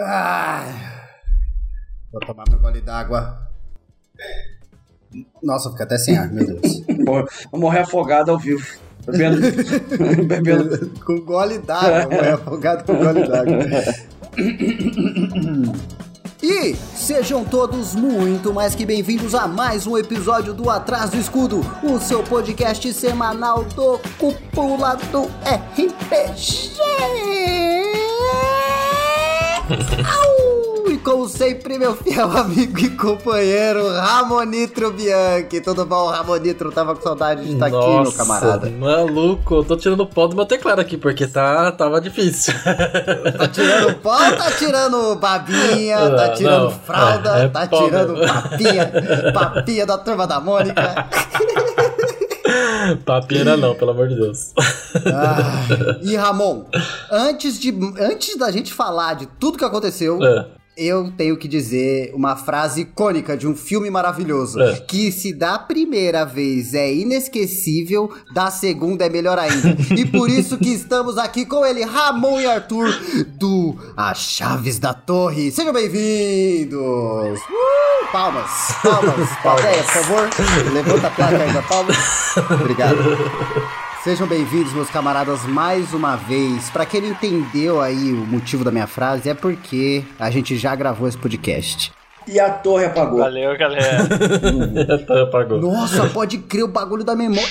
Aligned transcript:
Ai, 0.00 0.72
vou 2.12 2.20
tomar 2.20 2.44
meu 2.48 2.60
gole 2.60 2.80
d'água. 2.80 3.48
Nossa, 5.42 5.70
fica 5.70 5.82
até 5.82 5.98
sem 5.98 6.16
ar, 6.16 6.30
meu 6.30 6.46
Deus. 6.46 6.84
Vou 7.50 7.60
morrer 7.60 7.80
afogado 7.80 8.30
ao 8.30 8.38
vivo. 8.38 8.64
Bebendo. 9.06 9.40
bebendo. 10.26 10.92
com 11.04 11.20
gole 11.22 11.58
d'água, 11.58 12.14
morrer 12.14 12.32
afogado 12.34 12.84
com 12.84 12.94
gole 12.94 13.26
d'água. 13.26 13.58
E 16.42 16.76
sejam 16.94 17.44
todos 17.44 17.96
muito 17.96 18.52
mais 18.52 18.74
que 18.74 18.86
bem-vindos 18.86 19.34
a 19.34 19.48
mais 19.48 19.86
um 19.86 19.98
episódio 19.98 20.54
do 20.54 20.70
Atrás 20.70 21.10
do 21.10 21.16
Escudo, 21.18 21.60
o 21.82 21.98
seu 21.98 22.22
podcast 22.22 22.92
semanal 22.92 23.64
do 23.64 23.98
Cúpula 24.18 24.96
do 25.10 25.24
RPG. 25.42 26.70
Au! 29.68 30.58
E 30.88 30.96
como 30.96 31.28
sempre, 31.28 31.78
meu 31.78 31.94
fiel 31.94 32.30
amigo 32.34 32.78
e 32.78 32.88
companheiro 32.88 33.92
Ramonitro 33.92 34.90
Bianchi. 34.90 35.60
Tudo 35.60 35.84
bom, 35.84 36.06
Ramonitro? 36.06 36.72
Tava 36.72 36.94
com 36.94 37.02
saudade 37.02 37.44
de 37.44 37.52
estar 37.52 37.66
aqui, 37.66 37.76
meu 37.76 38.12
camarada. 38.12 38.70
Maluco, 38.70 39.56
eu 39.56 39.64
tô 39.64 39.76
tirando 39.76 40.06
pó 40.06 40.26
do 40.26 40.34
meu 40.34 40.46
teclado 40.46 40.80
aqui, 40.80 40.96
porque 40.96 41.26
tá, 41.26 41.70
tava 41.72 42.00
difícil. 42.00 42.54
Tá 43.36 43.48
tirando 43.48 43.94
pó, 43.96 44.16
tá 44.16 44.50
tirando 44.52 45.16
babinha, 45.16 46.10
tá 46.10 46.30
tirando 46.30 46.64
não, 46.64 46.70
fralda, 46.70 47.38
é, 47.38 47.44
é 47.44 47.48
tá 47.48 47.66
tirando 47.66 48.14
mesmo. 48.14 48.32
papinha, 48.32 48.92
papinha 49.34 49.86
da 49.86 49.98
turma 49.98 50.26
da 50.26 50.40
Mônica. 50.40 51.06
Papinha 53.04 53.56
não, 53.56 53.74
pelo 53.74 53.90
amor 53.90 54.08
de 54.08 54.14
Deus. 54.14 54.52
Ah, 55.06 55.66
e 56.02 56.16
Ramon, 56.16 56.64
antes, 57.10 57.58
de, 57.58 57.72
antes 58.00 58.36
da 58.36 58.50
gente 58.50 58.72
falar 58.72 59.14
de 59.14 59.26
tudo 59.38 59.58
que 59.58 59.64
aconteceu, 59.64 60.22
é 60.22 60.57
eu 60.78 61.10
tenho 61.10 61.36
que 61.36 61.48
dizer 61.48 62.12
uma 62.14 62.36
frase 62.36 62.82
icônica 62.82 63.36
de 63.36 63.48
um 63.48 63.56
filme 63.56 63.90
maravilhoso. 63.90 64.62
É. 64.62 64.76
Que 64.76 65.10
se 65.10 65.32
da 65.34 65.58
primeira 65.58 66.24
vez 66.24 66.72
é 66.72 66.94
inesquecível, 66.94 68.08
da 68.32 68.48
segunda 68.48 69.04
é 69.04 69.08
melhor 69.08 69.38
ainda. 69.38 69.76
e 69.98 70.06
por 70.06 70.30
isso 70.30 70.56
que 70.56 70.68
estamos 70.68 71.18
aqui 71.18 71.44
com 71.44 71.66
ele, 71.66 71.84
Ramon 71.84 72.40
e 72.40 72.46
Arthur, 72.46 72.88
do 73.36 73.76
As 73.96 74.18
Chaves 74.18 74.78
da 74.78 74.94
Torre. 74.94 75.50
Sejam 75.50 75.72
bem-vindos! 75.72 76.78
Uh, 77.40 78.12
palmas, 78.12 78.50
palmas, 78.80 79.28
palmas. 79.42 79.76
por 79.76 79.84
favor. 79.84 80.30
Levanta 80.72 81.08
a 81.08 81.10
placa 81.10 81.42
aí 81.42 81.52
da 81.52 81.62
palmas. 81.62 81.96
Obrigado. 82.62 82.98
Sejam 84.08 84.26
bem-vindos, 84.26 84.72
meus 84.72 84.88
camaradas, 84.88 85.44
mais 85.44 85.92
uma 85.92 86.16
vez. 86.16 86.70
Para 86.70 86.86
quem 86.86 87.02
não 87.02 87.10
entendeu 87.10 87.78
aí 87.78 88.10
o 88.10 88.26
motivo 88.26 88.64
da 88.64 88.70
minha 88.70 88.86
frase, 88.86 89.28
é 89.28 89.34
porque 89.34 90.02
a 90.18 90.30
gente 90.30 90.56
já 90.56 90.74
gravou 90.74 91.06
esse 91.06 91.18
podcast. 91.18 91.92
E 92.26 92.40
a 92.40 92.48
torre 92.48 92.86
apagou. 92.86 93.18
Valeu, 93.18 93.54
galera. 93.58 93.98
a 94.94 94.98
torre 95.06 95.20
apagou. 95.20 95.60
Nossa, 95.60 96.08
pode 96.08 96.38
crer 96.38 96.64
o 96.64 96.68
bagulho 96.68 97.04
da 97.04 97.14
memória. 97.14 97.46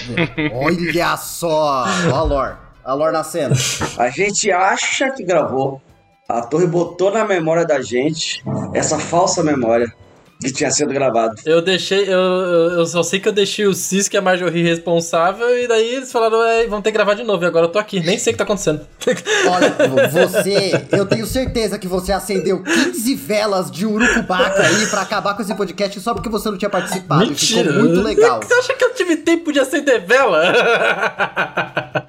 Olha 0.51 1.15
só. 1.17 1.85
Ó 2.11 2.15
a 2.15 2.23
lore. 2.23 2.55
A 2.83 2.93
lore 2.95 3.13
na 3.13 3.23
cena. 3.23 3.55
A 3.95 4.09
gente 4.09 4.51
acha 4.51 5.11
que 5.11 5.23
gravou. 5.23 5.79
A 6.27 6.41
torre 6.41 6.65
botou 6.65 7.11
na 7.11 7.23
memória 7.23 7.67
da 7.67 7.83
gente 7.83 8.43
essa 8.73 8.97
falsa 8.97 9.43
memória 9.43 9.93
que 10.39 10.51
tinha 10.51 10.69
sido 10.69 10.93
gravado. 10.93 11.35
Eu 11.45 11.61
deixei, 11.61 12.03
eu, 12.07 12.19
eu 12.19 12.85
só 12.85 13.01
sei 13.03 13.19
que 13.19 13.27
eu 13.27 13.33
deixei 13.33 13.65
o 13.65 13.73
Cis, 13.73 14.07
que 14.07 14.15
é 14.15 14.19
a 14.19 14.23
Marjorie 14.23 14.63
responsável, 14.63 15.57
e 15.57 15.67
daí 15.67 15.95
eles 15.95 16.11
falaram, 16.11 16.43
é, 16.43 16.67
vão 16.67 16.81
ter 16.81 16.91
que 16.91 16.97
gravar 16.97 17.15
de 17.15 17.23
novo, 17.23 17.43
e 17.43 17.47
agora 17.47 17.65
eu 17.65 17.71
tô 17.71 17.79
aqui, 17.79 17.99
nem 17.99 18.17
sei 18.19 18.31
o 18.31 18.33
que 18.33 18.37
tá 18.37 18.43
acontecendo. 18.43 18.81
Olha, 19.49 19.75
você, 20.09 20.85
eu 20.91 21.05
tenho 21.05 21.25
certeza 21.25 21.79
que 21.79 21.87
você 21.87 22.11
acendeu 22.11 22.61
15 22.61 23.15
velas 23.15 23.71
de 23.71 23.85
urucubaca 23.85 24.61
aí 24.61 24.87
pra 24.87 25.01
acabar 25.01 25.35
com 25.35 25.41
esse 25.41 25.55
podcast 25.55 25.99
só 25.99 26.13
porque 26.13 26.29
você 26.29 26.49
não 26.49 26.57
tinha 26.57 26.69
participado. 26.69 27.25
Mentira. 27.25 27.71
Ficou 27.71 27.83
muito 27.83 28.01
legal. 28.01 28.41
Você 28.41 28.53
acha 28.53 28.73
que 28.73 28.83
eu 28.83 28.93
tive 28.93 29.17
tempo 29.17 29.51
de 29.51 29.59
acender 29.59 30.05
vela? 30.05 30.53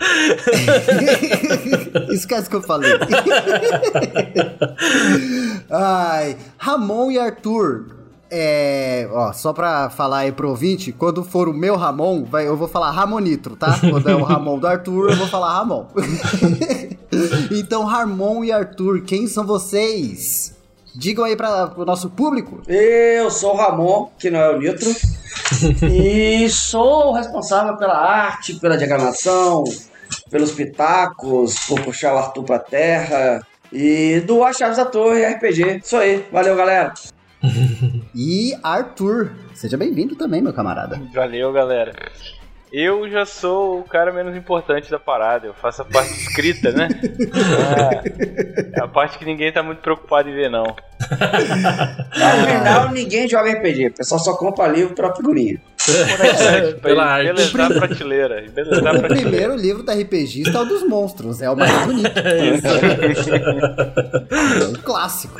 Esquece 2.10 2.46
o 2.46 2.50
que 2.50 2.56
eu 2.56 2.62
falei. 2.62 2.90
Ai, 5.70 6.36
Ramon 6.56 7.10
e 7.10 7.18
Arthur, 7.18 7.97
é, 8.30 9.08
ó, 9.10 9.32
só 9.32 9.52
pra 9.52 9.88
falar 9.88 10.18
aí 10.18 10.32
pro 10.32 10.50
ouvinte, 10.50 10.92
quando 10.92 11.24
for 11.24 11.48
o 11.48 11.54
meu 11.54 11.76
Ramon, 11.76 12.24
vai, 12.24 12.46
eu 12.46 12.56
vou 12.56 12.68
falar 12.68 12.90
Ramonitro, 12.90 13.56
tá? 13.56 13.78
Quando 13.80 14.08
é 14.08 14.14
o 14.14 14.22
Ramon 14.22 14.58
do 14.58 14.66
Arthur, 14.66 15.10
eu 15.10 15.16
vou 15.16 15.26
falar 15.26 15.54
Ramon. 15.54 15.86
então, 17.50 17.84
Ramon 17.84 18.44
e 18.44 18.52
Arthur, 18.52 19.02
quem 19.02 19.26
são 19.26 19.46
vocês? 19.46 20.54
Digam 20.94 21.24
aí 21.24 21.36
para 21.36 21.72
o 21.76 21.84
nosso 21.84 22.10
público. 22.10 22.60
Eu 22.66 23.30
sou 23.30 23.54
o 23.54 23.56
Ramon, 23.56 24.10
que 24.18 24.30
não 24.30 24.40
é 24.40 24.50
o 24.54 24.58
Nitro. 24.58 24.90
e 25.90 26.48
sou 26.50 27.12
responsável 27.12 27.76
pela 27.76 27.96
arte, 27.96 28.58
pela 28.58 28.76
diagramação, 28.76 29.64
pelos 30.30 30.52
pitacos, 30.52 31.54
por 31.66 31.80
puxar 31.82 32.14
o 32.14 32.18
Arthur 32.18 32.42
pra 32.42 32.58
terra. 32.58 33.46
E 33.72 34.20
do 34.26 34.42
As 34.44 34.56
Chaves 34.56 34.76
da 34.76 34.84
Torre 34.84 35.24
RPG. 35.24 35.80
Isso 35.84 35.96
aí. 35.96 36.26
Valeu, 36.32 36.56
galera 36.56 36.92
e 38.14 38.54
Arthur, 38.62 39.32
seja 39.54 39.76
bem-vindo 39.76 40.16
também, 40.16 40.42
meu 40.42 40.52
camarada. 40.52 41.00
Valeu, 41.14 41.52
galera. 41.52 41.92
Eu 42.70 43.08
já 43.08 43.24
sou 43.24 43.80
o 43.80 43.84
cara 43.84 44.12
menos 44.12 44.36
importante 44.36 44.90
da 44.90 44.98
parada, 44.98 45.46
eu 45.46 45.54
faço 45.54 45.80
a 45.80 45.84
parte 45.86 46.12
escrita, 46.12 46.70
né? 46.70 46.88
É, 48.74 48.76
é 48.78 48.82
a 48.82 48.88
parte 48.88 49.18
que 49.18 49.24
ninguém 49.24 49.50
tá 49.50 49.62
muito 49.62 49.80
preocupado 49.80 50.28
em 50.28 50.34
ver, 50.34 50.50
não. 50.50 50.64
No 50.64 52.46
final, 52.46 52.90
ninguém 52.92 53.26
joga 53.26 53.52
RPG, 53.52 53.86
o 53.86 53.94
pessoal 53.94 54.20
só 54.20 54.36
compra 54.36 54.68
livro 54.68 54.94
pela 54.94 55.16
figurinha. 55.16 55.58
É, 55.88 56.72
pela 56.72 57.04
arte. 57.04 57.32
Belezar 57.32 57.66
a 57.66 57.74
prateleira. 57.74 58.44
A 58.46 58.50
prateleira. 58.52 58.98
O 58.98 59.08
primeiro 59.08 59.56
livro 59.56 59.82
da 59.82 59.94
RPG 59.94 60.44
é 60.46 60.58
o 60.58 60.64
dos 60.64 60.86
monstros. 60.86 61.40
É 61.40 61.50
o 61.50 61.56
mais 61.56 61.86
bonito. 61.86 62.12
é 64.30 64.66
um 64.68 64.74
clássico. 64.74 65.38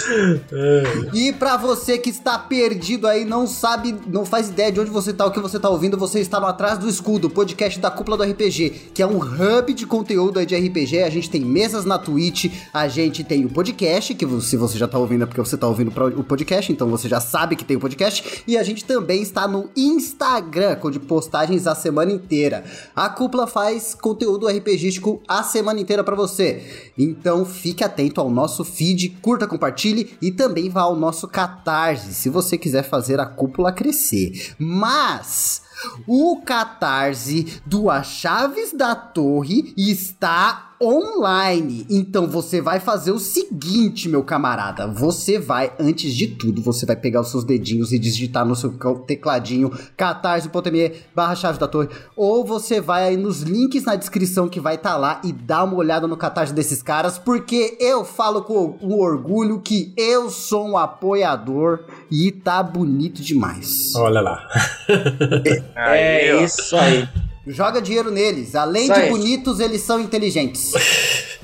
E 1.13 1.33
para 1.33 1.57
você 1.57 1.99
que 1.99 2.11
está 2.11 2.39
perdido 2.39 3.07
aí, 3.07 3.25
não 3.25 3.47
sabe, 3.47 3.95
não 4.07 4.25
faz 4.25 4.49
ideia 4.49 4.73
de 4.73 4.81
onde 4.81 4.91
você 4.91 5.13
tá, 5.13 5.27
o 5.27 5.31
que 5.31 5.41
você 5.41 5.59
tá 5.59 5.69
ouvindo, 5.69 5.97
você 5.97 6.21
está 6.21 6.41
no 6.41 6.47
Atrás 6.47 6.79
do 6.79 6.89
Escudo, 6.89 7.29
podcast 7.29 7.79
da 7.79 7.91
Cúpula 7.91 8.17
do 8.17 8.23
RPG, 8.25 8.91
que 8.95 9.03
é 9.03 9.07
um 9.07 9.19
hub 9.19 9.73
de 9.75 9.87
conteúdo 9.87 10.45
de 10.45 10.57
RPG. 10.57 11.03
A 11.03 11.11
gente 11.11 11.29
tem 11.31 11.43
mesas 11.43 11.85
na 11.85 11.99
Twitch, 11.99 12.47
a 12.73 12.89
gente 12.89 13.23
tem 13.25 13.45
o 13.45 13.49
podcast, 13.49 14.15
que 14.15 14.27
se 14.41 14.57
você 14.57 14.79
já 14.79 14.89
tá 14.89 14.99
ouvindo 14.99 15.25
é 15.25 15.27
porque 15.27 15.41
você 15.41 15.57
tá 15.57 15.67
ouvindo 15.67 15.93
o 16.17 16.25
podcast, 16.25 16.71
então 16.73 16.89
você 16.89 17.09
já 17.09 17.21
sabe 17.21 17.57
que 17.57 17.65
tem 17.65 17.77
o 17.77 17.81
podcast. 17.81 18.43
E 18.47 18.57
a 18.57 18.63
gente 18.63 18.85
também 18.85 19.23
está 19.23 19.47
no 19.49 19.71
Instagram 19.77 20.38
Instagram, 20.39 20.77
com 20.77 20.91
de 20.91 21.01
postagens 21.01 21.67
a 21.67 21.75
semana 21.75 22.13
inteira. 22.13 22.65
A 22.95 23.09
cúpula 23.09 23.47
faz 23.47 23.95
conteúdo 23.95 24.47
RPGístico 24.47 25.21
a 25.27 25.43
semana 25.43 25.81
inteira 25.81 26.05
para 26.05 26.15
você. 26.15 26.91
Então 26.97 27.45
fique 27.45 27.83
atento 27.83 28.21
ao 28.21 28.31
nosso 28.31 28.65
feed, 28.65 29.19
curta, 29.21 29.47
compartilhe 29.47 30.17
e 30.23 30.31
também 30.31 30.71
vá 30.71 30.83
ao 30.83 30.97
nosso 30.97 31.27
Catarse, 31.29 32.15
se 32.15 32.31
você 32.31 32.57
quiser 32.57 32.85
fazer 32.85 33.21
a 33.21 33.27
cúpula 33.27 33.73
crescer. 33.73 34.55
Mas 34.59 35.63
o 36.07 36.41
Catarse 36.45 37.61
do 37.67 37.91
A 37.91 38.03
Chaves 38.03 38.73
da 38.73 38.95
Torre 38.95 39.75
está 39.77 40.68
online. 40.81 41.87
Então 41.91 42.27
você 42.27 42.61
vai 42.61 42.81
fazer 42.81 43.13
o 43.13 43.19
seguinte, 43.19 44.09
meu 44.09 44.23
camarada. 44.23 44.87
Você 44.87 45.39
vai, 45.39 45.73
antes 45.79 46.15
de 46.15 46.29
tudo, 46.29 46.63
você 46.63 46.87
vai 46.87 46.97
pegar 46.97 47.21
os 47.21 47.31
seus 47.31 47.45
dedinhos 47.45 47.93
e 47.93 47.99
digitar 47.99 48.45
no 48.45 48.55
seu 48.55 48.71
tecladinho 49.07 49.71
catarse.me 49.97 50.93
barra 51.15 51.35
chave 51.35 51.59
da 51.59 51.69
torre. 51.69 51.89
Ou 52.17 52.45
você 52.45 52.81
vai 52.81 53.05
aí 53.05 53.17
nos 53.17 53.43
links 53.43 53.85
na 53.85 53.97
descrição 53.97 54.49
que 54.49 54.61
vai 54.61 54.77
estar 54.77 54.93
tá 54.93 54.97
lá 54.97 55.21
e 55.25 55.33
dá 55.33 55.65
uma 55.65 55.77
olhada 55.77 56.07
no 56.07 56.17
catarse 56.17 56.53
desses 56.53 56.83
caras, 56.83 57.19
porque 57.19 57.77
eu 57.81 58.05
falo 58.05 58.43
com 58.43 58.79
um 58.81 58.95
orgulho 58.95 59.61
que 59.61 59.93
eu 59.97 60.31
sou 60.31 60.69
um 60.69 60.79
apoiador 60.79 61.85
e 62.11 62.31
tá 62.31 62.63
bonito 62.63 63.23
demais. 63.23 63.95
Olha 63.97 64.21
lá. 64.21 64.49
é, 65.77 66.29
é 66.29 66.45
isso 66.45 66.77
aí. 66.77 67.09
Joga 67.49 67.81
dinheiro 67.81 68.11
neles. 68.11 68.55
Além 68.55 68.93
de 68.93 69.01
bonitos, 69.09 69.61
eles 69.61 69.83
são 69.83 70.01
inteligentes. 70.01 70.73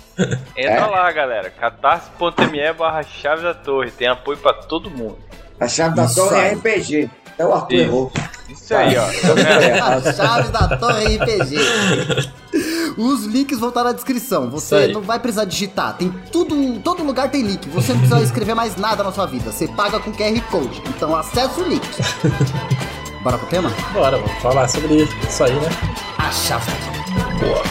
Entra 0.56 0.72
é. 0.72 0.86
lá, 0.86 1.10
galera. 1.10 1.50
catarse.me 1.50 2.72
barra 2.72 3.02
chave 3.02 3.42
da 3.42 3.54
torre. 3.54 3.90
Tem 3.90 4.06
apoio 4.06 4.38
pra 4.38 4.52
todo 4.52 4.90
mundo. 4.90 5.18
A 5.58 5.66
chave 5.66 5.96
da 5.96 6.04
Isso 6.04 6.14
torre 6.16 6.36
é 6.36 6.40
aí. 6.40 6.50
é 6.50 6.54
RPG. 6.54 7.10
É 7.36 7.44
o 7.44 7.52
Arthur 7.52 7.74
errou. 7.74 8.12
Isso 8.48 8.74
aí, 8.74 8.94
ó. 8.96 9.06
Tá 9.06 9.94
a 9.96 10.12
chave 10.12 10.52
da 10.52 10.76
torre 10.76 11.04
é 11.04 11.16
RPG. 11.16 11.56
Os 12.96 13.24
links 13.24 13.58
vão 13.58 13.70
estar 13.70 13.82
na 13.82 13.92
descrição. 13.92 14.48
Você 14.50 14.88
não 14.88 15.00
vai 15.00 15.18
precisar 15.18 15.44
digitar. 15.44 15.96
Tem 15.96 16.14
tudo, 16.30 16.78
todo 16.80 17.02
lugar 17.02 17.28
tem 17.28 17.42
link. 17.42 17.68
Você 17.70 17.92
não 17.92 18.00
precisa 18.00 18.22
escrever 18.22 18.54
mais 18.54 18.76
nada 18.76 19.02
na 19.02 19.10
sua 19.10 19.26
vida. 19.26 19.50
Você 19.50 19.66
paga 19.66 19.98
com 19.98 20.12
QR 20.12 20.40
Code. 20.50 20.80
Então 20.88 21.16
acessa 21.16 21.60
o 21.60 21.64
link. 21.64 21.88
Bora 23.24 23.38
pro 23.38 23.46
tema? 23.46 23.70
Bora, 23.94 24.18
vamos 24.18 24.42
falar 24.42 24.68
sobre 24.68 25.04
isso 25.04 25.44
aí, 25.44 25.54
né? 25.54 25.68
A 26.18 26.30
chave. 26.30 26.70
Boa. 27.40 27.62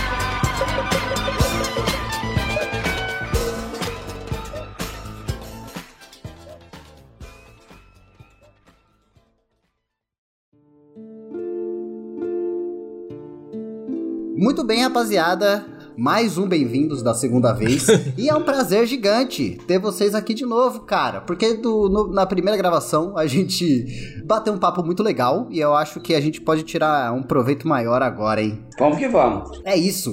Muito 14.36 14.64
bem, 14.64 14.82
rapaziada. 14.82 15.73
Mais 15.96 16.38
um 16.38 16.48
bem-vindos 16.48 17.04
da 17.04 17.14
segunda 17.14 17.54
vez. 17.54 17.88
e 18.18 18.28
é 18.30 18.36
um 18.36 18.44
prazer 18.44 18.86
gigante 18.88 19.58
ter 19.68 19.78
vocês 19.80 20.16
aqui 20.16 20.34
de 20.34 20.46
novo, 20.46 20.82
cara. 20.82 21.22
Porque 21.22 21.54
do- 21.56 21.88
no- 21.90 22.12
na 22.12 22.26
primeira 22.26 22.58
gravação 22.58 23.18
a 23.18 23.28
gente 23.28 23.86
bateu 24.26 24.54
um 24.54 24.58
papo 24.58 24.84
muito 24.84 25.04
legal. 25.04 25.48
E 25.52 25.60
eu 25.60 25.74
acho 25.76 26.00
que 26.00 26.16
a 26.16 26.22
gente 26.22 26.42
pode 26.42 26.64
tirar 26.64 27.14
um 27.14 27.22
proveito 27.22 27.68
maior 27.68 28.02
agora, 28.02 28.42
hein? 28.42 28.64
Vamos 28.80 28.98
que 28.98 29.08
vamos. 29.08 29.62
É 29.64 29.78
isso. 29.78 30.12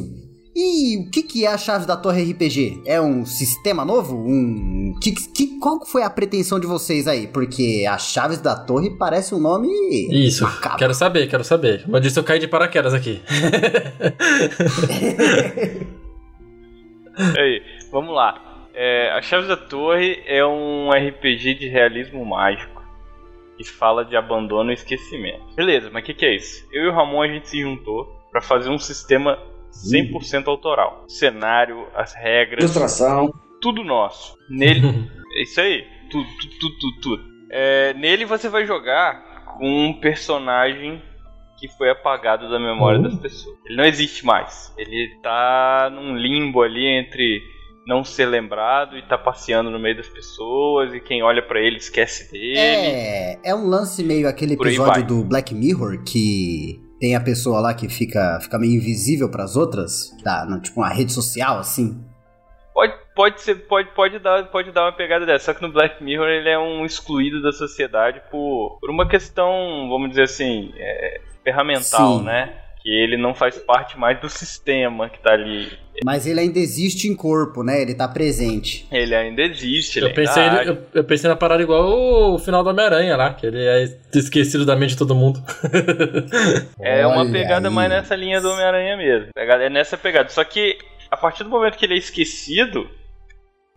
E 0.63 0.99
o 0.99 1.11
que, 1.11 1.23
que 1.23 1.47
é 1.47 1.49
a 1.49 1.57
Chaves 1.57 1.87
da 1.87 1.97
Torre 1.97 2.23
RPG? 2.33 2.83
É 2.85 3.01
um 3.01 3.25
sistema 3.25 3.83
novo? 3.83 4.15
Um. 4.15 4.95
Que, 5.01 5.13
que, 5.13 5.59
qual 5.59 5.87
foi 5.87 6.03
a 6.03 6.11
pretensão 6.11 6.61
de 6.61 6.67
vocês 6.67 7.09
aí? 7.09 7.27
Porque 7.27 7.87
a 7.89 7.97
Chaves 7.97 8.43
da 8.43 8.55
Torre 8.55 8.91
parece 8.99 9.35
um 9.35 9.39
nome. 9.41 9.69
Isso, 10.11 10.45
macabro. 10.45 10.77
quero 10.77 10.93
saber, 10.93 11.27
quero 11.29 11.43
saber. 11.45 11.85
Como 11.85 11.97
eu 11.97 12.01
disse, 12.01 12.21
eu 12.21 12.25
caí 12.25 12.39
de 12.39 12.47
paraquedas 12.47 12.93
aqui. 12.93 13.23
Aí, 17.39 17.63
vamos 17.91 18.15
lá. 18.15 18.69
É, 18.75 19.13
a 19.13 19.23
Chaves 19.23 19.49
da 19.49 19.57
Torre 19.57 20.23
é 20.27 20.45
um 20.45 20.91
RPG 20.91 21.55
de 21.55 21.69
realismo 21.69 22.25
mágico 22.25 22.83
que 23.57 23.65
fala 23.65 24.05
de 24.05 24.15
abandono 24.17 24.71
e 24.71 24.75
esquecimento. 24.75 25.55
Beleza, 25.55 25.91
mas 25.91 26.03
o 26.03 26.07
que, 26.07 26.15
que 26.15 26.27
é 26.27 26.35
isso? 26.37 26.67
Eu 26.71 26.85
e 26.85 26.89
o 26.89 26.93
Ramon 26.93 27.23
a 27.23 27.29
gente 27.29 27.49
se 27.49 27.61
juntou 27.61 28.07
pra 28.31 28.41
fazer 28.41 28.71
um 28.71 28.79
sistema 28.79 29.39
100% 29.73 30.47
autoral. 30.49 31.05
O 31.07 31.11
cenário, 31.11 31.87
as 31.95 32.15
regras, 32.15 32.65
Ilustração. 32.65 33.33
tudo 33.61 33.83
nosso. 33.85 34.37
Nele, 34.49 34.87
é 35.39 35.43
isso 35.43 35.61
aí, 35.61 35.85
tudo, 36.11 36.27
tudo, 36.59 36.79
tudo, 36.79 37.01
tudo. 37.01 37.23
É, 37.51 37.95
nele 37.95 38.25
você 38.25 38.49
vai 38.49 38.65
jogar 38.67 39.55
com 39.59 39.67
um 39.89 39.93
personagem 40.01 41.03
que 41.59 41.69
foi 41.77 41.91
apagado 41.91 42.49
da 42.49 42.59
memória 42.59 42.99
Uhum. 42.99 43.05
das 43.09 43.17
pessoas. 43.17 43.55
Ele 43.67 43.77
não 43.77 43.85
existe 43.85 44.25
mais. 44.25 44.73
Ele 44.79 45.11
tá 45.23 45.91
num 45.93 46.17
limbo 46.17 46.63
ali 46.63 46.87
entre 46.87 47.43
não 47.87 48.03
ser 48.05 48.27
lembrado 48.27 48.97
e 48.97 49.03
tá 49.03 49.19
passeando 49.19 49.69
no 49.71 49.79
meio 49.79 49.97
das 49.97 50.09
pessoas 50.09 50.95
e 50.95 51.01
quem 51.01 51.23
olha 51.23 51.43
pra 51.43 51.61
ele 51.61 51.77
esquece 51.77 52.31
dele. 52.33 52.57
É, 52.59 53.39
é 53.45 53.55
um 53.55 53.67
lance 53.67 54.03
meio 54.05 54.27
aquele 54.29 54.55
episódio 54.55 55.05
do 55.07 55.25
Black 55.25 55.55
Mirror 55.55 56.03
que 56.05 56.81
tem 57.01 57.17
a 57.17 57.21
pessoa 57.21 57.61
lá 57.61 57.75
que 57.75 57.89
fica, 57.89 58.39
fica 58.41 58.59
meio 58.59 58.75
invisível 58.75 59.31
pras 59.31 59.57
outras, 59.57 60.11
tá, 60.23 60.45
no- 60.45 60.61
tipo 60.61 60.81
uma 60.81 60.89
rede 60.91 61.13
social 61.13 61.59
assim. 61.59 62.05
Pode, 62.73 62.95
pode 63.17 63.41
ser, 63.41 63.55
pode, 63.67 63.89
pode 63.95 64.19
dar, 64.19 64.45
pode 64.51 64.71
dar 64.71 64.85
uma 64.85 64.93
pegada 64.93 65.27
dessa. 65.27 65.47
Só 65.47 65.55
que 65.55 65.63
no 65.63 65.73
Black 65.73 66.03
Mirror 66.03 66.29
ele 66.29 66.49
é 66.49 66.59
um 66.59 66.85
excluído 66.85 67.43
da 67.43 67.53
sociedade 67.53 68.21
por, 68.31 68.79
por 68.81 68.91
uma 68.91 69.09
questão, 69.09 69.89
vamos 69.89 70.11
dizer 70.11 70.23
assim, 70.23 70.73
é, 70.77 71.21
ferramental, 71.43 72.19
Sim. 72.19 72.25
né? 72.25 72.60
Que 72.83 72.89
ele 72.89 73.17
não 73.19 73.35
faz 73.35 73.59
parte 73.59 73.99
mais 73.99 74.19
do 74.21 74.29
sistema 74.29 75.09
que 75.11 75.19
tá 75.21 75.33
ali. 75.35 75.69
Mas 76.03 76.27
ele 76.27 76.41
ainda 76.41 76.59
existe 76.59 77.09
em 77.09 77.15
corpo, 77.15 77.63
né? 77.63 77.83
Ele 77.83 77.95
tá 77.95 78.09
presente. 78.09 78.87
Ele 78.91 79.15
ainda 79.15 79.43
existe, 79.43 79.99
ele 79.99 80.07
Eu 80.07 80.15
pensei, 80.15 80.43
ainda 80.43 80.63
eu, 80.65 80.79
eu 80.95 81.05
pensei 81.05 81.29
na 81.29 81.37
parada 81.37 81.63
igual 81.63 82.33
o 82.33 82.39
final 82.39 82.65
do 82.65 82.71
Homem-Aranha 82.71 83.17
lá, 83.19 83.35
que 83.35 83.45
ele 83.47 83.63
é 83.63 83.85
esquecido 84.15 84.65
da 84.65 84.75
mente 84.75 84.91
de 84.93 84.97
todo 84.97 85.15
mundo. 85.15 85.43
É 86.81 87.07
uma 87.07 87.19
Olha 87.21 87.31
pegada 87.33 87.69
aí. 87.69 87.75
mais 87.75 87.91
nessa 87.91 88.17
linha 88.17 88.41
do 88.41 88.49
Homem-Aranha 88.51 88.97
mesmo. 88.97 89.29
Pegada- 89.35 89.65
É 89.65 89.69
nessa 89.69 89.97
pegada. 89.99 90.29
Só 90.31 90.43
que 90.45 90.79
a 91.11 91.17
partir 91.17 91.45
do 91.45 91.51
momento 91.51 91.77
que 91.77 91.85
ele 91.85 91.95
é 91.95 91.99
esquecido, 91.99 92.89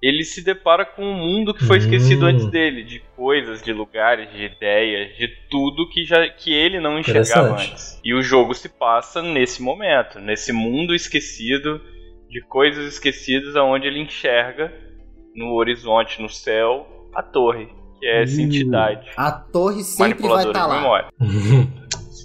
ele 0.06 0.24
se 0.26 0.44
depara 0.44 0.86
com 0.86 1.04
um 1.06 1.14
mundo 1.14 1.54
que 1.54 1.64
foi 1.66 1.78
esquecido 1.78 2.26
Hum. 2.26 2.30
antes 2.30 2.46
dele, 2.48 2.84
de 2.84 3.00
coisas, 3.16 3.62
de 3.62 3.72
lugares, 3.72 4.30
de 4.32 4.44
ideias, 4.44 5.16
de 5.18 5.28
tudo 5.50 5.90
que 5.90 6.04
já 6.04 6.28
que 6.30 6.52
ele 6.54 6.80
não 6.80 7.00
enxergava 7.00 7.54
antes. 7.56 8.00
E 8.04 8.14
o 8.14 8.22
jogo 8.22 8.54
se 8.54 8.68
passa 8.68 9.22
nesse 9.22 9.62
momento, 9.62 10.20
nesse 10.20 10.52
mundo 10.52 10.94
esquecido, 10.94 11.80
de 12.30 12.42
coisas 12.42 12.86
esquecidas 12.94 13.56
aonde 13.56 13.88
ele 13.88 14.00
enxerga 14.00 14.74
no 15.36 15.54
horizonte, 15.54 16.22
no 16.22 16.30
céu, 16.30 16.86
a 17.16 17.22
torre, 17.24 17.68
que 18.00 18.06
é 18.06 18.24
essa 18.24 18.42
Hum. 18.42 18.46
entidade 18.46 19.10
A 19.16 19.32
torre 19.32 19.84
sempre 19.84 20.28
vai 20.28 20.44
manipuladora 20.46 20.50
estar 20.50 20.68
de 20.80 20.86
lá. 20.86 21.10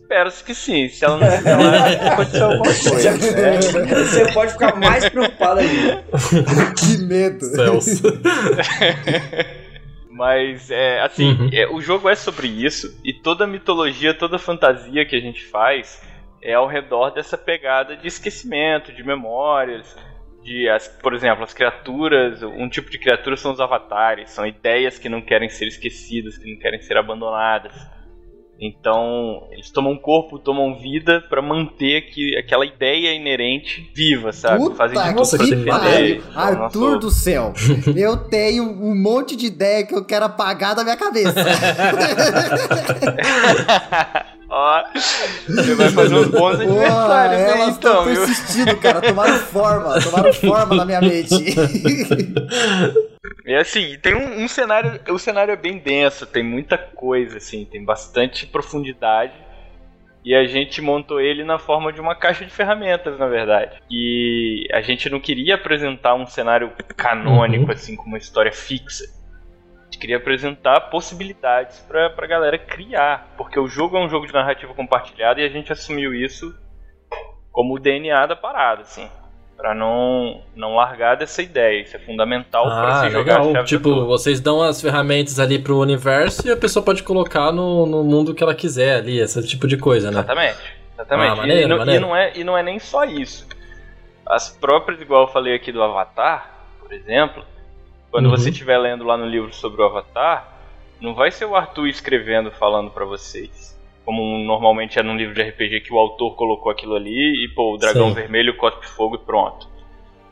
Espero-se 0.08 0.42
que 0.42 0.54
sim. 0.54 0.88
Se 0.88 1.04
ela 1.04 1.18
não 1.18 1.28
estiver 1.28 1.56
lá, 1.56 1.86
aconteceu 2.14 2.44
alguma 2.46 2.64
coisa. 2.64 3.10
É, 3.10 3.60
você 3.60 4.32
pode 4.32 4.52
ficar 4.52 4.74
mais 4.76 5.06
preocupado 5.06 5.60
ainda. 5.60 6.02
que 6.80 6.96
medo. 7.04 7.44
Céus. 7.44 8.00
Mas, 10.10 10.70
é, 10.70 11.02
assim, 11.02 11.32
Uhum. 11.32 11.50
é, 11.52 11.68
o 11.68 11.82
jogo 11.82 12.08
é 12.08 12.14
sobre 12.14 12.46
isso. 12.48 12.98
E 13.04 13.12
toda 13.12 13.44
a 13.44 13.46
mitologia, 13.46 14.14
toda 14.14 14.36
a 14.36 14.38
fantasia 14.38 15.04
que 15.04 15.14
a 15.14 15.20
gente 15.20 15.44
faz 15.44 16.00
é 16.42 16.54
ao 16.54 16.66
redor 16.66 17.10
dessa 17.10 17.36
pegada 17.36 17.94
de 17.94 18.08
esquecimento, 18.08 18.90
de 18.94 19.04
memórias. 19.04 19.94
De, 20.42 20.70
as, 20.70 20.88
por 20.88 21.12
exemplo, 21.12 21.44
as 21.44 21.52
criaturas, 21.52 22.42
um 22.42 22.66
tipo 22.70 22.90
de 22.90 22.98
criatura 22.98 23.36
são 23.36 23.52
os 23.52 23.60
avatares, 23.60 24.30
são 24.30 24.46
ideias 24.46 24.98
que 24.98 25.10
não 25.10 25.20
querem 25.20 25.50
ser 25.50 25.66
esquecidas, 25.66 26.38
que 26.38 26.50
não 26.50 26.58
querem 26.58 26.80
ser 26.80 26.96
abandonadas. 26.96 27.74
Então, 28.60 29.46
eles 29.52 29.70
tomam 29.70 29.96
corpo, 29.96 30.36
tomam 30.36 30.76
vida 30.80 31.20
pra 31.28 31.40
manter 31.40 32.10
que, 32.10 32.36
aquela 32.36 32.66
ideia 32.66 33.14
inerente 33.14 33.88
viva, 33.94 34.32
sabe? 34.32 34.58
Puta 34.58 34.74
Fazem 34.74 34.98
de 34.98 35.14
tudo 35.14 35.28
pra 35.28 35.38
que 35.38 35.54
defender. 35.54 36.22
Arthur 36.34 36.80
nosso- 36.80 36.98
do 36.98 37.08
céu, 37.10 37.52
eu 37.96 38.16
tenho 38.16 38.64
um 38.64 39.00
monte 39.00 39.36
de 39.36 39.46
ideia 39.46 39.86
que 39.86 39.94
eu 39.94 40.04
quero 40.04 40.24
apagar 40.24 40.74
da 40.74 40.82
minha 40.82 40.96
cabeça. 40.96 41.34
Ó, 44.50 44.82
você 45.46 45.74
vai 45.74 45.90
fazer 45.90 46.14
uns 46.14 46.28
bons 46.28 46.58
aniversários 46.58 47.38
aí, 47.42 47.50
elas 47.50 47.68
estão 47.74 47.92
então, 47.92 48.04
viu? 48.06 48.16
persistindo, 48.24 48.76
cara. 48.78 49.02
Tomaram 49.02 49.38
forma, 49.40 50.00
tomaram 50.00 50.32
forma 50.32 50.74
na 50.74 50.86
minha 50.86 51.00
mente. 51.02 51.34
E 53.44 53.54
assim, 53.54 53.98
tem 53.98 54.14
um, 54.14 54.42
um 54.44 54.48
cenário. 54.48 55.00
O 55.10 55.18
cenário 55.18 55.52
é 55.52 55.56
bem 55.56 55.78
denso, 55.78 56.26
tem 56.26 56.42
muita 56.42 56.76
coisa, 56.78 57.38
assim, 57.38 57.64
tem 57.64 57.84
bastante 57.84 58.46
profundidade. 58.46 59.32
E 60.24 60.34
a 60.34 60.44
gente 60.44 60.82
montou 60.82 61.20
ele 61.20 61.44
na 61.44 61.58
forma 61.58 61.92
de 61.92 62.00
uma 62.00 62.14
caixa 62.14 62.44
de 62.44 62.50
ferramentas, 62.50 63.18
na 63.18 63.26
verdade. 63.28 63.80
E 63.90 64.66
a 64.72 64.80
gente 64.82 65.08
não 65.08 65.20
queria 65.20 65.54
apresentar 65.54 66.14
um 66.14 66.26
cenário 66.26 66.70
canônico, 66.96 67.66
Uhum. 67.66 67.70
assim, 67.72 67.96
com 67.96 68.04
uma 68.04 68.18
história 68.18 68.52
fixa. 68.52 69.04
A 69.80 69.84
gente 69.84 69.98
queria 69.98 70.18
apresentar 70.18 70.80
possibilidades 70.90 71.78
pra, 71.88 72.10
pra 72.10 72.26
galera 72.26 72.58
criar. 72.58 73.32
Porque 73.38 73.58
o 73.58 73.68
jogo 73.68 73.96
é 73.96 74.00
um 74.04 74.08
jogo 74.08 74.26
de 74.26 74.34
narrativa 74.34 74.74
compartilhada 74.74 75.40
e 75.40 75.44
a 75.44 75.48
gente 75.48 75.72
assumiu 75.72 76.14
isso 76.14 76.54
como 77.50 77.74
o 77.74 77.78
DNA 77.78 78.26
da 78.26 78.36
parada, 78.36 78.82
assim. 78.82 79.08
Pra 79.58 79.74
não, 79.74 80.40
não 80.54 80.76
largar 80.76 81.16
dessa 81.16 81.42
ideia. 81.42 81.82
Isso 81.82 81.96
é 81.96 81.98
fundamental 81.98 82.64
pra 82.64 82.88
Ah, 82.92 83.00
se 83.00 83.10
jogar 83.10 83.42
legal. 83.42 83.64
Tipo, 83.64 84.06
vocês 84.06 84.40
dão 84.40 84.62
as 84.62 84.80
ferramentas 84.80 85.40
ali 85.40 85.58
pro 85.58 85.78
universo 85.80 86.46
e 86.46 86.52
a 86.52 86.56
pessoa 86.56 86.80
pode 86.84 87.02
colocar 87.02 87.50
no, 87.50 87.84
no 87.84 88.04
mundo 88.04 88.32
que 88.36 88.42
ela 88.42 88.54
quiser 88.54 88.98
ali, 88.98 89.18
esse 89.18 89.44
tipo 89.48 89.66
de 89.66 89.76
coisa, 89.76 90.12
né? 90.12 90.20
Exatamente. 90.20 90.58
Exatamente. 90.94 91.32
Ah, 91.32 91.36
maneiro, 91.36 91.62
e, 91.62 91.66
não, 91.66 91.92
e 91.94 91.98
não 92.00 92.16
é, 92.16 92.32
e 92.36 92.44
não 92.44 92.56
é 92.56 92.62
nem 92.62 92.78
só 92.78 93.04
isso. 93.04 93.48
As 94.24 94.48
próprias, 94.48 95.00
igual 95.00 95.22
eu 95.22 95.28
falei 95.32 95.54
aqui 95.56 95.72
do 95.72 95.82
Avatar, 95.82 96.52
por 96.80 96.92
exemplo, 96.92 97.42
quando 98.12 98.26
Uhum. 98.26 98.30
você 98.36 98.50
estiver 98.50 98.78
lendo 98.78 99.02
lá 99.04 99.16
no 99.16 99.26
livro 99.26 99.52
sobre 99.52 99.82
o 99.82 99.84
Avatar, 99.86 100.52
não 101.00 101.14
vai 101.14 101.30
ser 101.32 101.46
o 101.46 101.56
Arthur 101.56 101.88
escrevendo, 101.88 102.50
falando 102.52 102.90
pra 102.92 103.04
vocês. 103.04 103.76
Como 104.08 104.38
normalmente 104.38 104.98
é 104.98 105.02
num 105.02 105.18
livro 105.18 105.34
de 105.34 105.42
RPG 105.42 105.80
que 105.82 105.92
o 105.92 105.98
autor 105.98 106.34
colocou 106.34 106.72
aquilo 106.72 106.94
ali 106.96 107.44
e, 107.44 107.48
pô, 107.54 107.74
o 107.74 107.76
dragão 107.76 108.08
Sim. 108.08 108.14
vermelho 108.14 108.56
cospe 108.56 108.86
fogo 108.86 109.16
e 109.16 109.18
pronto. 109.18 109.68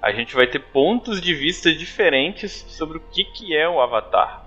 A 0.01 0.11
gente 0.13 0.35
vai 0.35 0.47
ter 0.47 0.61
pontos 0.61 1.21
de 1.21 1.35
vista 1.35 1.71
diferentes 1.71 2.53
sobre 2.71 2.97
o 2.97 3.03
que, 3.13 3.23
que 3.25 3.55
é 3.55 3.69
o 3.69 3.79
Avatar. 3.79 4.47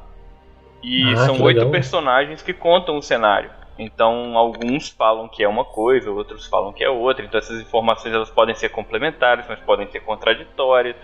E 0.81 1.03
Ah, 1.12 1.15
são 1.27 1.36
oito 1.43 1.57
legal. 1.57 1.69
personagens 1.69 2.41
que 2.41 2.53
contam 2.53 2.98
o 2.98 3.03
cenário. 3.03 3.51
Então, 3.77 4.36
alguns 4.36 4.89
falam 4.89 5.27
que 5.27 5.43
é 5.43 5.48
uma 5.48 5.63
coisa, 5.63 6.09
outros 6.09 6.48
falam 6.48 6.74
que 6.74 6.83
é 6.83 6.89
outra. 6.89 7.24
Então, 7.24 7.38
essas 7.38 7.62
informações 7.62 8.12
elas 8.12 8.31
podem 8.31 8.55
ser 8.55 8.69
complementares, 8.69 9.45
mas 9.48 9.59
podem 9.59 9.86
ser 9.91 10.00
contraditórias. 10.00 10.95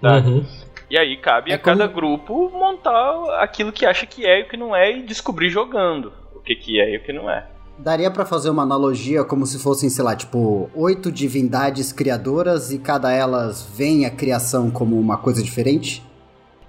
Tá? 0.00 0.16
Uhum. 0.16 0.46
E 0.88 0.96
aí 0.96 1.14
cabe 1.18 1.52
É 1.52 1.56
a 1.56 1.58
cada 1.58 1.86
como- 1.86 1.94
grupo 1.94 2.48
montar 2.54 3.12
aquilo 3.38 3.70
que 3.70 3.84
acha 3.84 4.06
que 4.06 4.24
é 4.24 4.40
e 4.40 4.42
o 4.44 4.48
que 4.48 4.56
não 4.56 4.74
é 4.74 4.90
e 4.90 5.02
descobrir 5.02 5.50
jogando 5.50 6.10
o 6.40 6.42
que, 6.42 6.56
que 6.56 6.80
é 6.80 6.94
e 6.94 6.96
o 6.96 7.02
que 7.02 7.12
não 7.12 7.30
é. 7.30 7.46
Daria 7.78 8.10
pra 8.10 8.26
fazer 8.26 8.50
uma 8.50 8.62
analogia 8.62 9.24
como 9.24 9.46
se 9.46 9.58
fossem, 9.58 9.88
sei 9.88 10.04
lá, 10.04 10.14
tipo, 10.14 10.68
oito 10.74 11.10
divindades 11.10 11.92
criadoras 11.92 12.70
e 12.72 12.78
cada 12.78 13.10
elas 13.10 13.66
vem 13.74 14.04
a 14.04 14.10
criação 14.10 14.70
como 14.70 14.98
uma 14.98 15.16
coisa 15.16 15.42
diferente? 15.42 16.02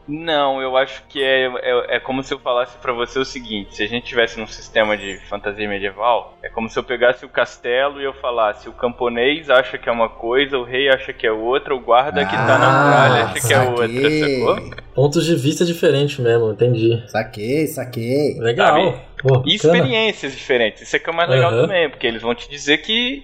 Não, 0.07 0.61
eu 0.61 0.75
acho 0.75 1.03
que 1.07 1.23
é, 1.23 1.45
é, 1.45 1.95
é 1.95 1.99
como 1.99 2.23
se 2.23 2.33
eu 2.33 2.39
falasse 2.39 2.77
pra 2.79 2.91
você 2.91 3.19
o 3.19 3.25
seguinte: 3.25 3.75
se 3.75 3.83
a 3.83 3.87
gente 3.87 4.05
tivesse 4.05 4.39
num 4.39 4.47
sistema 4.47 4.97
de 4.97 5.17
fantasia 5.29 5.67
medieval, 5.69 6.37
é 6.41 6.49
como 6.49 6.69
se 6.69 6.77
eu 6.77 6.83
pegasse 6.83 7.23
o 7.25 7.29
castelo 7.29 8.01
e 8.01 8.03
eu 8.03 8.13
falasse: 8.13 8.67
o 8.67 8.73
camponês 8.73 9.49
acha 9.49 9.77
que 9.77 9.87
é 9.87 9.91
uma 9.91 10.09
coisa, 10.09 10.57
o 10.57 10.63
rei 10.63 10.89
acha 10.89 11.13
que 11.13 11.25
é 11.25 11.31
outra, 11.31 11.75
o 11.75 11.79
guarda 11.79 12.25
que 12.25 12.35
tá 12.35 12.57
na 12.57 12.71
muralha 12.71 13.25
acha 13.25 13.47
que 13.47 13.53
é 13.53 13.59
outra, 13.59 14.09
sacou? 14.19 14.81
Pontos 14.95 15.25
de 15.25 15.35
vista 15.35 15.63
diferentes 15.63 16.17
mesmo, 16.19 16.51
entendi. 16.51 17.01
Saquei, 17.07 17.67
saquei. 17.67 18.39
Legal. 18.39 18.99
Pô, 19.21 19.43
E 19.45 19.55
experiências 19.55 20.33
diferentes. 20.33 20.81
Isso 20.81 20.95
é 20.95 20.99
que 20.99 21.09
é 21.09 21.13
o 21.13 21.15
mais 21.15 21.29
legal 21.29 21.51
Aham. 21.51 21.61
também, 21.61 21.89
porque 21.89 22.07
eles 22.07 22.21
vão 22.21 22.33
te 22.33 22.49
dizer 22.49 22.79
que 22.79 23.23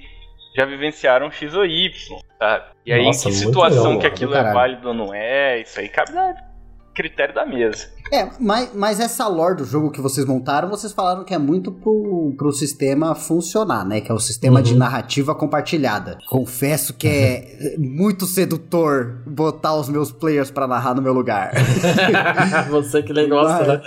já 0.56 0.66
vivenciaram 0.66 1.32
X 1.32 1.54
ou 1.54 1.66
Y, 1.66 1.92
sabe? 2.40 2.66
E 2.86 2.94
aí, 2.94 3.04
Nossa, 3.04 3.28
em 3.28 3.32
que 3.32 3.38
situação 3.38 3.84
legal, 3.84 4.00
que 4.00 4.08
aquilo 4.08 4.36
é 4.36 4.54
válido 4.54 4.88
ou 4.90 4.94
não 4.94 5.14
é, 5.14 5.60
isso 5.60 5.80
aí 5.80 5.90
cabe 5.90 6.12
critério 6.98 7.34
da 7.36 7.46
mesa. 7.46 7.88
É, 8.12 8.28
mas, 8.40 8.72
mas 8.74 9.00
essa 9.00 9.28
lore 9.28 9.58
do 9.58 9.66
jogo 9.66 9.92
que 9.92 10.02
vocês 10.02 10.26
montaram, 10.26 10.68
vocês 10.70 10.92
falaram 10.92 11.24
que 11.24 11.34
é 11.34 11.38
muito 11.38 11.72
pro, 11.72 12.34
pro 12.38 12.52
sistema 12.52 13.14
funcionar, 13.14 13.86
né? 13.86 14.02
Que 14.02 14.12
é 14.12 14.16
o 14.16 14.20
sistema 14.20 14.58
Uhum. 14.58 14.64
de 14.64 14.76
narrativa 14.76 15.36
compartilhada. 15.36 16.18
Confesso 16.28 16.94
que 16.94 17.08
é 17.08 17.76
muito 17.78 18.26
sedutor 18.26 19.22
botar 19.28 19.76
os 19.76 19.88
meus 19.90 20.12
players 20.12 20.50
pra 20.50 20.66
narrar 20.68 20.96
no 20.96 21.02
meu 21.02 21.14
lugar. 21.14 21.52
Você 22.70 23.04
que 23.04 23.14
gosta, 23.28 23.64
Vai. 23.64 23.78
né? 23.78 23.82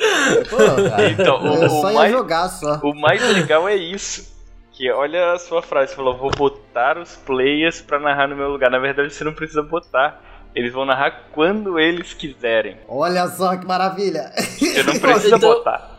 Pô, 0.48 0.56
cara, 0.90 1.10
Então, 1.10 1.42
o- 1.42 1.62
eu 1.62 1.68
só 1.70 1.88
ia 1.90 1.98
mais- 1.98 2.12
jogar 2.12 2.48
só. 2.48 2.80
O 2.82 2.94
mais 2.94 3.20
legal 3.32 3.68
é 3.68 3.76
isso. 3.76 4.30
Que 4.72 4.90
olha 4.90 5.32
a 5.32 5.38
sua 5.38 5.60
frase, 5.62 5.90
você 5.90 5.96
falou, 5.96 6.16
vou 6.16 6.30
botar 6.30 6.96
os 6.98 7.14
players 7.16 7.82
pra 7.82 7.98
narrar 7.98 8.28
no 8.28 8.36
meu 8.36 8.48
lugar. 8.48 8.70
Na 8.70 8.78
verdade, 8.78 9.12
você 9.12 9.24
não 9.24 9.34
precisa 9.34 9.62
botar. 9.62 10.20
Eles 10.54 10.72
vão 10.72 10.84
narrar 10.84 11.28
quando 11.32 11.78
eles 11.78 12.12
quiserem. 12.12 12.76
Olha 12.88 13.26
só 13.28 13.56
que 13.56 13.66
maravilha. 13.66 14.30
Você 14.36 14.82
não 14.82 14.98
precisa 14.98 15.36
Então- 15.36 15.54
botar. 15.54 15.98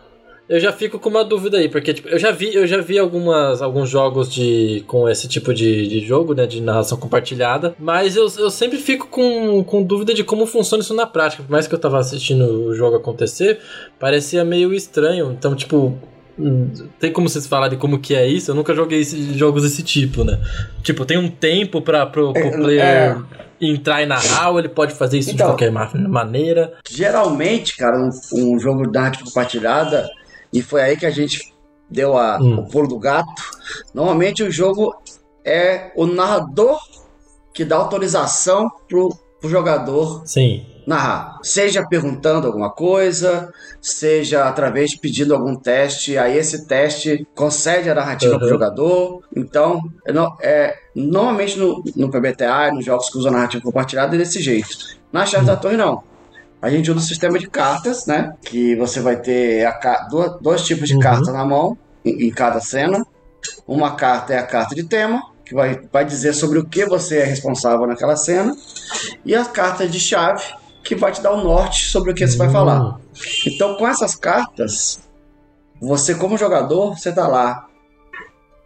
Eu 0.50 0.60
já 0.60 0.74
fico 0.74 1.00
com 1.00 1.08
uma 1.08 1.24
dúvida 1.24 1.58
aí, 1.60 1.70
porque 1.70 1.94
tipo, 1.94 2.10
eu 2.10 2.20
já 2.20 2.30
vi, 2.30 2.54
eu 2.54 2.68
já 2.68 2.82
vi 2.82 3.00
algumas, 3.00 3.62
alguns 3.62 3.90
jogos 3.90 4.30
de, 4.30 4.84
com 4.86 5.08
esse 5.08 5.26
tipo 5.26 5.54
de, 5.54 5.88
de 5.88 6.02
jogo, 6.06 6.34
né, 6.34 6.46
de 6.46 6.60
narração 6.60 6.98
compartilhada, 6.98 7.74
mas 7.80 8.18
eu, 8.18 8.28
eu 8.38 8.52
sempre 8.52 8.78
fico 8.78 9.08
com, 9.08 9.64
com 9.64 9.82
dúvida 9.82 10.14
de 10.14 10.26
como 10.26 10.46
funciona 10.46 10.84
isso 10.84 10.94
na 10.94 11.08
prática. 11.08 11.42
Por 11.42 11.50
mais 11.50 11.68
que 11.68 11.74
eu 11.76 11.80
tava 11.80 12.00
assistindo 12.00 12.44
o 12.68 12.76
jogo 12.76 12.98
acontecer, 12.98 13.62
parecia 13.98 14.44
meio 14.44 14.74
estranho. 14.74 15.32
Então, 15.32 15.56
tipo, 15.56 15.98
tem 17.00 17.12
como 17.12 17.28
vocês 17.30 17.46
falarem 17.48 17.78
como 17.78 18.00
que 18.00 18.16
é 18.16 18.28
isso? 18.28 18.52
Eu 18.52 18.56
nunca 18.56 18.74
joguei 18.74 19.04
jogos 19.04 19.64
desse 19.64 19.84
tipo, 19.84 20.24
né? 20.24 20.40
Tipo, 20.84 21.06
tem 21.06 21.18
um 21.18 21.30
tempo 21.30 21.82
para 21.82 22.06
pro, 22.06 22.34
pro 22.34 22.42
É, 22.42 22.52
player 22.58 22.84
é. 22.84 23.18
entrar 23.60 24.02
e 24.02 24.06
narrar, 24.06 24.50
ou 24.52 24.60
ele 24.60 24.70
pode 24.70 24.94
fazer 24.94 25.18
isso 25.20 25.30
de 25.30 25.36
Então. 25.36 25.48
qualquer 25.48 25.72
ma- 25.72 25.92
maneira. 26.08 26.74
Geralmente, 26.90 27.76
cara, 27.78 27.98
um, 27.98 28.10
um 28.54 28.60
jogo 28.60 28.84
de 28.88 28.92
narrativa 28.98 29.26
compartilhada, 29.26 30.10
e 30.54 30.62
foi 30.62 30.82
aí 30.82 30.98
que 30.98 31.06
a 31.06 31.12
gente 31.12 31.54
deu 31.90 32.18
a, 32.18 32.38
Hum. 32.40 32.60
o 32.60 32.70
pulo 32.70 32.88
do 32.88 32.98
gato. 32.98 33.42
Normalmente 33.94 34.42
o 34.44 34.52
jogo 34.52 34.94
é 35.46 35.92
o 35.96 36.06
narrador 36.06 36.80
que 37.54 37.66
dá 37.66 37.76
autorização 37.76 38.70
pro, 38.88 39.10
pro 39.40 39.50
jogador 39.50 40.22
Sim. 40.26 40.66
Narrar. 40.86 41.38
Seja 41.44 41.86
perguntando 41.88 42.48
alguma 42.48 42.70
coisa, 42.70 43.52
seja 43.82 44.46
através 44.48 44.92
de 44.92 44.98
pedindo 45.00 45.34
algum 45.34 45.56
teste, 45.56 46.18
aí 46.18 46.38
esse 46.38 46.66
teste 46.68 47.28
concede 47.36 47.90
a 47.90 47.96
narrativa 47.96 48.36
pro 48.38 48.46
Uhum. 48.46 48.50
jogador. 48.54 49.22
Então, 49.36 49.82
no- 50.08 50.36
é, 50.42 50.76
normalmente 50.96 51.58
no, 51.58 51.84
no 51.96 52.10
PBTA, 52.10 52.72
nos 52.74 52.86
jogos 52.86 53.10
que 53.10 53.18
usam 53.18 53.32
narrativa 53.32 53.64
compartilhada, 53.64 54.16
é 54.16 54.18
desse 54.20 54.42
jeito. 54.42 55.00
Na 55.12 55.26
Chave 55.26 55.46
da 55.46 55.56
Torre, 55.56 55.78
não. 55.78 56.04
A 56.62 56.70
gente 56.70 56.92
usa 56.92 57.00
o 57.00 57.04
sistema 57.04 57.40
de 57.40 57.48
cartas, 57.50 58.06
né? 58.06 58.34
Que 58.44 58.76
você 58.76 59.00
vai 59.00 59.16
ter 59.16 59.66
a 59.66 60.08
duas- 60.10 60.40
dois 60.42 60.62
tipos 60.64 60.88
de 60.88 60.94
Uhum. 60.96 61.00
cartas 61.00 61.34
na 61.34 61.44
mão, 61.44 61.78
em, 62.06 62.28
em 62.28 62.30
cada 62.32 62.60
cena. 62.60 63.04
Uma 63.68 63.96
carta 63.96 64.34
é 64.34 64.38
a 64.38 64.44
carta 64.46 64.76
de 64.76 64.84
tema, 64.84 65.22
que 65.44 65.56
vai, 65.56 65.82
vai 65.92 66.06
dizer 66.06 66.34
sobre 66.34 66.60
o 66.60 66.66
que 66.66 66.86
você 66.86 67.18
é 67.18 67.24
responsável 67.24 67.88
naquela 67.88 68.16
cena. 68.16 68.56
E 69.26 69.34
a 69.36 69.44
carta 69.44 69.88
de 69.88 70.00
chave, 70.00 70.44
que 70.84 70.96
vai 70.96 71.12
te 71.12 71.22
dar 71.22 71.32
o 71.34 71.44
norte 71.44 71.86
sobre 71.90 72.12
o 72.12 72.16
que 72.16 72.26
você 72.28 72.38
vai 72.38 72.48
Hum. 72.48 72.52
falar. 72.52 73.00
Então, 73.46 73.76
com 73.76 73.88
essas 73.88 74.16
cartas, 74.16 75.00
você, 75.82 76.16
como 76.16 76.38
jogador, 76.38 76.98
você 76.98 77.12
tá 77.12 77.28
lá 77.28 77.68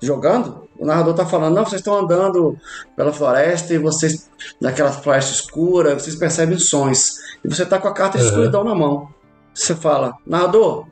jogando, 0.02 0.68
o 0.78 0.86
narrador 0.86 1.14
tá 1.14 1.26
falando, 1.26 1.56
não, 1.56 1.64
vocês 1.66 1.80
estão 1.82 1.98
andando 1.98 2.58
pela 2.96 3.12
floresta 3.14 3.74
e 3.74 3.78
vocês, 3.78 4.30
naquela 4.62 4.92
floresta 4.92 5.32
escura, 5.32 5.94
vocês 5.98 6.16
percebem 6.16 6.60
sons. 6.60 7.14
E 7.44 7.48
você 7.48 7.66
tá 7.66 7.80
com 7.80 7.88
a 7.88 7.94
carta 7.94 8.18
de 8.18 8.24
Uhum. 8.26 8.30
escuridão 8.30 8.64
na 8.64 8.76
mão. 8.76 9.08
Você 9.54 9.74
fala, 9.76 10.14
narrador, 10.26 10.86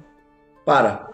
para. 0.65 1.08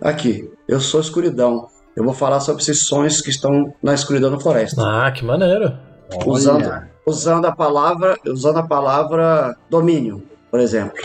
Aqui, 0.00 0.50
eu 0.68 0.78
sou 0.80 1.00
escuridão. 1.00 1.68
Eu 1.96 2.04
vou 2.04 2.14
falar 2.14 2.40
sobre 2.40 2.62
esses 2.62 2.86
sons 2.86 3.20
que 3.20 3.30
estão 3.30 3.72
na 3.82 3.94
escuridão 3.94 4.30
da 4.30 4.38
floresta. 4.40 4.80
Ah, 4.82 5.10
que 5.12 5.24
maneiro. 5.24 5.76
Usando, 6.26 6.56
Olha. 6.66 6.66
usando 6.68 6.93
a 7.46 7.52
palavra, 7.52 8.18
usando 8.26 8.58
a 8.58 8.66
palavra 8.66 9.56
domínio, 9.68 10.22
por 10.50 10.60
exemplo. 10.60 11.02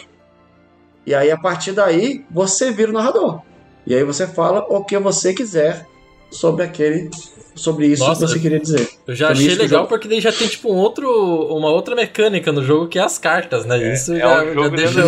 E 1.06 1.14
aí 1.14 1.32
a 1.32 1.38
partir 1.38 1.72
daí 1.72 2.26
você 2.30 2.72
vira 2.72 2.92
o 2.92 2.94
narrador. 2.94 3.42
E 3.86 3.96
aí 3.96 4.04
você 4.04 4.28
fala 4.28 4.66
o 4.70 4.84
que 4.84 4.98
você 4.98 5.34
quiser 5.34 5.86
sobre 6.32 6.64
aquele 6.64 7.10
sobre 7.56 7.88
isso 7.88 8.04
Nossa, 8.04 8.26
que 8.26 8.32
você 8.32 8.40
queria 8.40 8.60
dizer. 8.60 8.88
Eu 9.08 9.16
já 9.16 9.30
achei 9.30 9.50
legal 9.50 9.68
jogo- 9.82 9.88
porque 9.88 10.08
daí 10.08 10.22
já 10.22 10.32
tem 10.32 10.48
tipo 10.48 10.72
um 10.72 10.78
outro, 10.78 11.08
uma 11.56 11.70
outra 11.70 11.96
mecânica 11.96 12.52
no 12.52 12.64
jogo 12.64 12.88
que 12.88 12.98
é 12.98 13.02
as 13.02 13.18
cartas, 13.18 13.66
né? 13.66 13.94
Isso 13.94 14.14
é 14.14 14.20
já, 14.20 14.44
um 14.44 14.54
já 14.54 14.68
deixa 14.70 15.06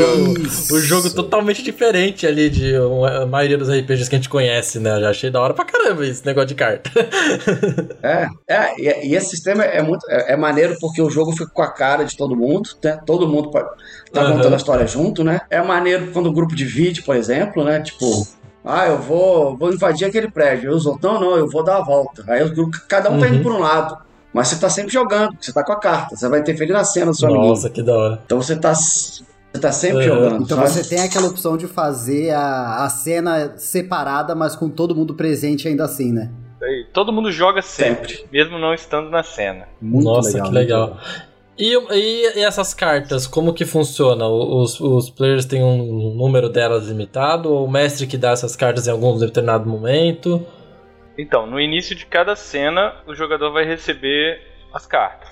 o, 0.73 0.79
jogo 0.79 1.09
totalmente 1.11 1.63
diferente 1.63 2.25
ali 2.27 2.49
de 2.49 2.77
uma- 2.77 3.23
a 3.23 3.25
maioria 3.25 3.57
dos 3.57 3.69
RPGs 3.69 4.09
que 4.09 4.15
a 4.15 4.19
gente 4.19 4.29
conhece, 4.29 4.79
né? 4.79 4.97
Eu 4.97 5.01
já 5.01 5.09
achei 5.11 5.29
da 5.29 5.41
hora 5.41 5.53
pra 5.53 5.65
caramba 5.65 6.05
esse 6.05 6.25
negócio 6.25 6.47
de 6.49 6.55
carta. 6.55 6.89
É, 8.03 8.27
é 8.47 8.73
e, 8.81 9.09
e 9.09 9.15
esse 9.15 9.29
sistema 9.29 9.63
é 9.63 9.81
muito 9.81 10.05
é, 10.09 10.33
é 10.33 10.37
maneiro 10.37 10.75
porque 10.79 11.01
o 11.01 11.09
jogo 11.09 11.31
fica 11.31 11.49
com 11.53 11.61
a 11.61 11.71
cara 11.71 12.03
de 12.03 12.17
todo 12.17 12.35
mundo, 12.35 12.69
né? 12.83 12.99
Todo 13.05 13.27
mundo 13.27 13.49
tá 13.51 13.65
Aham. 14.15 14.33
contando 14.33 14.53
a 14.53 14.57
história 14.57 14.87
junto, 14.87 15.23
né? 15.23 15.41
É 15.49 15.61
maneiro 15.61 16.07
quando 16.11 16.27
o 16.27 16.33
grupo 16.33 16.55
divide, 16.55 17.03
por 17.03 17.15
exemplo, 17.15 17.63
né? 17.63 17.79
Tipo, 17.81 18.27
ah, 18.63 18.87
eu 18.87 18.97
vou, 18.99 19.57
vou 19.57 19.73
invadir 19.73 20.05
aquele 20.05 20.29
prédio. 20.29 20.71
E 20.71 20.73
os 20.73 20.85
outros, 20.85 21.03
não, 21.03 21.19
não, 21.19 21.35
eu 21.37 21.49
vou 21.49 21.63
dar 21.63 21.77
a 21.77 21.81
volta. 21.83 22.23
Aí 22.27 22.43
o 22.43 22.53
grupo, 22.53 22.77
cada 22.87 23.09
um 23.09 23.19
tá 23.19 23.25
Uhum. 23.25 23.33
indo 23.33 23.43
por 23.43 23.51
um 23.51 23.59
lado. 23.59 23.97
Mas 24.33 24.47
você 24.47 24.59
tá 24.59 24.69
sempre 24.69 24.93
jogando, 24.93 25.35
você 25.39 25.51
tá 25.51 25.63
com 25.63 25.73
a 25.73 25.79
carta, 25.79 26.15
você 26.15 26.29
vai 26.29 26.39
interferir 26.39 26.71
na 26.71 26.83
cena 26.85 27.07
do 27.07 27.17
seu 27.17 27.27
amiguinho. 27.27 27.49
Nossa, 27.49 27.69
que 27.69 27.83
da 27.83 27.93
hora. 27.97 28.21
Então 28.25 28.41
você 28.41 28.55
tá, 28.55 28.73
você 28.73 29.23
tá 29.59 29.71
sempre 29.73 30.05
Aham. 30.07 30.15
jogando. 30.15 30.43
Então 30.43 30.57
sabe? 30.57 30.69
você 30.69 30.83
tem 30.95 31.03
aquela 31.03 31.27
opção 31.27 31.57
de 31.57 31.67
fazer 31.67 32.29
a, 32.31 32.85
a 32.85 32.89
cena 32.89 33.53
separada, 33.57 34.33
mas 34.33 34.55
com 34.55 34.69
todo 34.69 34.95
mundo 34.95 35.13
presente 35.15 35.67
ainda 35.67 35.83
assim, 35.83 36.13
né? 36.13 36.31
Todo 36.93 37.11
mundo 37.11 37.31
joga 37.31 37.61
sempre, 37.61 38.23
mesmo 38.31 38.59
não 38.59 38.71
estando 38.73 39.09
na 39.09 39.23
cena. 39.23 39.67
Muito 39.81 40.05
Nossa, 40.05 40.29
legal. 40.29 40.43
que 40.45 40.51
muito 40.51 40.53
legal. 40.61 40.97
E, 41.63 41.75
e- 41.93 42.39
e 42.39 42.43
essas 42.43 42.73
cartas, 42.73 43.27
como 43.27 43.53
que 43.53 43.65
funciona? 43.65 44.25
Os, 44.27 44.79
os 44.79 45.11
players 45.11 45.45
têm 45.45 45.63
um 45.63 46.15
número 46.15 46.49
delas 46.49 46.87
limitado? 46.87 47.53
Ou 47.53 47.65
o 47.67 47.71
mestre 47.71 48.07
que 48.07 48.17
dá 48.17 48.31
essas 48.31 48.55
cartas 48.55 48.87
em 48.87 48.91
algum 48.91 49.15
determinado 49.19 49.69
momento? 49.69 50.43
Então, 51.15 51.45
no 51.45 51.59
início 51.59 51.95
de 51.95 52.07
cada 52.07 52.35
cena, 52.35 53.03
o 53.05 53.13
jogador 53.13 53.51
vai 53.51 53.63
receber 53.63 54.41
as 54.73 54.87
cartas. 54.87 55.29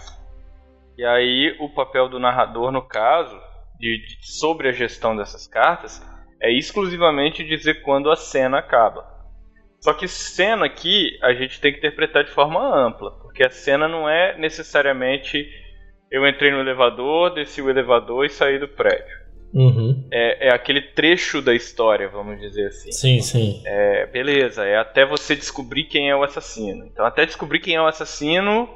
E 0.96 1.04
aí, 1.04 1.56
o 1.60 1.68
papel 1.70 2.08
do 2.08 2.20
narrador, 2.20 2.72
no 2.72 2.84
caso, 2.84 3.36
de, 3.80 3.98
de- 3.98 4.18
sobre 4.38 4.70
a 4.70 4.72
gestão 4.72 5.18
dessas 5.18 5.48
cartas, 5.48 6.00
é 6.40 6.52
exclusivamente 6.56 7.44
dizer 7.44 7.82
quando 7.82 8.12
a 8.12 8.16
cena 8.16 8.60
acaba. 8.60 9.04
Só 9.82 9.94
que 9.96 10.08
cena 10.08 10.68
aqui 10.68 11.18
a 11.24 11.34
gente 11.34 11.60
tem 11.60 11.72
que 11.72 11.80
interpretar 11.80 12.24
de 12.24 12.30
forma 12.32 12.60
ampla, 12.62 13.10
porque 13.20 13.44
a 13.44 13.50
cena 13.50 13.88
não 13.88 14.08
é 14.08 14.38
necessariamente 14.38 15.50
eu 16.12 16.28
entrei 16.28 16.52
no 16.52 16.60
elevador, 16.60 17.34
desci 17.34 17.62
o 17.62 17.70
elevador 17.70 18.26
e 18.26 18.30
saí 18.30 18.58
do 18.60 18.68
prédio. 18.68 19.18
Uhum. 19.54 20.08
É, 20.12 20.50
é 20.50 20.54
aquele 20.54 20.82
trecho 20.82 21.42
da 21.42 21.56
história, 21.56 22.08
vamos 22.08 22.40
dizer 22.40 22.68
assim. 22.68 22.92
Sim, 22.92 23.20
sim. 23.22 23.62
É, 23.66 24.06
beleza, 24.06 24.64
é 24.64 24.78
até 24.78 25.06
você 25.06 25.36
descobrir 25.36 25.86
quem 25.86 26.10
é 26.10 26.16
o 26.16 26.24
assassino. 26.24 26.86
Então, 26.86 27.04
até 27.06 27.26
descobrir 27.26 27.60
quem 27.60 27.76
é 27.76 27.82
o 27.82 27.88
assassino, 27.88 28.70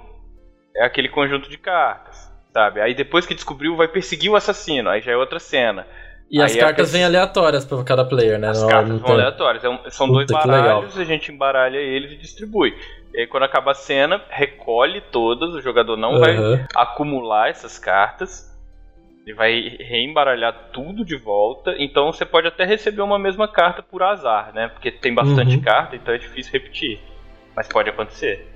é 0.76 0.84
aquele 0.84 1.10
conjunto 1.10 1.48
de 1.48 1.58
cartas, 1.60 2.28
sabe? 2.52 2.82
Aí 2.82 2.96
depois 2.96 3.26
que 3.28 3.36
descobriu, 3.36 3.76
vai 3.76 3.88
perseguir 3.88 4.32
o 4.32 4.36
assassino, 4.36 4.90
aí 4.90 5.00
já 5.02 5.12
é 5.12 5.18
outra 5.18 5.40
cena. 5.40 5.86
E 6.32 6.42
as 6.42 6.54
Aí 6.54 6.58
a 6.58 6.62
cartas 6.64 6.88
pessoa- 6.88 6.92
vêm 6.98 7.06
aleatórias 7.06 7.64
pra 7.66 7.84
cada 7.84 8.04
player, 8.04 8.40
né? 8.40 8.50
As 8.50 8.62
Não- 8.62 8.68
cartas 8.70 8.90
não 8.90 8.98
vão 8.98 9.06
tem- 9.06 9.16
aleatórias, 9.16 9.64
é 9.64 9.90
são 9.92 10.08
Puta, 10.08 10.26
dois 10.26 10.32
baralhos, 10.32 10.98
a 10.98 11.04
gente 11.04 11.32
embaralha 11.32 11.78
eles 11.78 12.14
e 12.14 12.18
distribui. 12.18 12.74
E 13.14 13.22
aí, 13.22 13.28
quando 13.28 13.44
acaba 13.44 13.72
a 13.72 13.76
cena, 13.76 14.24
recolhe 14.30 15.00
todas, 15.00 15.54
o 15.54 15.62
jogador 15.62 15.96
não 15.96 16.20
vai 16.20 16.36
Aham. 16.36 16.68
acumular 16.76 17.50
essas 17.50 17.78
cartas. 17.78 18.52
Ele 19.26 19.36
vai 19.36 19.78
reembaralhar 19.80 20.72
tudo 20.74 21.06
de 21.06 21.16
volta. 21.16 21.76
Então 21.78 22.12
você 22.12 22.26
pode 22.26 22.48
até 22.48 22.66
receber 22.66 23.02
uma 23.02 23.20
mesma 23.20 23.48
carta 23.48 23.82
por 23.82 24.04
azar, 24.04 24.54
né? 24.54 24.68
Porque 24.68 24.92
tem 24.92 25.14
bastante 25.14 25.56
Uhum. 25.58 25.62
carta, 25.62 25.96
então 25.96 26.14
é 26.14 26.18
difícil 26.18 26.52
repetir. 26.52 27.00
Mas 27.56 27.68
pode 27.68 27.90
acontecer. 27.90 28.53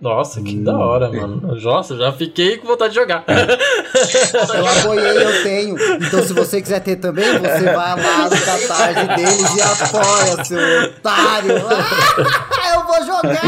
Nossa, 0.00 0.40
que 0.42 0.56
Hum. 0.56 0.64
da 0.64 0.78
hora, 0.78 1.10
mano. 1.10 1.54
Nossa, 1.60 1.94
já 1.96 2.10
fiquei 2.12 2.56
com 2.56 2.66
vontade 2.66 2.94
de 2.94 3.00
jogar. 3.00 3.22
Eu 3.28 4.66
apoiei, 4.66 5.24
eu 5.24 5.42
tenho. 5.42 5.76
Então, 5.96 6.22
se 6.22 6.32
você 6.32 6.62
quiser 6.62 6.80
ter 6.80 6.96
também, 6.96 7.24
você 7.38 7.64
vai 7.64 7.74
lá 7.74 8.24
no 8.24 8.30
catarse 8.30 9.06
deles 9.16 9.56
e 9.56 9.60
apoia, 9.60 10.44
seu 10.44 10.58
otário. 10.84 11.54
Ah, 12.62 12.74
eu 12.74 12.86
vou 12.86 13.04
jogar! 13.04 13.40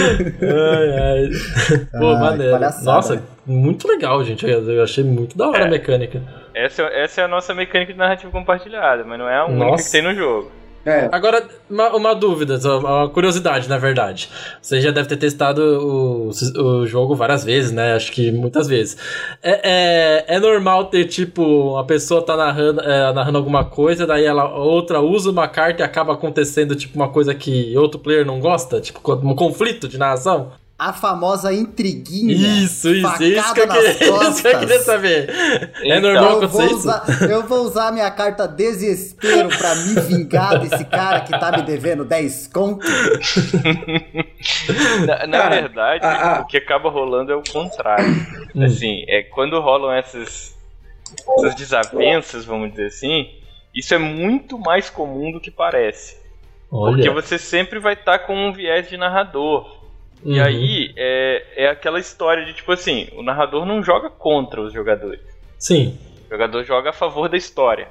Você 0.00 0.46
ai, 0.46 0.88
ai. 0.98 1.28
Pô, 1.98 2.08
Ai, 2.14 2.20
maneiro. 2.20 2.58
Nossa, 2.82 3.22
muito 3.46 3.88
legal, 3.88 4.22
gente. 4.24 4.46
Eu 4.46 4.82
achei 4.82 5.02
muito 5.04 5.36
da 5.36 5.48
hora 5.48 5.64
a 5.64 5.66
É. 5.66 5.70
mecânica. 5.70 6.22
Essa, 6.54 6.82
essa 6.84 7.20
é 7.22 7.24
a 7.24 7.28
nossa 7.28 7.54
mecânica 7.54 7.92
de 7.92 7.98
narrativa 7.98 8.30
compartilhada, 8.30 9.04
mas 9.04 9.18
não 9.18 9.28
é 9.28 9.36
a 9.38 9.46
única 9.46 9.64
Nossa. 9.64 9.84
que 9.84 9.90
tem 9.92 10.02
no 10.02 10.14
jogo. 10.14 10.50
É. 10.84 11.08
Agora, 11.12 11.46
uma, 11.68 11.94
uma 11.94 12.14
dúvida, 12.14 12.58
uma 12.78 13.08
curiosidade, 13.10 13.68
na 13.68 13.76
verdade. 13.76 14.30
Você 14.62 14.80
já 14.80 14.90
deve 14.90 15.08
ter 15.08 15.16
testado 15.18 15.60
o, 15.62 16.30
o 16.30 16.86
jogo 16.86 17.14
várias 17.14 17.44
vezes, 17.44 17.70
né? 17.70 17.94
Acho 17.94 18.10
que 18.10 18.32
muitas 18.32 18.66
vezes. 18.66 18.96
É, 19.42 19.60
é, 20.28 20.36
é 20.36 20.40
normal 20.40 20.86
ter, 20.86 21.04
tipo, 21.04 21.42
uma 21.72 21.84
pessoa 21.84 22.24
tá 22.24 22.36
narrando, 22.36 22.80
é, 22.80 23.12
narrando 23.12 23.38
alguma 23.38 23.64
coisa, 23.64 24.06
daí 24.06 24.24
ela 24.24 24.54
outra 24.56 25.00
usa 25.00 25.30
uma 25.30 25.48
carta 25.48 25.82
e 25.82 25.84
acaba 25.84 26.14
acontecendo, 26.14 26.74
tipo, 26.74 26.96
uma 26.96 27.08
coisa 27.08 27.34
que 27.34 27.76
outro 27.76 28.00
player 28.00 28.24
não 28.24 28.40
gosta? 28.40 28.80
Tipo, 28.80 29.00
um 29.22 29.34
conflito 29.34 29.86
de 29.86 29.98
narração? 29.98 30.52
A 30.82 30.94
famosa 30.94 31.52
intriguinha. 31.52 32.32
Isso, 32.32 32.88
isso, 32.88 33.22
isso 33.22 33.52
que, 33.54 33.60
eu 33.60 33.68
queria, 33.68 33.90
isso 33.90 33.98
que 33.98 34.04
eu 34.08 34.14
costas. 34.16 34.58
queria 34.60 34.80
saber. 34.80 35.28
é 35.28 35.98
Então, 35.98 36.00
normal 36.00 36.30
Eu 36.30 36.36
acontecer 36.38 36.64
isso? 36.66 36.74
usar, 36.76 37.04
eu 37.30 37.46
vou 37.46 37.58
usar 37.64 37.92
minha 37.92 38.10
carta 38.10 38.48
desespero 38.48 39.50
pra 39.58 39.74
me 39.74 40.00
vingar 40.00 40.58
desse 40.58 40.84
cara 40.86 41.20
que 41.20 41.38
tá 41.38 41.52
me 41.52 41.62
devendo 41.62 42.02
10 42.04 42.46
conto. 42.48 42.86
Na, 45.06 45.26
na 45.26 45.38
Cara, 45.38 45.60
verdade, 45.60 46.04
a- 46.06 46.38
a- 46.38 46.40
o 46.40 46.46
que 46.46 46.56
acaba 46.56 46.90
rolando 46.90 47.32
é 47.32 47.36
o 47.36 47.42
contrário. 47.42 48.06
Hum. 48.54 48.64
Assim, 48.64 49.04
é 49.08 49.22
quando 49.22 49.60
rolam 49.60 49.92
essas, 49.92 50.56
essas 51.36 51.54
desavenças, 51.54 52.44
vamos 52.44 52.70
dizer 52.70 52.86
assim, 52.86 53.28
isso 53.74 53.94
é 53.94 53.98
muito 53.98 54.58
mais 54.58 54.90
comum 54.90 55.32
do 55.32 55.40
que 55.40 55.50
parece. 55.50 56.18
Porque 56.68 57.08
Olha. 57.08 57.12
você 57.12 57.38
sempre 57.38 57.78
vai 57.78 57.94
estar 57.94 58.20
com 58.20 58.34
um 58.34 58.52
viés 58.52 58.88
de 58.88 58.96
narrador. 58.96 59.79
E 60.24 60.38
Uhum. 60.38 60.44
aí 60.44 60.92
é, 60.96 61.64
é 61.64 61.68
aquela 61.68 61.98
história 61.98 62.44
de 62.44 62.52
tipo 62.52 62.70
assim, 62.72 63.08
o 63.14 63.22
narrador 63.22 63.64
não 63.64 63.82
joga 63.82 64.10
contra 64.10 64.60
os 64.60 64.72
jogadores. 64.72 65.20
Sim. 65.58 65.98
O 66.26 66.30
jogador 66.32 66.64
joga 66.64 66.90
a 66.90 66.92
favor 66.92 67.28
da 67.28 67.36
história. 67.36 67.88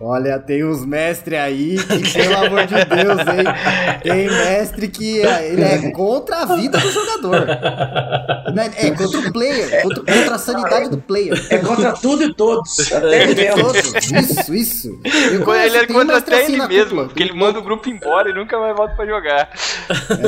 Olha, 0.00 0.38
tem 0.38 0.64
uns 0.64 0.86
mestres 0.86 1.38
aí 1.38 1.76
que, 1.76 2.12
pelo 2.14 2.36
amor 2.36 2.66
de 2.66 2.74
Deus, 2.74 3.18
hein? 3.18 4.00
Tem 4.02 4.28
mestre 4.28 4.88
que 4.88 5.26
é, 5.26 5.48
ele 5.48 5.62
é 5.62 5.90
contra 5.90 6.42
a 6.42 6.56
vida 6.56 6.78
do 6.78 6.90
jogador. 6.90 7.48
É, 7.48 8.86
é 8.86 8.90
contra 8.92 9.18
o 9.18 9.32
player, 9.32 9.82
contra, 9.82 10.00
contra 10.00 10.34
a 10.36 10.38
sanidade 10.38 10.90
do 10.90 10.98
player. 10.98 11.46
É 11.50 11.58
contra 11.58 11.92
tudo 11.94 12.22
e 12.22 12.32
todos. 12.32 12.92
Até 12.92 13.24
ele 13.24 13.34
mesmo. 13.34 13.72
Isso, 14.20 14.54
isso. 14.54 15.00
Eu 15.32 15.44
conheço, 15.44 15.76
ele 15.76 15.78
é 15.78 15.82
um 15.82 15.94
contra 15.94 16.18
até 16.18 16.42
assim 16.42 16.52
ele 16.52 16.66
mesmo, 16.68 16.84
cúpula. 16.84 17.04
porque 17.06 17.22
ele 17.22 17.32
manda 17.32 17.58
o 17.58 17.62
grupo 17.62 17.88
embora 17.88 18.30
e 18.30 18.34
nunca 18.34 18.58
mais 18.58 18.76
volta 18.76 18.94
pra 18.94 19.04
jogar. 19.04 19.50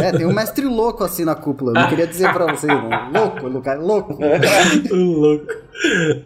É, 0.02 0.12
tem 0.12 0.26
um 0.26 0.32
mestre 0.32 0.66
louco 0.66 1.04
assim 1.04 1.24
na 1.24 1.36
cúpula. 1.36 1.70
Eu 1.70 1.82
não 1.82 1.88
queria 1.88 2.08
dizer 2.08 2.32
pra 2.32 2.46
vocês, 2.46 2.72
não. 2.72 3.10
Louco, 3.12 3.46
Lucas, 3.46 3.80
louco. 3.80 4.18
louco. 4.90 5.52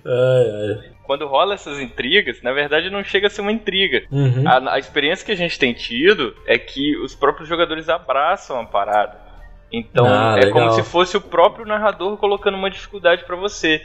Ai, 0.07 0.81
ai. 0.81 0.94
Quando 1.07 1.27
rola 1.27 1.55
essas 1.55 1.79
intrigas, 1.81 2.41
na 2.43 2.53
verdade 2.53 2.89
não 2.91 3.05
chega 3.05 3.27
a 3.27 3.31
ser 3.31 3.41
uma 3.43 3.53
intriga. 3.53 4.05
Uhum. 4.11 4.43
A, 4.49 4.75
a 4.75 4.79
experiência 4.79 5.25
que 5.25 5.33
a 5.33 5.37
gente 5.37 5.59
tem 5.59 5.73
tido 5.75 6.35
é 6.47 6.59
que 6.59 6.97
os 6.99 7.15
próprios 7.15 7.49
jogadores 7.49 7.89
abraçam 7.89 8.59
a 8.61 8.65
parada. 8.65 9.19
Então 9.73 10.07
Ah, 10.07 10.37
é 10.39 10.45
legal. 10.47 10.53
como 10.53 10.71
se 10.73 10.83
fosse 10.83 11.17
o 11.17 11.21
próprio 11.21 11.67
narrador 11.67 12.17
colocando 12.17 12.57
uma 12.57 12.71
dificuldade 12.71 13.25
pra 13.25 13.37
você. 13.37 13.83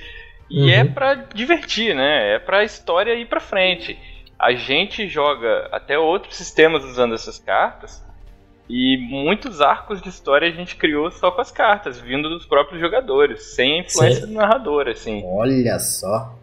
E 0.50 0.62
Uhum. 0.64 0.70
é 0.70 0.84
pra 0.86 1.14
divertir, 1.16 1.94
né? 1.96 2.36
É 2.36 2.40
pra 2.40 2.64
história 2.64 3.14
ir 3.14 3.26
pra 3.28 3.40
frente. 3.40 3.98
A 4.38 4.54
gente 4.54 5.08
joga 5.08 5.68
até 5.72 6.00
outros 6.00 6.36
sistemas 6.38 6.84
usando 6.86 7.14
essas 7.14 7.38
cartas. 7.38 8.04
E 8.70 8.98
muitos 9.10 9.62
arcos 9.62 10.00
de 10.02 10.10
história 10.10 10.48
a 10.48 10.52
gente 10.52 10.76
criou 10.76 11.10
só 11.12 11.32
com 11.32 11.42
as 11.42 11.52
cartas, 11.52 12.00
vindo 12.00 12.30
dos 12.30 12.46
próprios 12.46 12.80
jogadores, 12.80 13.56
sem 13.56 13.80
a 13.80 13.84
influência 13.84 14.22
Sim. 14.22 14.28
do 14.28 14.34
narrador, 14.40 14.88
assim. 14.88 15.24
Olha 15.26 15.78
só. 15.80 16.36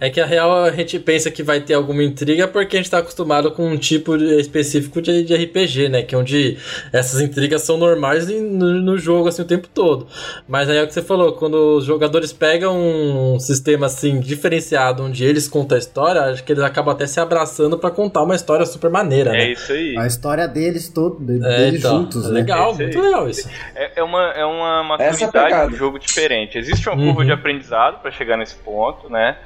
É 0.00 0.10
que 0.10 0.20
a 0.20 0.26
real 0.26 0.52
a 0.64 0.70
gente 0.70 0.96
pensa 1.00 1.28
que 1.28 1.42
vai 1.42 1.60
ter 1.60 1.74
alguma 1.74 2.04
intriga 2.04 2.46
porque 2.46 2.76
a 2.76 2.78
gente 2.80 2.90
tá 2.90 2.98
acostumado 2.98 3.50
com 3.50 3.68
um 3.68 3.76
tipo 3.76 4.16
de- 4.16 4.38
específico 4.38 5.02
de, 5.02 5.24
de 5.24 5.34
RPG, 5.34 5.88
né? 5.88 6.02
Que 6.02 6.14
é 6.14 6.18
onde 6.18 6.56
essas 6.92 7.20
intrigas 7.20 7.62
são 7.62 7.76
normais 7.76 8.30
em- 8.30 8.40
no, 8.40 8.74
no 8.80 8.96
jogo 8.98 9.28
assim 9.28 9.42
o 9.42 9.44
tempo 9.44 9.66
todo. 9.66 10.06
Mas 10.46 10.68
aí 10.70 10.76
é 10.76 10.82
o 10.84 10.86
que 10.86 10.92
você 10.94 11.02
falou, 11.02 11.32
quando 11.32 11.78
os 11.78 11.84
jogadores 11.84 12.32
pegam 12.32 12.78
um 12.78 13.40
sistema 13.40 13.86
assim 13.86 14.20
diferenciado 14.20 15.02
onde 15.02 15.24
eles 15.24 15.48
contam 15.48 15.74
a 15.74 15.78
história, 15.80 16.20
acho 16.26 16.44
que 16.44 16.52
eles 16.52 16.62
acabam 16.62 16.94
até 16.94 17.06
se 17.06 17.18
abraçando 17.18 17.76
pra 17.76 17.90
contar 17.90 18.22
uma 18.22 18.36
história 18.36 18.64
super 18.66 18.90
maneira, 18.90 19.30
É 19.30 19.32
né? 19.46 19.52
isso 19.52 19.72
aí. 19.72 19.96
A 19.98 20.06
história 20.06 20.46
deles, 20.46 20.88
todo, 20.90 21.18
de- 21.24 21.44
É, 21.44 21.56
deles 21.58 21.80
então, 21.80 22.02
juntos, 22.02 22.24
é 22.26 22.28
né? 22.28 22.34
legal, 22.34 22.72
É 22.72 22.82
muito 22.84 23.00
legal 23.00 23.28
isso. 23.28 23.48
É, 23.74 23.92
é 23.96 24.02
uma, 24.04 24.30
é 24.32 24.44
uma 24.44 24.96
é 25.00 25.10
maturidade 25.10 25.70
do 25.72 25.76
jogo 25.76 25.98
diferente. 25.98 26.56
Existe 26.56 26.88
uma 26.88 26.96
Uhum. 26.96 27.06
curva 27.06 27.24
de 27.24 27.32
aprendizado 27.32 28.00
pra 28.00 28.12
chegar 28.12 28.36
nesse 28.36 28.54
ponto, 28.56 29.10
né? 29.10 29.36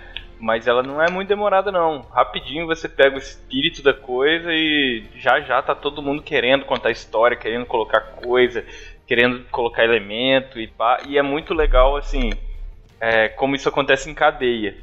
Mas 0.42 0.66
ela 0.66 0.82
não 0.82 1.00
é 1.00 1.08
muito 1.08 1.28
demorada, 1.28 1.70
não. 1.70 2.00
Rapidinho 2.10 2.66
você 2.66 2.88
pega 2.88 3.14
o 3.14 3.18
espírito 3.18 3.80
da 3.80 3.94
coisa 3.94 4.52
e 4.52 5.04
já 5.14 5.40
já 5.40 5.62
tá 5.62 5.72
todo 5.72 6.02
mundo 6.02 6.20
querendo 6.20 6.64
contar 6.64 6.90
história, 6.90 7.36
querendo 7.36 7.64
colocar 7.64 8.00
coisa, 8.00 8.64
querendo 9.06 9.44
colocar 9.52 9.84
elemento 9.84 10.58
e 10.58 10.66
pá. 10.66 10.98
E 11.06 11.16
é 11.16 11.22
muito 11.22 11.54
legal, 11.54 11.96
assim, 11.96 12.32
é, 13.00 13.28
como 13.28 13.54
isso 13.54 13.68
acontece 13.68 14.10
em 14.10 14.14
cadeia. 14.14 14.76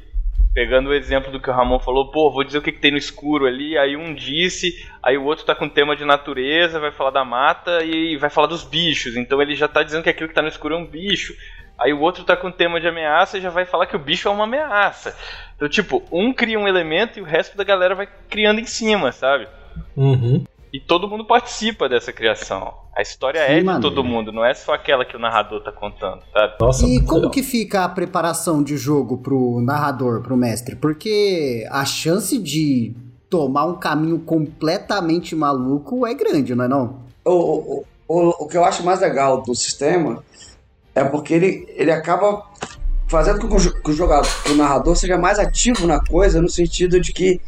Pegando 0.54 0.88
o 0.88 0.94
exemplo 0.94 1.30
do 1.30 1.38
que 1.38 1.50
o 1.50 1.52
Ramon 1.52 1.78
falou, 1.78 2.10
pô, 2.10 2.30
vou 2.30 2.42
dizer 2.42 2.56
o 2.56 2.62
que, 2.62 2.72
que 2.72 2.80
tem 2.80 2.92
no 2.92 2.96
escuro 2.96 3.46
ali, 3.46 3.76
aí 3.76 3.98
um 3.98 4.14
disse, 4.14 4.88
aí 5.02 5.18
o 5.18 5.24
outro 5.24 5.44
tá 5.44 5.54
com 5.54 5.68
tema 5.68 5.94
de 5.94 6.06
natureza, 6.06 6.80
vai 6.80 6.90
falar 6.90 7.10
da 7.10 7.24
mata 7.24 7.84
e 7.84 8.16
vai 8.16 8.30
falar 8.30 8.46
dos 8.46 8.64
bichos. 8.64 9.14
Então 9.14 9.42
ele 9.42 9.54
já 9.54 9.68
tá 9.68 9.82
dizendo 9.82 10.04
que 10.04 10.08
aquilo 10.08 10.30
que 10.30 10.34
tá 10.34 10.40
no 10.40 10.48
escuro 10.48 10.74
é 10.74 10.78
um 10.78 10.86
bicho. 10.86 11.34
Aí 11.80 11.92
o 11.94 12.00
outro 12.00 12.24
tá 12.24 12.36
com 12.36 12.50
tema 12.50 12.78
de 12.80 12.86
ameaça 12.86 13.38
e 13.38 13.40
já 13.40 13.48
vai 13.50 13.64
falar 13.64 13.86
que 13.86 13.96
o 13.96 13.98
bicho 13.98 14.28
é 14.28 14.30
uma 14.30 14.44
ameaça. 14.44 15.16
Então, 15.56 15.68
tipo, 15.68 16.02
um 16.12 16.32
cria 16.32 16.58
um 16.58 16.68
elemento 16.68 17.18
e 17.18 17.22
o 17.22 17.24
resto 17.24 17.56
da 17.56 17.64
galera 17.64 17.94
vai 17.94 18.06
criando 18.28 18.60
em 18.60 18.66
cima, 18.66 19.12
sabe? 19.12 19.48
Uhum. 19.96 20.44
E 20.72 20.78
todo 20.78 21.08
mundo 21.08 21.24
participa 21.24 21.88
dessa 21.88 22.12
criação. 22.12 22.72
A 22.96 23.02
história 23.02 23.44
Que 23.44 23.52
é 23.52 23.58
de 23.60 23.64
maneiro. 23.64 23.88
todo 23.88 24.04
mundo, 24.04 24.30
não 24.30 24.44
é 24.44 24.52
só 24.54 24.74
aquela 24.74 25.04
que 25.04 25.16
o 25.16 25.18
narrador 25.18 25.62
tá 25.62 25.72
contando, 25.72 26.20
sabe? 26.32 26.54
Nossa, 26.60 26.86
E 26.86 27.00
como 27.00 27.14
legal. 27.16 27.30
que 27.30 27.42
fica 27.42 27.82
a 27.84 27.88
preparação 27.88 28.62
de 28.62 28.76
jogo 28.76 29.18
pro 29.18 29.60
narrador, 29.62 30.20
pro 30.22 30.36
mestre? 30.36 30.76
Porque 30.76 31.66
a 31.70 31.84
chance 31.84 32.38
de 32.38 32.94
tomar 33.28 33.64
um 33.64 33.74
caminho 33.76 34.18
completamente 34.20 35.34
maluco 35.34 36.06
é 36.06 36.14
grande, 36.14 36.54
não 36.54 36.64
é 36.64 36.68
não? 36.68 37.00
O, 37.24 37.32
o, 37.32 37.84
o, 38.08 38.44
o 38.44 38.48
que 38.48 38.56
eu 38.56 38.64
acho 38.64 38.84
mais 38.84 39.00
legal 39.00 39.42
do 39.42 39.54
sistema 39.54 40.22
é 40.94 41.04
porque 41.04 41.34
ele, 41.34 41.66
ele 41.76 41.92
acaba 41.92 42.42
fazendo 43.08 43.40
com 43.40 43.48
que 43.48 43.90
o, 43.90 43.92
jogador, 43.92 44.28
o 44.50 44.54
narrador 44.54 44.96
seja 44.96 45.18
mais 45.18 45.38
ativo 45.38 45.86
na 45.86 46.00
coisa, 46.00 46.40
no 46.40 46.48
sentido 46.48 47.00
de 47.00 47.12
que 47.12 47.40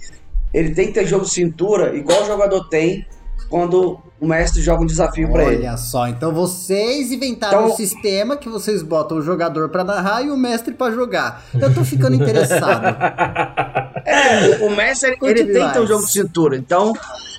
ele 0.53 0.75
tem 0.75 0.89
que 0.89 0.93
ter 0.93 1.07
jogo 1.07 1.25
de 1.25 1.31
cintura, 1.33 1.97
igual 1.97 2.23
o 2.23 2.27
jogador 2.27 2.69
tem 2.69 3.07
quando 3.49 4.01
o 4.19 4.27
mestre 4.27 4.63
joga 4.63 4.83
um 4.83 4.87
desafio 4.87 5.31
pra 5.31 5.45
ele. 5.45 5.67
Olha 5.67 5.77
só, 5.77 6.09
então 6.09 6.33
vocês 6.33 7.13
inventaram 7.13 7.65
Então- 7.65 7.73
um 7.73 7.77
sistema 7.77 8.37
que 8.37 8.49
vocês 8.49 8.83
botam 8.83 9.19
o 9.19 9.23
jogador 9.23 9.69
pra 9.69 9.85
narrar 9.85 10.23
e 10.23 10.31
o 10.31 10.37
mestre 10.37 10.73
pra 10.75 10.91
jogar. 10.91 11.45
Eu 11.53 11.73
tô 11.73 11.85
ficando 11.85 12.15
interessado. 12.17 12.83
É, 14.05 14.67
o, 14.67 14.71
mestre 14.75 15.17
ele, 15.23 15.45
tem 15.45 15.65
que 15.69 15.73
ter 15.75 15.81
um 15.81 15.87
jogo 15.87 16.05
de 16.05 16.11
cintura, 16.11 16.57
então, 16.57 16.93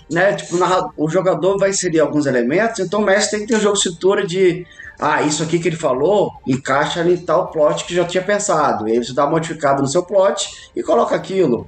né, 0.09 0.31
tipo, 0.33 0.55
o 0.95 1.09
jogador 1.09 1.57
vai 1.57 1.71
inserir 1.71 1.99
alguns 1.99 2.25
elementos, 2.25 2.79
então 2.79 3.01
o 3.01 3.05
mestre 3.05 3.37
tem 3.37 3.45
que 3.45 3.51
ter 3.51 3.59
um 3.59 3.61
jogo 3.61 3.75
de 3.75 3.83
cintura 3.83 4.25
de 4.25 4.65
ah, 4.99 5.21
isso 5.21 5.43
aqui 5.43 5.59
que 5.59 5.67
ele 5.67 5.75
falou 5.75 6.31
encaixa 6.47 6.99
ali 6.99 7.13
em 7.13 7.25
tal 7.25 7.47
plot 7.51 7.85
que 7.85 7.95
já 7.95 8.05
tinha 8.05 8.23
pensado. 8.23 8.87
E 8.87 8.93
aí 8.93 9.03
você 9.03 9.13
dá 9.13 9.23
uma 9.23 9.31
modificada 9.31 9.81
no 9.81 9.87
seu 9.87 10.03
plot 10.03 10.71
e 10.75 10.83
coloca 10.83 11.15
aquilo. 11.15 11.67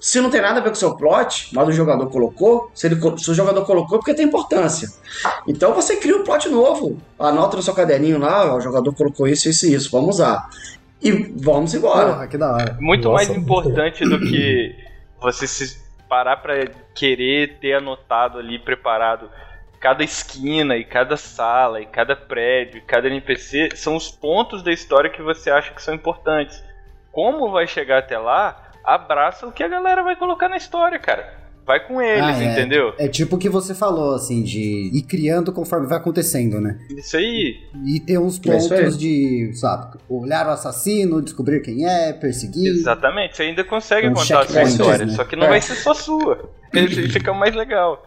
Se 0.00 0.20
não 0.20 0.30
tem 0.30 0.40
nada 0.40 0.60
a 0.60 0.62
ver 0.62 0.68
com 0.68 0.76
o 0.76 0.78
seu 0.78 0.96
plot, 0.96 1.50
mas 1.52 1.68
o 1.68 1.72
jogador 1.72 2.08
colocou, 2.08 2.70
se, 2.72 2.86
ele, 2.86 2.96
se 3.18 3.28
o 3.28 3.34
jogador 3.34 3.64
colocou, 3.66 3.96
é 3.96 3.98
porque 3.98 4.14
tem 4.14 4.26
importância. 4.26 4.88
Então 5.48 5.74
você 5.74 5.96
cria 5.96 6.16
um 6.16 6.22
plot 6.22 6.48
novo. 6.48 6.96
Anota 7.18 7.56
no 7.56 7.62
seu 7.62 7.74
caderninho 7.74 8.18
lá, 8.18 8.52
ó, 8.52 8.56
o 8.56 8.60
jogador 8.60 8.94
colocou 8.94 9.26
isso, 9.26 9.48
isso 9.48 9.66
e 9.66 9.74
isso, 9.74 9.90
vamos 9.90 10.16
usar. 10.16 10.48
E 11.02 11.10
vamos 11.10 11.74
embora. 11.74 12.12
Porra, 12.12 12.26
que 12.28 12.38
da 12.38 12.52
hora. 12.52 12.76
muito 12.80 13.08
Nossa, 13.08 13.26
mais 13.26 13.36
importante 13.36 14.04
do 14.04 14.20
que 14.20 14.76
você 15.20 15.46
se 15.46 15.84
parar 16.08 16.36
pra 16.36 16.54
querer 16.94 17.58
ter 17.58 17.74
anotado 17.74 18.38
ali, 18.38 18.58
preparado 18.58 19.28
cada 19.80 20.02
esquina 20.04 20.76
e 20.76 20.84
cada 20.84 21.16
sala 21.16 21.80
e 21.80 21.86
cada 21.86 22.16
prédio 22.16 22.78
e 22.78 22.80
cada 22.80 23.08
NPC 23.08 23.70
são 23.74 23.94
os 23.96 24.10
pontos 24.10 24.62
da 24.62 24.72
história 24.72 25.10
que 25.10 25.22
você 25.22 25.50
acha 25.50 25.72
que 25.74 25.82
são 25.82 25.94
importantes. 25.94 26.62
Como 27.12 27.50
vai 27.50 27.66
chegar 27.66 27.98
até 27.98 28.18
lá, 28.18 28.70
abraça 28.84 29.46
o 29.46 29.52
que 29.52 29.62
a 29.62 29.68
galera 29.68 30.02
vai 30.02 30.16
colocar 30.16 30.48
na 30.48 30.56
história, 30.56 30.98
cara. 30.98 31.46
Vai 31.66 31.84
com 31.84 32.00
eles, 32.00 32.22
Ah, 32.36 32.44
é. 32.44 32.52
entendeu? 32.52 32.94
É 32.96 33.08
tipo 33.08 33.34
o 33.34 33.38
que 33.40 33.48
você 33.48 33.74
falou, 33.74 34.14
assim, 34.14 34.40
de 34.44 34.88
ir 34.96 35.02
criando 35.02 35.52
conforme 35.52 35.88
vai 35.88 35.98
acontecendo, 35.98 36.60
né? 36.60 36.78
Isso 36.96 37.16
aí. 37.16 37.56
E 37.84 37.98
ter 37.98 38.18
uns 38.18 38.38
É 38.38 38.42
pontos 38.52 38.96
de, 38.96 39.50
sabe, 39.54 39.98
olhar 40.08 40.46
o 40.46 40.50
assassino, 40.50 41.20
descobrir 41.20 41.60
quem 41.62 41.84
é, 41.84 42.12
perseguir. 42.12 42.68
Exatamente. 42.68 43.36
Você 43.36 43.42
ainda 43.42 43.64
consegue 43.64 44.06
Um 44.06 44.14
contar 44.14 44.42
a 44.42 44.46
sua 44.46 44.62
história, 44.62 45.06
né? 45.06 45.12
só 45.12 45.24
que 45.24 45.34
não 45.34 45.46
É. 45.46 45.48
vai 45.48 45.60
ser 45.60 45.74
só 45.74 45.92
sua. 45.92 46.48
Ele 46.78 47.08
fica 47.08 47.32
mais 47.32 47.54
legal. 47.54 48.04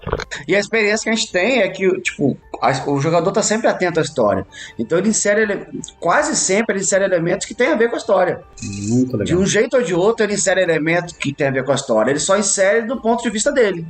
E 0.47 0.55
a 0.55 0.59
experiência 0.59 1.03
que 1.03 1.09
a 1.09 1.13
gente 1.15 1.31
tem 1.31 1.61
é 1.61 1.69
que, 1.69 1.89
tipo, 2.01 2.37
a- 2.61 2.83
o 2.89 2.99
jogador 2.99 3.31
tá 3.31 3.41
sempre 3.43 3.67
atento 3.67 3.99
à 3.99 4.03
história. 4.03 4.45
Então 4.77 4.97
ele 4.97 5.09
insere, 5.09 5.41
ele- 5.41 5.65
quase 5.99 6.35
sempre 6.35 6.75
ele 6.75 6.83
insere 6.83 7.03
elementos 7.03 7.45
que 7.47 7.53
tem 7.53 7.67
a 7.67 7.75
ver 7.75 7.89
com 7.89 7.95
a 7.95 7.99
história. 7.99 8.41
Muito 8.61 9.11
De 9.11 9.17
legal. 9.17 9.39
um 9.39 9.45
jeito 9.45 9.77
ou 9.77 9.83
de 9.83 9.93
outro 9.93 10.25
ele 10.25 10.33
insere 10.33 10.61
elementos 10.61 11.15
que 11.15 11.33
tem 11.33 11.47
a 11.47 11.51
ver 11.51 11.63
com 11.63 11.71
a 11.71 11.75
história. 11.75 12.11
Ele 12.11 12.19
só 12.19 12.37
insere 12.37 12.83
do 12.85 13.01
ponto 13.01 13.23
de 13.23 13.29
vista 13.29 13.51
dele. 13.51 13.85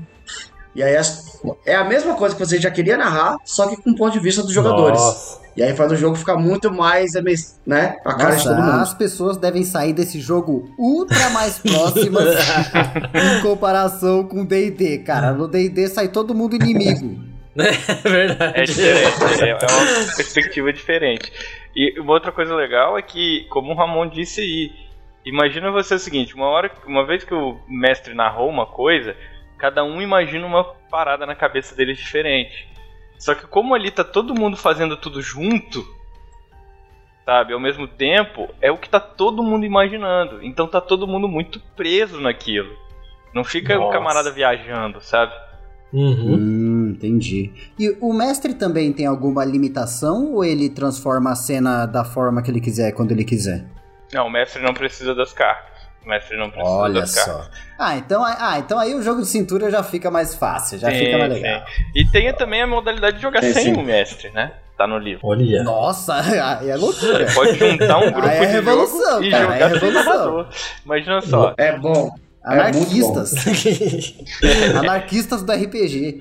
E 0.79 0.83
aí 0.83 0.95
as- 0.95 1.37
é 1.65 1.75
a 1.75 1.83
mesma 1.83 2.13
coisa 2.15 2.33
que 2.33 2.39
você 2.45 2.57
já 2.57 2.71
queria 2.71 2.95
narrar, 2.95 3.35
só 3.43 3.67
que 3.67 3.75
com 3.75 3.89
o 3.89 3.95
ponto 3.95 4.13
de 4.13 4.19
vista 4.21 4.41
dos 4.41 4.53
jogadores. 4.53 4.97
Nossa. 5.01 5.41
E 5.57 5.61
aí 5.61 5.75
faz 5.75 5.91
o 5.91 5.95
jogo 5.97 6.15
ficar 6.15 6.37
muito 6.37 6.71
mais, 6.71 7.11
né, 7.67 7.97
a 8.05 8.13
cara 8.13 8.35
de 8.35 8.45
Nossa, 8.45 8.49
todo 8.55 8.61
mundo. 8.63 8.79
as 8.81 8.93
pessoas 8.93 9.35
devem 9.35 9.65
sair 9.65 9.91
desse 9.91 10.21
jogo 10.21 10.73
ultra 10.77 11.29
mais 11.31 11.59
próximas 11.59 12.23
em 13.13 13.41
comparação 13.41 14.23
com 14.23 14.43
o 14.43 14.45
D&D, 14.45 14.99
cara. 14.99 15.33
No 15.33 15.49
D&D 15.49 15.89
sai 15.89 16.07
todo 16.07 16.33
mundo 16.33 16.55
inimigo. 16.55 17.27
É 17.59 18.09
verdade. 18.09 18.53
É 18.57 18.63
diferente, 18.63 19.43
é, 19.43 19.49
é 19.49 19.55
uma 19.55 20.15
perspectiva 20.15 20.71
diferente. 20.71 21.33
E 21.75 21.99
uma 21.99 22.13
outra 22.13 22.31
coisa 22.31 22.55
legal 22.55 22.97
é 22.97 23.01
que, 23.01 23.45
como 23.49 23.73
o 23.73 23.75
Ramon 23.75 24.07
disse 24.07 24.39
aí, 24.39 24.71
imagina 25.25 25.69
você 25.69 25.95
o 25.95 25.99
seguinte, 25.99 26.35
uma 26.35 26.45
hora, 26.47 26.71
uma 26.87 27.05
vez 27.05 27.25
que 27.25 27.33
o 27.33 27.57
mestre 27.67 28.13
narrou 28.13 28.47
uma 28.49 28.65
coisa, 28.65 29.13
cada 29.59 29.83
um 29.83 30.01
imagina 30.01 30.47
uma 30.47 30.63
parada 30.63 31.25
na 31.25 31.35
cabeça 31.35 31.75
deles 31.75 31.97
diferente. 31.97 32.67
Só 33.19 33.35
que 33.35 33.45
como 33.45 33.75
ali 33.75 33.91
tá 33.91 34.03
todo 34.03 34.33
mundo 34.33 34.55
fazendo 34.55 34.95
tudo 34.95 35.21
junto, 35.21 35.85
sabe, 37.25 37.53
ao 37.53 37.59
mesmo 37.59 37.87
tempo, 37.87 38.49
é 38.61 38.71
o 38.71 38.77
que 38.77 38.89
tá 38.89 38.99
todo 38.99 39.43
mundo 39.43 39.65
imaginando. 39.65 40.41
Então 40.41 40.67
tá 40.67 40.79
todo 40.79 41.05
mundo 41.05 41.27
muito 41.27 41.59
preso 41.75 42.21
naquilo. 42.21 42.73
Não 43.35 43.43
fica 43.43 43.77
o 43.77 43.81
Nossa. 43.81 43.97
camarada 43.97 44.31
viajando, 44.31 45.01
sabe? 45.01 45.33
Uhum. 45.91 46.35
Hum, 46.35 46.93
entendi. 46.95 47.51
E 47.77 47.97
o 47.99 48.13
mestre 48.13 48.53
também 48.53 48.93
tem 48.93 49.05
alguma 49.05 49.43
limitação 49.43 50.33
ou 50.33 50.45
ele 50.45 50.69
transforma 50.69 51.31
a 51.31 51.35
cena 51.35 51.85
da 51.85 52.05
forma 52.05 52.41
que 52.41 52.49
ele 52.49 52.61
quiser, 52.61 52.93
quando 52.93 53.11
ele 53.11 53.25
quiser? 53.25 53.65
Não, 54.13 54.27
o 54.27 54.29
mestre 54.31 54.61
não 54.63 54.73
precisa 54.73 55.13
das 55.13 55.33
cartas. 55.33 55.78
O 56.05 56.09
mestre 56.09 56.37
não 56.37 56.49
precisa 56.49 56.69
Olha 56.75 57.01
das 57.01 57.13
cartas. 57.13 57.35
só. 57.45 57.49
Ah 57.77 57.95
então, 57.97 58.23
ah, 58.23 58.55
então 58.59 58.79
aí 58.79 58.95
o 58.95 59.01
jogo 59.01 59.21
de 59.21 59.27
cintura 59.27 59.69
já 59.69 59.83
fica 59.83 60.09
mais 60.09 60.33
fácil, 60.35 60.79
já 60.79 60.89
Sim, 60.91 60.97
fica 60.99 61.17
mais 61.17 61.33
sim. 61.33 61.41
legal. 61.41 61.65
E 61.95 62.05
tem 62.05 62.33
também 62.33 62.61
a 62.61 62.67
modalidade 62.67 63.17
de 63.17 63.21
jogar 63.21 63.41
Sim, 63.43 63.53
sem 63.53 63.63
sim. 63.65 63.73
o 63.73 63.83
mestre, 63.83 64.29
né? 64.31 64.53
Tá 64.77 64.87
no 64.87 64.97
livro. 64.97 65.27
Olha. 65.27 65.61
Nossa, 65.61 66.15
aí 66.59 66.69
é 66.69 66.75
loucura. 66.75 67.27
Você 67.27 67.35
pode 67.35 67.59
juntar 67.59 67.97
um 67.97 68.11
grupo 68.11 68.27
Aí 68.27 68.37
é 68.37 68.45
de 68.45 68.51
revolução, 68.53 69.11
jogo 69.15 69.23
e 69.25 69.29
cara, 69.31 69.43
jogar 69.43 69.55
é 69.55 69.59
sem 69.59 69.73
revolução. 69.79 70.03
narrador. 70.13 70.47
Imagina 70.85 71.21
só. 71.21 71.53
É 71.57 71.77
bom. 71.77 72.11
Anarquistas. 72.41 73.33
Anarquistas 74.79 75.43
do 75.43 75.51
RPG. 75.51 76.19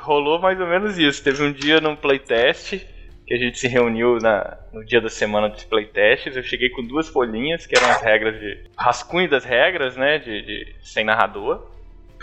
Rolou 0.00 0.40
mais 0.40 0.60
ou 0.60 0.66
menos 0.66 0.98
isso. 0.98 1.22
Teve 1.22 1.42
um 1.44 1.52
dia 1.52 1.80
num 1.80 1.94
playtest 1.96 2.80
que 3.26 3.34
a 3.34 3.38
gente 3.38 3.58
se 3.58 3.66
reuniu 3.66 4.18
na, 4.18 4.56
no 4.72 4.84
dia 4.84 5.00
da 5.00 5.08
semana 5.10 5.48
dos 5.48 5.64
playtests. 5.64 6.36
Eu 6.36 6.42
cheguei 6.42 6.70
com 6.70 6.82
duas 6.86 7.08
folhinhas, 7.08 7.66
que 7.66 7.76
eram 7.76 7.90
as 7.90 8.00
regras 8.00 8.38
de. 8.38 8.58
rascunho 8.78 9.28
das 9.28 9.44
regras, 9.44 9.96
né? 9.96 10.18
De, 10.18 10.42
de- 10.42 10.76
sem 10.82 11.04
narrador. 11.04 11.66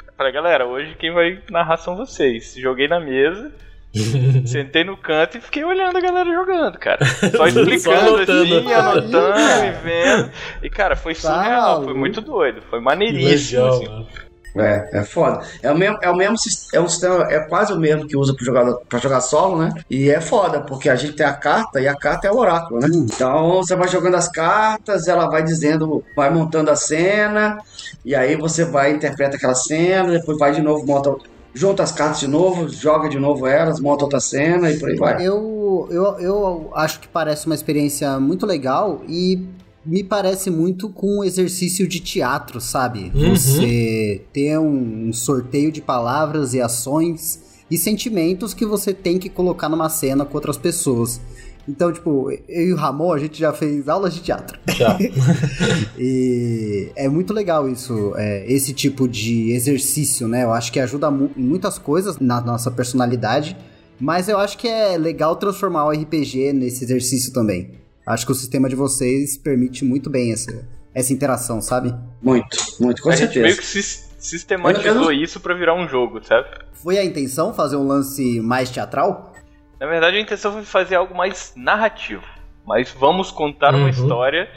Eu 0.07 0.13
Falei, 0.15 0.31
galera, 0.31 0.65
hoje 0.65 0.95
quem 0.97 1.11
vai 1.11 1.39
narrar 1.49 1.77
são 1.77 1.95
vocês. 1.97 2.55
Joguei 2.55 2.87
na 2.87 2.99
mesa, 2.99 3.51
sentei 4.45 4.83
no 4.83 4.95
canto 4.95 5.37
e 5.37 5.41
fiquei 5.41 5.63
olhando 5.63 5.97
a 5.97 6.01
galera 6.01 6.31
jogando, 6.31 6.77
cara. 6.79 7.03
Só 7.05 7.45
explicando 7.47 8.15
anotando. 8.15 8.57
assim, 8.57 8.73
anotando 8.73 9.65
e 9.65 9.71
vendo. 9.83 10.31
E, 10.63 10.69
cara, 10.69 10.95
foi 10.95 11.13
surreal, 11.15 11.83
foi 11.83 11.93
muito 11.93 12.21
doido. 12.21 12.61
Foi 12.69 12.79
maneiríssimo, 12.79 13.61
Legal, 13.63 13.75
assim. 14.03 14.07
É, 14.55 14.99
é 14.99 15.03
foda. 15.03 15.41
É 15.61 15.71
o 15.71 15.77
mesmo, 15.77 15.97
é 16.01 16.09
o 16.09 16.15
mesmo 16.15 16.35
é 16.73 16.79
um 16.79 16.87
sistema, 16.87 17.23
é 17.29 17.39
quase 17.39 17.73
o 17.73 17.79
mesmo 17.79 18.07
que 18.07 18.15
usa 18.15 18.33
pro 18.33 18.45
jogador 18.45 18.81
para 18.87 18.99
jogar 18.99 19.21
solo, 19.21 19.57
né? 19.57 19.73
E 19.89 20.09
é 20.09 20.21
foda, 20.21 20.61
porque 20.61 20.89
a 20.89 20.95
gente 20.95 21.13
tem 21.13 21.25
a 21.25 21.33
carta 21.33 21.81
e 21.81 21.87
a 21.87 21.95
carta 21.95 22.27
é 22.27 22.31
o 22.31 22.37
oráculo, 22.37 22.79
né? 22.79 22.87
Então 22.91 23.57
você 23.57 23.75
vai 23.75 23.87
jogando 23.87 24.15
as 24.15 24.27
cartas, 24.27 25.07
ela 25.07 25.27
vai 25.27 25.43
dizendo, 25.43 26.03
vai 26.15 26.29
montando 26.29 26.69
a 26.69 26.75
cena, 26.75 27.57
e 28.05 28.13
aí 28.13 28.35
você 28.35 28.63
vai 28.63 28.91
interpreta 28.91 29.37
aquela 29.37 29.55
cena, 29.55 30.11
depois 30.11 30.37
vai 30.37 30.51
de 30.51 30.61
novo, 30.61 30.85
monta, 30.85 31.15
junta 31.53 31.81
as 31.81 31.91
cartas 31.91 32.19
de 32.19 32.27
novo, 32.27 32.69
joga 32.69 33.09
de 33.09 33.19
novo 33.19 33.47
elas, 33.47 33.79
monta 33.79 34.03
outra 34.03 34.19
cena 34.19 34.69
e 34.69 34.79
por 34.79 34.89
aí 34.89 34.97
vai. 34.97 35.25
Eu, 35.25 35.87
eu, 35.89 36.19
eu 36.19 36.71
acho 36.75 36.99
que 36.99 37.07
parece 37.07 37.47
uma 37.47 37.55
experiência 37.55 38.19
muito 38.19 38.45
legal 38.45 39.01
e 39.07 39.47
me 39.86 40.04
parece 40.04 40.50
muito 40.50 40.89
com 40.89 41.19
um 41.19 41.24
exercício 41.24 41.88
de 41.88 42.00
teatro, 42.00 42.62
sabe? 42.62 43.12
Uhum. 43.13 43.36
Você 43.36 44.22
ter 44.32 44.58
um, 44.58 45.10
um 45.10 45.13
sorteio 45.13 45.72
de 45.72 45.82
palavras 45.82 46.54
e 46.54 46.62
ações 46.62 47.41
e 47.69 47.78
sentimentos 47.78 48.54
que 48.54 48.65
você 48.65 48.93
tem 48.93 49.17
que 49.17 49.30
colocar 49.30 49.67
numa 49.67 49.89
cena 49.89 50.26
com 50.26 50.36
outras 50.36 50.58
pessoas. 50.58 51.19
Então, 51.67 51.93
tipo, 51.93 52.30
eu 52.50 52.67
e 52.67 52.74
o 52.74 52.76
Ramon, 52.76 53.13
a 53.13 53.17
gente 53.17 53.39
já 53.39 53.54
fez 53.54 53.88
aulas 53.88 54.13
de 54.13 54.22
teatro. 54.22 54.60
Já. 54.76 54.98
E 55.98 56.91
é 56.96 57.08
muito 57.08 57.34
legal 57.34 57.69
isso, 57.69 58.13
é, 58.17 58.52
esse 58.52 58.74
tipo 58.74 59.08
de 59.08 59.52
exercício, 59.52 60.28
né? 60.28 60.43
Eu 60.43 60.52
acho 60.52 60.72
que 60.72 60.80
ajuda 60.80 61.10
mu 61.10 61.32
em 61.38 61.43
muitas 61.43 61.78
coisas 61.78 62.19
na 62.19 62.41
nossa 62.41 62.69
personalidade, 62.69 63.56
mas 64.00 64.28
eu 64.28 64.38
acho 64.38 64.58
que 64.58 64.67
é 64.67 64.98
legal 64.98 65.36
transformar 65.36 65.86
o 65.86 65.91
RPG 65.91 66.52
nesse 66.52 66.84
exercício 66.84 67.32
também. 67.32 67.83
Acho 68.05 68.25
que 68.25 68.31
o 68.31 68.35
sistema 68.35 68.67
de 68.69 68.75
vocês 68.75 69.37
permite 69.37 69.85
muito 69.85 70.09
bem 70.09 70.33
essa, 70.33 70.67
essa 70.93 71.13
interação, 71.13 71.61
sabe? 71.61 71.93
Muito, 72.21 72.57
muito, 72.79 73.01
com 73.01 73.09
a 73.09 73.15
gente 73.15 73.39
meio 73.39 73.53
certeza. 73.55 73.57
que 73.61 73.65
sis- 73.65 74.15
sistematizou 74.19 74.85
Eu 74.85 74.95
não- 74.95 75.11
isso 75.11 75.39
pra 75.39 75.53
virar 75.53 75.73
um 75.73 75.87
jogo, 75.87 76.23
sabe? 76.23 76.47
Foi 76.73 76.97
a 76.97 77.03
intenção 77.05 77.53
fazer 77.53 77.75
um 77.77 77.87
lance 77.87 78.39
mais 78.41 78.69
teatral? 78.69 79.33
Na 79.79 79.87
verdade, 79.87 80.17
a 80.17 80.19
intenção 80.19 80.51
foi 80.53 80.63
fazer 80.63 80.95
algo 80.95 81.15
mais 81.15 81.53
narrativo. 81.55 82.23
Mas 82.65 82.91
vamos 82.91 83.31
contar 83.31 83.73
uma 83.75 83.83
Uhum. 83.83 83.89
história, 83.89 84.49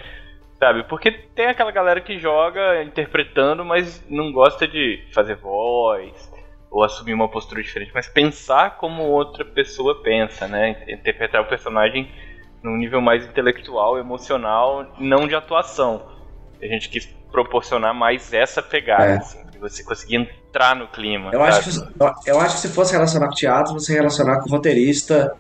sabe? 0.59 0.85
Porque 0.89 1.11
tem 1.11 1.47
aquela 1.47 1.71
galera 1.73 2.01
que 2.01 2.19
joga 2.19 2.83
interpretando, 2.85 3.65
mas 3.65 4.03
não 4.09 4.31
gosta 4.33 4.67
de 4.69 5.03
fazer 5.13 5.37
voz 5.37 6.13
ou 6.71 6.85
assumir 6.85 7.15
uma 7.15 7.29
postura 7.29 7.63
diferente, 7.63 7.91
mas 7.95 8.09
pensar 8.09 8.77
como 8.77 9.03
outra 9.05 9.45
pessoa 9.45 10.01
pensa, 10.03 10.47
né? 10.47 10.85
Interpretar 10.89 11.43
o 11.43 11.47
personagem 11.49 12.09
num 12.63 12.77
nível 12.77 13.01
mais 13.01 13.25
intelectual, 13.25 13.99
emocional, 13.99 14.87
não 14.99 15.27
de 15.29 15.35
atuação. 15.35 16.03
A 16.61 16.67
gente 16.67 16.89
quis 16.89 17.07
proporcionar 17.31 17.95
mais 17.95 18.33
essa 18.33 18.63
pegada, 18.63 19.05
É. 19.05 19.17
assim, 19.19 19.39
de 19.51 19.59
você 19.59 19.83
conseguir 19.85 20.17
entrar 20.17 20.75
no 20.75 20.89
clima. 20.89 21.31
Eu 21.33 21.43
acho, 21.43 21.71
que, 21.71 21.79
eu- 22.03 22.13
eu 22.35 22.41
acho 22.41 22.55
que 22.57 22.61
se 22.63 22.69
fosse 22.69 22.93
relacionar 22.93 23.29
com 23.29 23.35
teatro, 23.35 23.75
você 23.75 23.93
relacionar 23.93 24.41
com 24.41 24.49
o 24.49 24.53
roteirista 24.53 25.35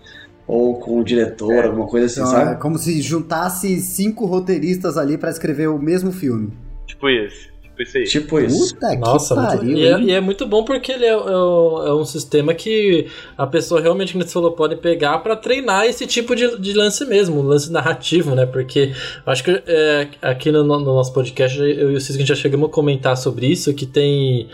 ou 0.46 0.78
com 0.78 1.00
o 1.00 1.04
diretor, 1.04 1.64
alguma 1.64 1.86
coisa 1.88 2.06
assim, 2.06 2.20
Então, 2.20 2.40
é 2.40 2.44
sabe? 2.46 2.60
como 2.60 2.78
se 2.78 3.00
juntasse 3.02 3.80
cinco 3.80 4.26
roteiristas 4.26 4.96
ali 4.96 5.16
pra 5.18 5.30
escrever 5.30 5.68
o 5.68 5.78
mesmo 5.78 6.12
filme. 6.12 6.52
Tipo 6.86 7.08
isso. 7.08 7.50
Tipo 7.76 7.82
isso 7.82 7.98
aí. 7.98 8.04
Tipo 8.04 8.40
isso. 8.40 8.74
Puta 8.74 8.96
Nossa, 8.96 9.34
que 9.34 9.40
muito- 9.40 9.58
pariu, 9.58 9.76
e, 9.78 9.86
é, 9.86 10.00
e 10.00 10.10
é 10.12 10.20
muito 10.20 10.46
bom 10.46 10.64
porque 10.64 10.92
ele 10.92 11.04
é, 11.04 11.10
é 11.10 11.16
um- 11.16 11.86
é 11.86 11.94
um 11.94 12.04
sistema 12.06 12.54
que 12.54 13.06
a 13.36 13.46
pessoa 13.46 13.80
realmente, 13.80 14.12
como 14.14 14.24
você 14.24 14.32
falou, 14.32 14.52
pode 14.52 14.76
pegar 14.76 15.18
pra 15.18 15.36
treinar 15.36 15.84
esse 15.84 16.06
tipo 16.06 16.34
de, 16.34 16.58
de 16.58 16.72
lance 16.72 17.04
mesmo, 17.04 17.40
um 17.40 17.46
lance 17.46 17.70
narrativo, 17.70 18.34
né? 18.34 18.46
Porque 18.46 18.92
eu 19.26 19.32
acho 19.32 19.44
que 19.44 19.62
é, 19.66 20.08
aqui 20.22 20.50
no, 20.50 20.64
no 20.64 20.78
nosso 20.80 21.12
podcast, 21.12 21.58
eu 21.60 21.92
e 21.92 21.96
o 21.96 22.00
Cisco 22.00 22.24
já 22.24 22.34
chegamos 22.34 22.68
a 22.70 22.72
comentar 22.72 23.16
sobre 23.16 23.46
isso, 23.46 23.74
que 23.74 23.84
tem 23.84 24.48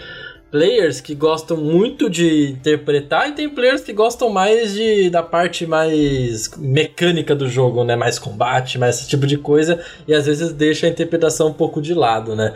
players 0.51 1.01
que 1.01 1.15
gostam 1.15 1.57
muito 1.57 2.11
de 2.11 2.51
interpretar 2.51 3.27
e 3.29 3.33
tem 3.33 3.49
players 3.49 3.81
que 3.81 3.93
gostam 3.93 4.29
mais 4.29 4.75
de, 4.75 5.09
da 5.09 5.23
parte 5.23 5.65
mais 5.67 6.51
mecânica 6.59 7.35
do 7.35 7.49
jogo, 7.49 7.85
né? 7.85 7.97
Mais 7.97 8.19
combate, 8.19 8.79
mais 8.79 8.99
esse 8.99 9.09
tipo 9.09 9.27
de 9.27 9.39
coisa, 9.39 9.81
e 10.07 10.13
às 10.13 10.27
vezes 10.27 10.53
deixa 10.53 10.87
a 10.87 10.91
interpretação 10.91 11.49
um 11.49 11.53
pouco 11.55 11.81
de 11.81 11.95
lado, 11.95 12.37
né? 12.37 12.53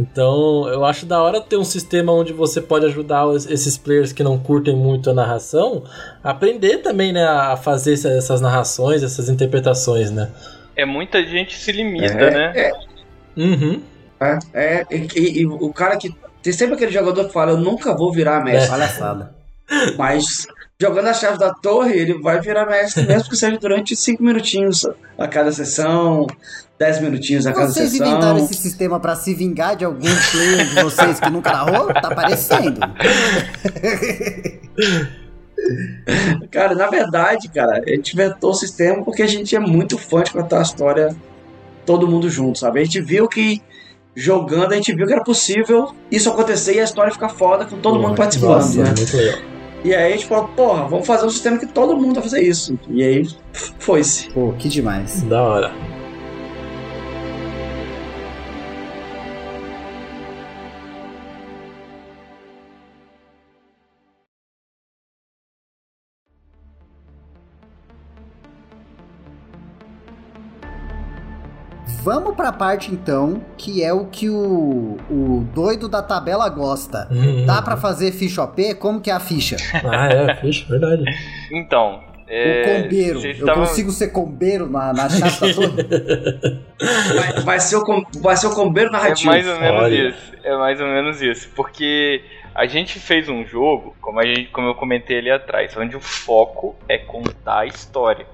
Então, 0.00 0.68
eu 0.68 0.84
acho 0.84 1.04
da 1.06 1.20
hora 1.20 1.40
ter 1.40 1.56
um 1.56 1.64
sistema 1.64 2.12
onde 2.12 2.32
você 2.32 2.60
pode 2.60 2.86
ajudar 2.86 3.24
esses 3.34 3.76
players 3.76 4.12
que 4.12 4.22
não 4.22 4.38
curtem 4.38 4.76
muito 4.76 5.10
a 5.10 5.14
narração 5.14 5.82
a 6.22 6.30
aprender 6.30 6.78
também, 6.78 7.12
né, 7.12 7.24
a 7.26 7.56
fazer 7.56 7.94
essa- 7.94 8.10
essas 8.10 8.40
narrações, 8.40 9.02
essas 9.02 9.28
interpretações, 9.28 10.10
né? 10.10 10.30
É 10.76 10.84
muita 10.84 11.20
gente 11.26 11.58
se 11.58 11.72
limita, 11.72 12.12
É, 12.14 12.30
né? 12.30 12.72
Uhum. 13.36 13.80
É, 14.20 14.38
é, 14.54 14.86
e, 14.90 15.08
e- 15.16 15.40
e 15.42 15.46
o 15.46 15.72
cara 15.72 15.96
que. 15.96 16.14
Tem 16.40 16.52
sempre 16.52 16.76
aquele 16.76 16.92
jogador 16.92 17.24
que 17.26 17.32
fala, 17.32 17.50
eu 17.52 17.56
nunca 17.58 17.96
vou 17.96 18.12
virar 18.12 18.42
mestre. 18.44 18.70
Palhaçada. 18.70 19.34
Mas 19.96 20.46
jogando 20.80 21.08
a 21.08 21.14
chave 21.14 21.38
da 21.38 21.52
torre, 21.52 21.98
ele 21.98 22.14
vai 22.20 22.40
virar 22.40 22.64
mestre 22.64 23.04
mesmo 23.04 23.28
que 23.28 23.36
seja 23.36 23.58
durante 23.58 23.96
cinco 23.96 24.22
minutinhos 24.22 24.86
a 25.18 25.26
cada 25.26 25.50
sessão, 25.50 26.24
10 26.78 27.00
minutinhos 27.00 27.48
a 27.48 27.52
cada 27.52 27.66
Vocês 27.66 27.90
sessão. 27.90 28.06
inventaram 28.06 28.38
esse 28.38 28.54
sistema 28.54 29.00
pra 29.00 29.16
se 29.16 29.34
vingar 29.34 29.74
de 29.74 29.84
algum 29.84 30.06
player 30.30 30.68
de 30.68 30.80
vocês 30.80 31.18
que 31.18 31.28
nunca 31.30 31.50
narrou? 31.50 31.92
Tá 31.92 32.14
parecendo. 32.14 32.78
Cara, 36.52 36.76
na 36.76 36.86
verdade, 36.86 37.48
cara, 37.48 37.82
a 37.84 37.90
gente 37.90 38.14
inventou 38.14 38.50
o 38.50 38.54
sistema 38.54 39.02
porque 39.04 39.22
a 39.22 39.26
gente 39.26 39.54
é 39.54 39.58
muito 39.58 39.98
fã 39.98 40.22
de 40.22 40.30
contar 40.30 40.60
a 40.60 40.62
história 40.62 41.14
todo 41.84 42.06
mundo 42.06 42.30
junto, 42.30 42.60
sabe? 42.60 42.80
A 42.80 42.84
gente 42.84 43.00
viu 43.00 43.28
que 43.28 43.60
jogando, 44.14 44.72
a 44.72 44.76
gente 44.76 44.94
viu 44.94 45.04
que 45.06 45.12
era 45.12 45.22
possível 45.24 45.92
isso 46.10 46.30
acontecer 46.30 46.76
e 46.76 46.80
a 46.80 46.84
história 46.84 47.12
ficar 47.12 47.28
foda 47.28 47.66
com 47.66 47.76
todo 47.78 47.98
mundo 47.98 48.14
participando, 48.14 48.50
Nossa, 48.52 48.82
né? 48.84 48.94
muito 48.96 49.16
legal. 49.16 49.57
E 49.84 49.94
aí 49.94 50.12
a 50.12 50.16
gente 50.16 50.26
falou, 50.26 50.48
porra, 50.48 50.88
vamos 50.88 51.06
fazer 51.06 51.26
um 51.26 51.30
sistema 51.30 51.58
que 51.58 51.66
todo 51.66 51.96
mundo 51.96 52.14
vai 52.14 52.22
fazer 52.24 52.42
isso. 52.42 52.78
E 52.88 53.02
aí 53.02 53.28
foi-se. 53.78 54.28
Pô, 54.30 54.52
que 54.58 54.68
demais. 54.68 55.22
Da 55.22 55.42
hora. 55.42 55.97
Vamos 72.02 72.34
pra 72.36 72.52
parte 72.52 72.92
então, 72.92 73.42
que 73.56 73.82
é 73.82 73.92
o 73.92 74.06
que 74.06 74.30
o, 74.30 74.96
o 75.10 75.46
doido 75.54 75.88
da 75.88 76.02
tabela 76.02 76.48
gosta. 76.48 77.08
Uhum. 77.10 77.44
Dá 77.44 77.60
pra 77.60 77.76
fazer 77.76 78.12
ficha 78.12 78.42
OP? 78.42 78.74
Como 78.76 79.00
que 79.00 79.10
é 79.10 79.12
a 79.14 79.20
ficha? 79.20 79.56
Ah, 79.84 80.08
é, 80.08 80.34
ficha, 80.36 80.66
verdade. 80.68 81.04
Então, 81.52 82.00
é, 82.28 82.62
o 82.78 82.82
combeiro. 82.82 83.20
Eu 83.26 83.44
tavam- 83.46 83.64
consigo 83.66 83.90
ser 83.90 84.08
combeiro 84.08 84.70
na, 84.70 84.92
na 84.92 85.08
chave 85.08 85.40
da 85.40 85.54
torre? 85.54 86.60
Vai, 87.14 87.42
vai 87.42 87.60
ser 87.60 87.76
o, 87.76 87.84
com- 87.84 88.02
vai 88.20 88.36
ser 88.36 88.46
o 88.46 88.54
combeiro 88.54 88.90
É 88.90 88.92
narrativo. 88.92 89.30
mais 89.30 89.46
ou 89.46 89.58
menos 89.60 89.82
Olha. 89.82 90.08
isso. 90.08 90.32
É 90.44 90.56
mais 90.56 90.80
ou 90.80 90.86
menos 90.86 91.20
isso. 91.20 91.48
Porque 91.56 92.22
a 92.54 92.66
gente 92.66 92.98
fez 93.00 93.28
um 93.28 93.44
jogo, 93.44 93.94
como, 94.00 94.20
a 94.20 94.24
gente, 94.24 94.46
como 94.50 94.68
eu 94.68 94.74
comentei 94.74 95.18
ali 95.18 95.30
atrás, 95.30 95.76
onde 95.76 95.96
o 95.96 96.00
foco 96.00 96.76
é 96.88 96.96
contar 96.96 97.60
a 97.60 97.66
história. 97.66 98.24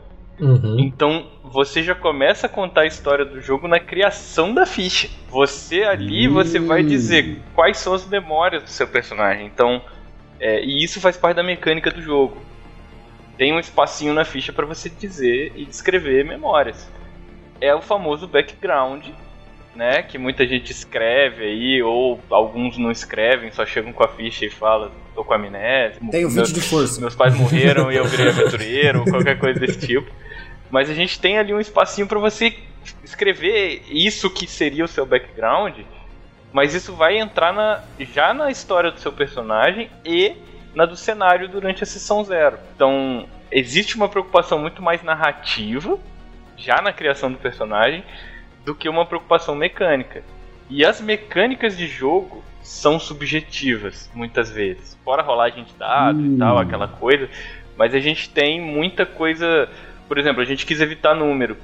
Uhum. 0.40 0.80
Então 0.80 1.26
você 1.42 1.82
já 1.82 1.94
começa 1.94 2.46
a 2.46 2.48
contar 2.48 2.82
a 2.82 2.86
história 2.86 3.24
do 3.24 3.40
jogo 3.40 3.68
na 3.68 3.78
criação 3.78 4.52
da 4.52 4.66
ficha. 4.66 5.08
Você 5.28 5.82
ali, 5.82 6.26
você 6.26 6.58
vai 6.58 6.82
dizer 6.82 7.40
quais 7.54 7.78
são 7.78 7.94
as 7.94 8.06
memórias 8.06 8.62
do 8.62 8.68
seu 8.68 8.86
personagem. 8.88 9.46
Então, 9.46 9.80
é, 10.40 10.64
e 10.64 10.82
isso 10.82 11.00
faz 11.00 11.16
parte 11.16 11.36
da 11.36 11.42
mecânica 11.42 11.90
do 11.90 12.02
jogo. 12.02 12.36
Tem 13.36 13.52
um 13.52 13.58
espacinho 13.58 14.12
na 14.12 14.24
ficha 14.24 14.52
para 14.52 14.66
você 14.66 14.88
dizer 14.88 15.52
e 15.56 15.64
descrever 15.64 16.24
memórias. 16.24 16.90
É 17.60 17.74
o 17.74 17.80
famoso 17.80 18.26
background, 18.26 19.06
né? 19.74 20.02
Que 20.02 20.18
muita 20.18 20.46
gente 20.46 20.70
escreve 20.70 21.44
aí, 21.44 21.82
ou 21.82 22.20
alguns 22.30 22.76
não 22.78 22.90
escrevem, 22.90 23.50
só 23.50 23.64
chegam 23.64 23.92
com 23.92 24.04
a 24.04 24.08
ficha 24.08 24.44
e 24.44 24.50
falam, 24.50 24.90
tô 25.14 25.24
com 25.24 25.32
amnésia. 25.34 26.00
Tenho 26.10 26.30
meu- 26.30 26.44
20 26.44 26.54
de 26.54 26.60
força. 26.60 27.00
meus 27.00 27.14
pais 27.14 27.34
morreram 27.36 27.90
e 27.92 27.96
eu 27.96 28.04
virei 28.04 28.28
aventureiro, 28.28 29.04
qualquer 29.10 29.38
coisa 29.38 29.60
desse 29.60 29.86
tipo. 29.86 30.10
Mas 30.70 30.90
a 30.90 30.94
gente 30.94 31.20
tem 31.20 31.38
ali 31.38 31.54
um 31.54 31.60
espacinho 31.60 32.06
para 32.06 32.18
você 32.18 32.54
escrever 33.02 33.82
isso 33.88 34.28
que 34.30 34.46
seria 34.46 34.84
o 34.84 34.88
seu 34.88 35.06
background, 35.06 35.78
mas 36.52 36.74
isso 36.74 36.94
vai 36.94 37.18
entrar 37.18 37.52
na, 37.52 37.82
já 38.12 38.34
na 38.34 38.50
história 38.50 38.90
do 38.90 39.00
seu 39.00 39.12
personagem 39.12 39.88
e 40.04 40.34
na 40.74 40.84
do 40.86 40.96
cenário 40.96 41.48
durante 41.48 41.82
a 41.82 41.86
sessão 41.86 42.24
zero. 42.24 42.58
Então, 42.74 43.28
existe 43.50 43.94
uma 43.96 44.08
preocupação 44.08 44.58
muito 44.58 44.82
mais 44.82 45.02
narrativa, 45.02 45.98
já 46.56 46.82
na 46.82 46.92
criação 46.92 47.30
do 47.30 47.38
personagem, 47.38 48.04
do 48.64 48.74
que 48.74 48.88
uma 48.88 49.06
preocupação 49.06 49.54
mecânica. 49.54 50.22
E 50.70 50.84
as 50.84 51.00
mecânicas 51.00 51.76
de 51.76 51.86
jogo 51.86 52.42
são 52.62 52.98
subjetivas, 52.98 54.10
muitas 54.14 54.50
vezes. 54.50 54.96
Fora 55.04 55.22
rolagem 55.22 55.64
de 55.64 55.74
dados 55.74 56.20
Hum. 56.22 56.34
e 56.34 56.38
tal, 56.38 56.58
aquela 56.58 56.88
coisa. 56.88 57.28
Mas 57.76 57.94
a 57.94 57.98
gente 58.00 58.30
tem 58.30 58.60
muita 58.60 59.04
coisa. 59.04 59.68
Por 60.08 60.16
exemplo, 60.18 60.40
a 60.40 60.44
gente 60.44 60.64
quis 60.64 60.80
evitar 60.80 61.14
número. 61.14 61.56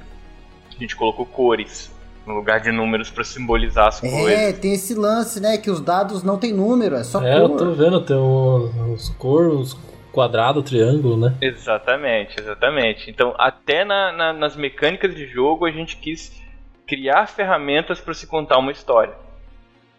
A 0.75 0.79
gente 0.79 0.95
colocou 0.95 1.25
cores 1.25 1.91
no 2.25 2.35
lugar 2.35 2.59
de 2.59 2.71
números 2.71 3.09
para 3.09 3.23
simbolizar 3.23 3.87
as 3.87 4.03
É, 4.03 4.09
coisas. 4.09 4.59
tem 4.59 4.73
esse 4.73 4.93
lance, 4.93 5.39
né? 5.39 5.57
Que 5.57 5.71
os 5.71 5.81
dados 5.81 6.21
não 6.21 6.37
tem 6.37 6.53
número, 6.53 6.95
é 6.95 7.03
só 7.03 7.21
É, 7.23 7.39
eu 7.39 7.49
cor. 7.49 7.57
tô 7.57 7.71
vendo, 7.73 8.01
tem 8.01 8.15
uns, 8.15 8.75
uns 8.75 9.09
cor, 9.17 9.47
uns 9.49 9.73
quadrado, 10.11 10.61
triângulo, 10.61 11.17
né? 11.17 11.35
Exatamente, 11.41 12.39
exatamente. 12.39 13.09
Então, 13.09 13.33
até 13.39 13.83
na- 13.83 14.11
na- 14.11 14.33
nas 14.33 14.55
mecânicas 14.55 15.15
de 15.15 15.25
jogo, 15.25 15.65
a 15.65 15.71
gente 15.71 15.97
quis 15.97 16.31
criar 16.87 17.27
ferramentas 17.27 17.99
para 17.99 18.13
se 18.13 18.27
contar 18.27 18.57
uma 18.57 18.71
história. 18.71 19.13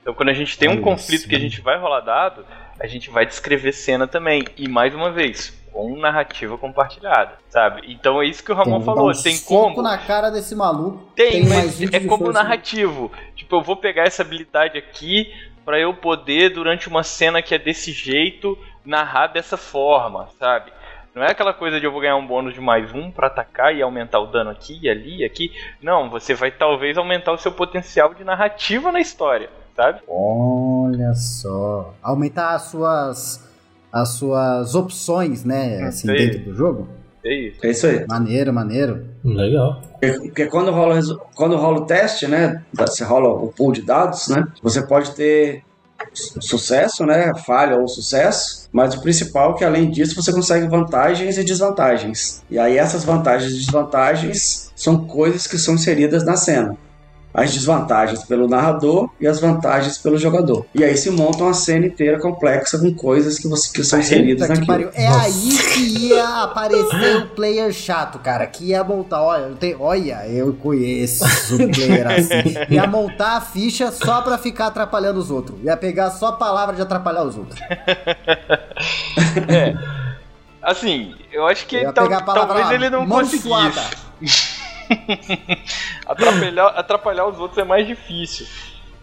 Então, 0.00 0.14
quando 0.14 0.30
a 0.30 0.34
gente 0.34 0.58
tem 0.58 0.68
um 0.68 0.72
Olha 0.72 0.82
conflito 0.82 1.28
que 1.28 1.36
a 1.36 1.38
gente 1.38 1.60
vai 1.60 1.78
rolar 1.78 2.00
dado, 2.00 2.44
a 2.80 2.86
gente 2.86 3.08
vai 3.08 3.24
descrever 3.24 3.72
cena 3.72 4.06
também. 4.06 4.44
E 4.56 4.68
mais 4.68 4.94
uma 4.94 5.12
vez, 5.12 5.56
com 5.72 5.96
narrativa 5.96 6.58
compartilhada, 6.58 7.38
sabe? 7.48 7.82
Então 7.88 8.20
é 8.20 8.26
isso 8.26 8.44
que 8.44 8.52
o 8.52 8.54
Ramon 8.54 8.78
Tem 8.78 8.84
falou. 8.84 9.10
um 9.10 9.12
tem 9.12 9.38
como? 9.38 9.80
na 9.80 9.96
cara 9.96 10.30
desse 10.30 10.54
maluco. 10.54 11.08
Tem, 11.14 11.46
mais 11.46 11.64
mas 11.64 11.78
20 11.78 11.94
é 11.94 12.00
como 12.00 12.24
força. 12.26 12.42
narrativo. 12.42 13.12
Tipo, 13.34 13.56
eu 13.56 13.62
vou 13.62 13.76
pegar 13.76 14.02
essa 14.02 14.22
habilidade 14.22 14.76
aqui 14.76 15.32
pra 15.64 15.78
eu 15.78 15.94
poder, 15.94 16.50
durante 16.50 16.88
uma 16.88 17.04
cena 17.04 17.40
que 17.40 17.54
é 17.54 17.58
desse 17.58 17.92
jeito, 17.92 18.58
narrar 18.84 19.28
dessa 19.28 19.56
forma, 19.56 20.28
sabe? 20.38 20.72
Não 21.14 21.22
é 21.22 21.30
aquela 21.30 21.52
coisa 21.52 21.78
de 21.78 21.84
eu 21.84 21.92
vou 21.92 22.00
ganhar 22.00 22.16
um 22.16 22.26
bônus 22.26 22.54
de 22.54 22.60
mais 22.60 22.92
um 22.94 23.10
pra 23.10 23.26
atacar 23.26 23.74
e 23.74 23.82
aumentar 23.82 24.18
o 24.20 24.26
dano 24.26 24.48
aqui 24.48 24.78
e 24.82 24.88
ali 24.88 25.18
e 25.18 25.24
aqui. 25.24 25.52
Não, 25.82 26.08
você 26.08 26.34
vai 26.34 26.50
talvez 26.50 26.96
aumentar 26.96 27.32
o 27.32 27.38
seu 27.38 27.52
potencial 27.52 28.14
de 28.14 28.24
narrativa 28.24 28.90
na 28.90 29.00
história, 29.00 29.50
sabe? 29.76 30.00
Olha 30.08 31.12
só. 31.14 31.94
Aumentar 32.02 32.54
as 32.54 32.62
suas 32.62 33.52
as 33.92 34.14
suas 34.14 34.74
opções, 34.74 35.44
né, 35.44 35.82
assim, 35.82 36.08
Sim. 36.08 36.14
dentro 36.14 36.38
do 36.44 36.54
jogo. 36.54 36.88
É 37.24 37.34
isso. 37.34 37.66
É 37.66 37.70
isso 37.70 37.86
aí. 37.86 38.06
Maneiro, 38.08 38.52
maneiro. 38.52 39.06
Legal. 39.22 39.82
Porque 40.00 40.46
quando 40.46 40.72
rola, 40.72 40.98
quando 41.36 41.56
rola 41.56 41.78
o 41.78 41.86
teste, 41.86 42.26
né? 42.26 42.64
Você 42.72 43.04
rola 43.04 43.28
o 43.28 43.52
pool 43.52 43.70
de 43.70 43.82
dados, 43.82 44.28
né? 44.28 44.48
Você 44.60 44.84
pode 44.84 45.14
ter 45.14 45.62
sucesso, 46.12 47.04
né? 47.04 47.32
Falha 47.44 47.76
ou 47.76 47.88
sucesso. 47.88 48.68
Mas 48.72 48.94
o 48.94 49.00
principal 49.00 49.54
é 49.54 49.58
que 49.58 49.64
além 49.64 49.90
disso 49.90 50.14
você 50.14 50.32
consegue 50.32 50.66
vantagens 50.68 51.36
e 51.36 51.44
desvantagens. 51.44 52.42
E 52.50 52.58
aí 52.58 52.78
essas 52.78 53.04
vantagens 53.04 53.52
e 53.52 53.58
desvantagens 53.58 54.70
são 54.74 55.06
coisas 55.06 55.46
que 55.46 55.58
são 55.58 55.74
inseridas 55.74 56.24
na 56.24 56.36
cena. 56.36 56.76
As 57.34 57.52
desvantagens 57.54 58.24
pelo 58.24 58.46
narrador 58.46 59.08
e 59.18 59.26
as 59.26 59.40
vantagens 59.40 59.96
pelo 59.96 60.18
jogador. 60.18 60.66
E 60.74 60.84
aí 60.84 60.94
se 60.96 61.10
monta 61.10 61.44
uma 61.44 61.54
cena 61.54 61.86
inteira 61.86 62.20
complexa 62.20 62.78
com 62.78 62.92
coisas 62.94 63.38
que, 63.38 63.48
você, 63.48 63.72
que 63.72 63.82
são 63.82 63.98
inseridas 64.00 64.46
naquilo. 64.48 64.66
pariu. 64.66 64.90
É 64.92 65.08
aí 65.08 65.48
que 65.72 66.08
ia 66.08 66.42
aparecer 66.42 67.16
o 67.22 67.26
player 67.28 67.72
chato, 67.72 68.18
cara. 68.18 68.46
Que 68.46 68.66
ia 68.66 68.84
montar. 68.84 69.22
Olha, 69.22 69.42
eu 69.44 69.54
tenho, 69.56 69.80
olha, 69.80 70.26
eu 70.28 70.52
conheço 70.52 71.24
o 71.54 71.68
player 71.72 72.06
assim. 72.12 72.54
Ia 72.74 72.86
montar 72.86 73.36
a 73.38 73.40
ficha 73.40 73.90
só 73.90 74.20
pra 74.20 74.36
ficar 74.36 74.66
atrapalhando 74.66 75.18
os 75.18 75.30
outros. 75.30 75.58
Ia 75.62 75.76
pegar 75.76 76.10
só 76.10 76.26
a 76.28 76.32
palavra 76.32 76.76
de 76.76 76.82
atrapalhar 76.82 77.24
os 77.24 77.36
outros. 77.38 77.58
Assim, 80.62 81.14
eu 81.32 81.46
acho 81.46 81.66
que 81.66 81.76
Eu 81.76 81.92
tal- 81.92 82.04
pegar 82.04 82.18
a 82.18 82.22
palavra 82.22 82.46
talvez 82.48 82.66
lá, 82.68 82.74
ele 82.74 82.90
não 82.90 83.06
conseguisse. 83.08 83.48
atrapalhar, 86.06 86.66
atrapalhar 86.68 87.26
os 87.26 87.38
outros 87.38 87.58
é 87.58 87.64
mais 87.64 87.86
difícil. 87.86 88.46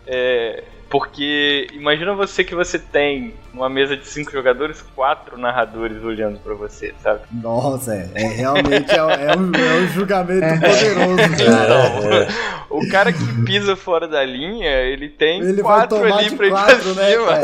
É, 0.06 0.63
porque 0.89 1.67
imagina 1.73 2.13
você 2.15 2.43
que 2.43 2.56
você 2.56 2.80
tem 2.80 3.34
uma 3.54 3.69
mesa 3.69 3.95
de 3.97 4.08
cinco 4.08 4.32
jogadores, 4.32 4.84
quatro 4.95 5.38
narradores 5.38 6.04
olhando 6.04 6.39
pra 6.39 6.54
você, 6.54 6.93
sabe? 7.04 7.21
Nossa, 7.32 7.93
é, 7.95 8.10
é 8.15 8.28
realmente 8.28 8.91
é, 8.91 9.04
um- 9.04 9.10
é 9.10 9.38
um, 9.38 9.52
é 9.56 9.82
um 9.82 9.88
julgamento 9.88 10.60
poderoso, 10.62 11.17
cara. 11.45 12.28
Então, 12.28 12.78
o 12.78 12.88
cara 12.89 13.12
que 13.12 13.43
pisa 13.45 13.75
fora 13.75 14.08
da 14.08 14.23
linha, 14.23 14.69
ele 14.82 15.10
tem 15.10 15.41
Ele 15.41 15.62
vai 15.62 15.80
quatro 15.88 15.97
tomar 15.99 16.17
ali 16.19 16.36
pra 16.36 16.47
ir 16.47 16.49
quatro, 16.52 16.93
pra 16.93 17.04
né, 17.04 17.12
cima. 17.12 17.38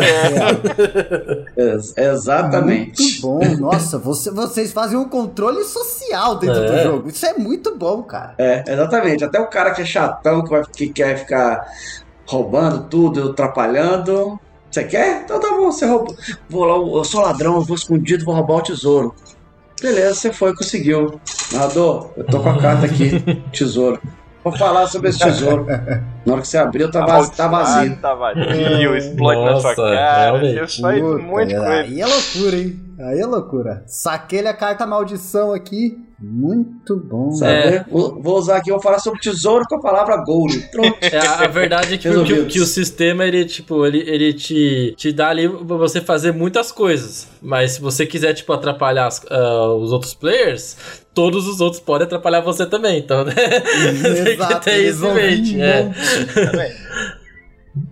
É. 1.58 1.74
Ex- 1.74 1.98
exatamente. 1.98 3.02
Muito 3.26 3.58
bom. 3.58 3.72
Nossa, 3.72 3.98
você- 3.98 4.32
vocês 4.32 4.72
fazem 4.72 4.98
um 4.98 5.08
controle 5.10 5.64
social 5.64 6.36
dentro 6.38 6.66
do 6.66 6.74
É. 6.74 6.84
jogo. 6.84 7.10
Isso 7.10 7.26
é 7.26 7.34
muito 7.34 7.76
bom, 7.76 8.04
cara. 8.04 8.36
É, 8.38 8.64
exatamente. 8.68 9.24
Até 9.24 9.40
o 9.40 9.48
cara 9.48 9.72
que 9.72 9.82
é 9.82 9.86
chatão, 9.86 10.44
que, 10.44 10.50
vai, 10.50 10.64
que 10.76 10.90
quer 10.90 11.18
ficar 11.18 11.66
roubando 12.26 12.88
tudo, 12.90 13.32
atrapalhando. 13.32 14.40
Você 14.70 14.84
quer? 14.84 15.22
Então 15.24 15.40
tá 15.40 15.50
bom, 15.52 15.72
você 15.72 15.86
rouba. 15.86 16.14
Vou 16.50 16.66
lá, 16.66 16.98
eu 16.98 17.04
sou 17.04 17.22
ladrão, 17.22 17.56
eu 17.56 17.62
vou 17.62 17.76
escondido, 17.76 18.26
vou 18.26 18.36
roubar 18.36 18.56
o 18.56 18.62
tesouro. 18.62 19.16
Beleza, 19.82 20.16
você 20.16 20.34
foi, 20.34 20.56
conseguiu. 20.56 21.20
Narrador, 21.52 22.12
eu 22.18 22.26
tô 22.26 22.40
com 22.40 22.50
a 22.50 22.58
carta 22.58 22.86
aqui, 22.86 23.22
tesouro. 23.52 24.02
Vou 24.44 24.54
falar 24.56 24.86
sobre 24.88 25.10
esse 25.10 25.20
tesouro. 25.20 25.66
Na 26.26 26.34
hora 26.34 26.42
que 26.42 26.48
você 26.48 26.58
abriu, 26.58 26.92
tá, 26.92 27.04
vaz, 27.06 27.30
tá 27.30 27.48
vazio. 27.48 27.98
Tá 27.98 28.14
vazio, 28.14 28.96
explode 28.96 29.44
na 29.44 29.60
sua 29.60 29.70
Nossa, 29.70 29.76
cara. 29.76 30.38
realmente. 30.38 30.86
Um 30.86 31.22
monte 31.24 31.48
de 31.48 31.56
é, 31.56 31.58
coisa. 31.58 31.74
Aí 31.74 32.02
é 32.02 32.06
loucura, 32.06 32.56
hein? 32.58 32.85
Aí 32.98 33.20
é 33.20 33.26
loucura. 33.26 33.84
Saquei 33.88 34.46
a 34.48 34.54
carta 34.54 34.86
maldição 34.86 35.52
aqui. 35.54 35.98
Muito 36.18 36.96
bom. 36.96 37.30
É. 37.44 37.84
Vou, 37.92 38.38
usar 38.38 38.56
aqui, 38.56 38.72
vou 38.72 38.80
falar 38.82 39.00
sobre 39.00 39.20
tesouro 39.20 39.66
com 39.68 39.76
a 39.76 39.82
palavra 39.82 40.16
gold. 40.24 40.58
Pronto. 40.72 40.98
É, 41.02 41.18
a, 41.18 41.46
verdade 41.48 41.96
é 41.96 41.98
que, 41.98 42.10
que, 42.24 42.46
que 42.46 42.60
o 42.62 42.66
sistema, 42.66 43.26
ele, 43.26 43.44
tipo, 43.44 43.86
ele, 43.86 44.00
ele 44.10 44.34
te, 44.34 44.94
te 44.96 45.12
dá 45.12 45.28
ali 45.28 45.50
pra 45.50 45.76
você 45.76 46.00
fazer 46.00 46.32
muitas 46.32 46.72
coisas. 46.72 47.28
Mas 47.42 47.74
se 47.74 47.82
você 47.82 48.06
quiser, 48.06 48.34
tipo, 48.34 48.54
atrapalhar 48.54 49.08
as- 49.08 49.26
ah, 49.30 49.74
os 49.74 49.92
outros 49.92 50.14
players, 50.14 50.78
todos 51.14 51.48
os 51.50 51.60
outros 51.60 51.82
podem 51.82 52.06
atrapalhar 52.08 52.40
você 52.40 52.66
também. 52.66 52.98
Então, 52.98 53.26
né? 53.26 53.34
Tem 54.24 54.38
que 54.38 54.56
ter 54.64 54.78
isso 54.90 55.06
em 55.06 55.14
mente. 55.14 55.62
É. 55.62 55.92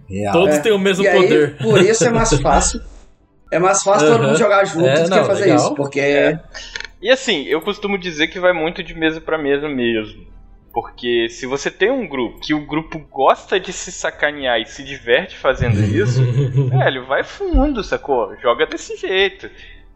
Real. 0.08 0.32
Todos 0.34 0.56
É. 0.56 0.60
têm 0.60 0.72
o 0.72 0.80
mesmo 0.80 1.04
E 1.04 1.08
aí, 1.10 1.22
poder. 1.24 1.58
por 1.58 1.82
isso 1.82 2.06
é 2.06 2.10
mais 2.10 2.34
fácil. 2.40 2.80
É 3.54 3.60
mais 3.60 3.84
fácil 3.84 4.08
todo 4.08 4.18
Aham. 4.20 4.28
mundo 4.30 4.38
jogar 4.40 4.66
junto 4.66 4.88
É, 4.88 5.04
do 5.04 5.10
não, 5.10 5.22
que 5.22 5.28
fazer 5.28 5.42
legal. 5.46 5.58
isso. 5.58 5.76
Porque 5.76 6.38
E 7.02 7.10
assim, 7.10 7.44
eu 7.44 7.62
costumo 7.62 7.98
dizer 7.98 8.28
que 8.28 8.40
vai 8.40 8.54
muito 8.54 8.82
de 8.84 8.94
mesa 8.94 9.22
pra 9.22 9.38
mesa 9.38 9.68
mesmo. 9.70 10.34
Porque 10.74 11.30
se 11.30 11.46
você 11.46 11.70
tem 11.70 11.92
um 11.92 12.08
grupo 12.08 12.40
que 12.40 12.54
o 12.54 12.66
grupo 12.66 12.98
gosta 13.12 13.60
de 13.60 13.72
se 13.72 13.92
sacanear 13.92 14.60
e 14.60 14.66
se 14.66 14.84
diverte 14.84 15.38
fazendo 15.38 15.80
isso, 15.80 16.24
velho, 16.68 17.06
vai 17.06 17.24
fundo, 17.24 17.84
sacou? 17.84 18.36
Joga 18.42 18.66
desse 18.66 18.98
jeito. 18.98 19.50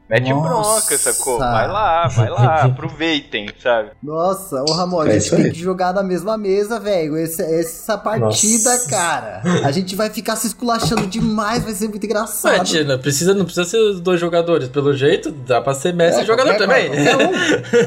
Mete 0.10 0.30
Nossa. 0.30 0.48
bronca, 0.88 0.98
sacou? 0.98 1.38
Vai 1.38 1.68
lá, 1.68 2.08
vai 2.08 2.30
lá, 2.30 2.64
aproveitem, 2.72 3.50
sabe? 3.62 3.90
Nossa, 4.02 4.64
ô 4.64 4.72
Ramon, 4.72 5.02
a 5.02 5.08
É 5.10 5.12
gente 5.14 5.22
isso 5.26 5.36
tem 5.36 5.52
que 5.52 5.60
jogar 5.60 5.94
na 5.94 6.02
mesma 6.02 6.38
mesa, 6.38 6.80
velho. 6.80 7.18
Esse- 7.18 7.42
Essa 7.44 7.98
partida, 7.98 8.72
Nossa. 8.72 8.90
cara. 8.90 9.42
A 9.66 9.72
gente 9.72 9.96
vai 9.98 10.10
ficar 10.10 10.38
se 10.38 10.48
esculachando 10.48 11.06
demais, 11.08 11.64
vai 11.64 11.74
ser 11.74 11.90
muito 11.90 12.04
Ué, 12.04 12.06
engraçado. 12.10 12.64
tia, 12.64 12.86
não 12.86 12.98
precisa, 12.98 13.34
não 13.34 13.44
precisa 13.44 13.66
ser 13.68 13.78
os 13.80 14.00
dois 14.00 14.18
jogadores. 14.20 14.70
Pelo 14.70 14.94
jeito, 14.94 15.30
dá 15.30 15.60
pra 15.60 15.74
ser 15.74 15.94
mestre 15.94 16.22
É, 16.22 16.24
e 16.24 16.28
jogador 16.28 16.56
também. 16.56 16.88
Qualquer 16.88 17.18
um. 17.18 17.32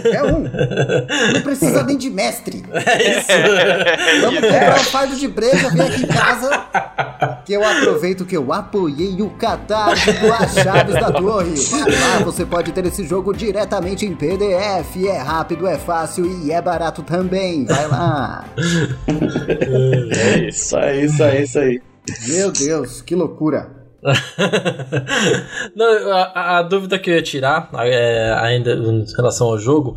Qualquer 0.03 0.25
um. 0.35 1.33
Não 1.33 1.41
precisa 1.43 1.83
nem 1.85 1.97
de 1.97 2.11
mestre. 2.11 2.63
É 2.71 3.19
isso. 3.19 3.29
Vamos 4.23 4.41
comprar 4.41 4.75
um 4.79 4.85
fardo 4.85 5.17
de 5.17 5.27
breja, 5.27 5.71
vem 5.71 5.87
aqui 5.87 6.03
em 6.03 6.07
casa. 6.07 6.51
Que 7.45 7.53
eu 7.53 7.65
aproveito 7.65 8.25
que 8.25 8.37
eu 8.37 8.53
apoiei 8.53 9.21
o 9.21 9.31
catarse 9.31 10.13
do 10.13 10.63
Chaves 10.63 10.95
da 10.95 11.11
Torre. 11.11 11.55
Lá 12.01 12.25
você 12.25 12.45
pode 12.45 12.73
ter 12.73 12.87
esse 12.87 13.05
jogo 13.07 13.33
diretamente 13.33 14.07
em 14.07 14.15
PDF. 14.15 14.97
É 15.07 15.19
rápido, 15.19 15.67
é 15.67 15.79
fácil 15.79 16.27
e 16.45 16.53
é 16.53 16.61
barato 16.61 17.03
também. 17.03 17.65
Vai 17.65 17.89
lá. 17.89 18.45
É 20.13 20.49
isso. 20.49 20.71
Isso 20.71 20.77
aí, 20.77 21.05
isso 21.05 21.23
aí, 21.25 21.43
isso 21.43 21.59
aí. 21.59 21.83
Meu 22.29 22.53
Deus, 22.53 23.03
que 23.03 23.15
loucura. 23.15 23.80
Não, 25.75 26.13
a, 26.13 26.59
a- 26.59 26.63
dúvida 26.63 26.99
que 26.99 27.11
eu 27.11 27.15
ia 27.15 27.23
tirar, 27.23 27.69
é, 27.81 28.33
ainda 28.41 28.73
em 28.73 29.05
relação 29.17 29.49
ao 29.49 29.59
jogo, 29.59 29.97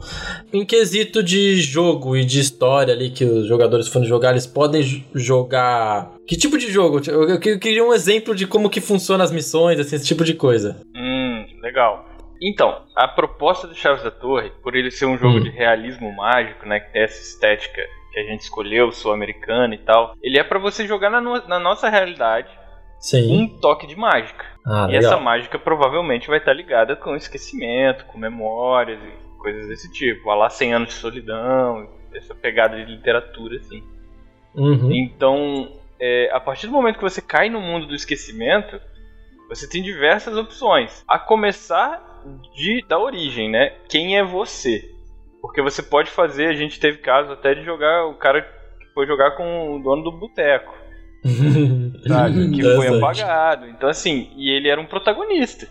em 0.51 0.65
quesito 0.65 1.21
de 1.23 1.55
jogo 1.61 2.15
e 2.17 2.25
de 2.25 2.39
história 2.39 2.93
ali 2.93 3.09
que 3.09 3.23
os 3.25 3.47
jogadores 3.47 3.87
forem 3.87 4.07
jogar, 4.07 4.31
eles 4.31 4.47
podem 4.47 5.05
jogar. 5.13 6.11
Que 6.27 6.35
tipo 6.37 6.57
de 6.57 6.71
jogo? 6.71 7.01
Eu, 7.07 7.29
eu 7.29 7.39
queria 7.39 7.83
um 7.83 7.93
exemplo 7.93 8.35
de 8.35 8.45
como 8.47 8.69
que 8.69 8.81
funciona 8.81 9.23
as 9.23 9.31
missões, 9.31 9.79
assim, 9.79 9.95
esse 9.95 10.05
tipo 10.05 10.23
de 10.23 10.33
coisa. 10.33 10.77
Hum, 10.95 11.45
legal. 11.61 12.05
Então, 12.41 12.81
a 12.95 13.07
proposta 13.07 13.67
do 13.67 13.75
Chaves 13.75 14.03
da 14.03 14.11
Torre, 14.11 14.51
por 14.61 14.75
ele 14.75 14.91
ser 14.91 15.05
um 15.05 15.17
jogo 15.17 15.37
Hum. 15.37 15.43
de 15.43 15.49
realismo 15.49 16.13
mágico, 16.15 16.67
né, 16.67 16.79
que 16.79 16.91
tem 16.91 17.03
essa 17.03 17.21
estética 17.21 17.81
que 18.11 18.19
a 18.19 18.23
gente 18.23 18.41
escolheu, 18.41 18.91
sul-americana 18.91 19.73
e 19.73 19.77
tal, 19.77 20.13
ele 20.21 20.37
é 20.37 20.43
pra 20.43 20.59
você 20.59 20.85
jogar 20.85 21.09
na, 21.09 21.21
no- 21.21 21.47
na 21.47 21.57
nossa 21.57 21.89
realidade 21.89 22.49
Sim. 23.03 23.35
um 23.35 23.47
toque 23.59 23.85
de 23.85 23.97
mágica. 23.97 24.45
Ah, 24.65 24.87
e 24.89 24.95
essa 24.95 25.09
legal. 25.09 25.21
mágica 25.21 25.59
provavelmente 25.59 26.29
vai 26.29 26.37
estar 26.37 26.53
ligada 26.53 26.95
com 26.95 27.17
esquecimento, 27.17 28.05
com 28.05 28.17
memórias 28.17 28.97
e 28.97 29.37
coisas 29.39 29.67
desse 29.67 29.91
tipo. 29.91 30.23
Vai 30.23 30.37
lá 30.37 30.49
100 30.49 30.73
anos 30.73 30.89
de 30.89 30.95
solidão, 30.95 31.89
essa 32.13 32.33
pegada 32.33 32.77
de 32.77 32.89
literatura, 32.89 33.57
assim. 33.57 33.83
Uhum. 34.55 34.89
Então, 34.93 35.69
é, 35.99 36.29
a 36.31 36.39
partir 36.39 36.67
do 36.67 36.71
momento 36.71 36.95
que 36.95 37.03
você 37.03 37.21
cai 37.21 37.49
no 37.49 37.59
mundo 37.59 37.87
do 37.87 37.93
esquecimento, 37.93 38.79
você 39.49 39.69
tem 39.69 39.83
diversas 39.83 40.37
opções. 40.37 41.03
A 41.05 41.19
começar 41.19 42.23
de, 42.55 42.85
da 42.87 42.97
origem, 42.97 43.49
né? 43.49 43.73
Quem 43.89 44.17
é 44.17 44.23
você? 44.23 44.89
Porque 45.41 45.61
você 45.61 45.83
pode 45.83 46.09
fazer, 46.09 46.47
a 46.47 46.53
gente 46.53 46.79
teve 46.79 46.99
caso 46.99 47.33
até 47.33 47.53
de 47.53 47.65
jogar 47.65 48.05
o 48.05 48.13
cara 48.13 48.41
que 48.43 48.85
foi 48.93 49.05
jogar 49.05 49.31
com 49.31 49.75
o 49.75 49.83
dono 49.83 50.03
do 50.03 50.11
boteco, 50.13 50.73
sabe? 52.07 52.49
Que 52.53 52.61
foi 52.75 52.87
apagado. 52.97 53.67
Então, 53.67 53.89
assim, 53.89 54.31
e 54.35 54.49
ele 54.49 54.69
era 54.69 54.79
um 54.79 54.85
protagonista. 54.85 55.67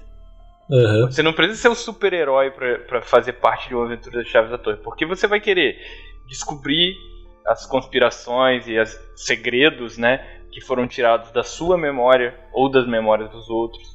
Uhum. 0.71 1.11
Você 1.11 1.23
não 1.23 1.33
precisa 1.33 1.61
ser 1.61 1.69
um 1.69 1.75
super-herói 1.75 2.51
pra 2.51 3.03
fazer 3.03 3.35
parte 3.35 3.69
de 3.69 3.75
uma 3.75 3.85
aventura 3.85 4.19
das 4.19 4.29
Chaves 4.29 4.51
da 4.51 4.59
Torre, 4.59 4.79
porque 4.79 5.05
você 5.05 5.27
vai 5.27 5.41
querer 5.41 5.77
descobrir 6.29 6.95
as 7.47 7.67
conspirações 7.67 8.67
e 8.69 8.79
os 8.79 8.99
segredos, 9.17 9.99
né, 9.99 10.25
que 10.51 10.61
foram 10.61 10.87
tirados 10.87 11.31
da 11.33 11.43
sua 11.43 11.77
memória 11.77 12.35
ou 12.53 12.71
das 12.71 12.87
memórias 12.87 13.31
dos 13.31 13.51
outros. 13.51 13.93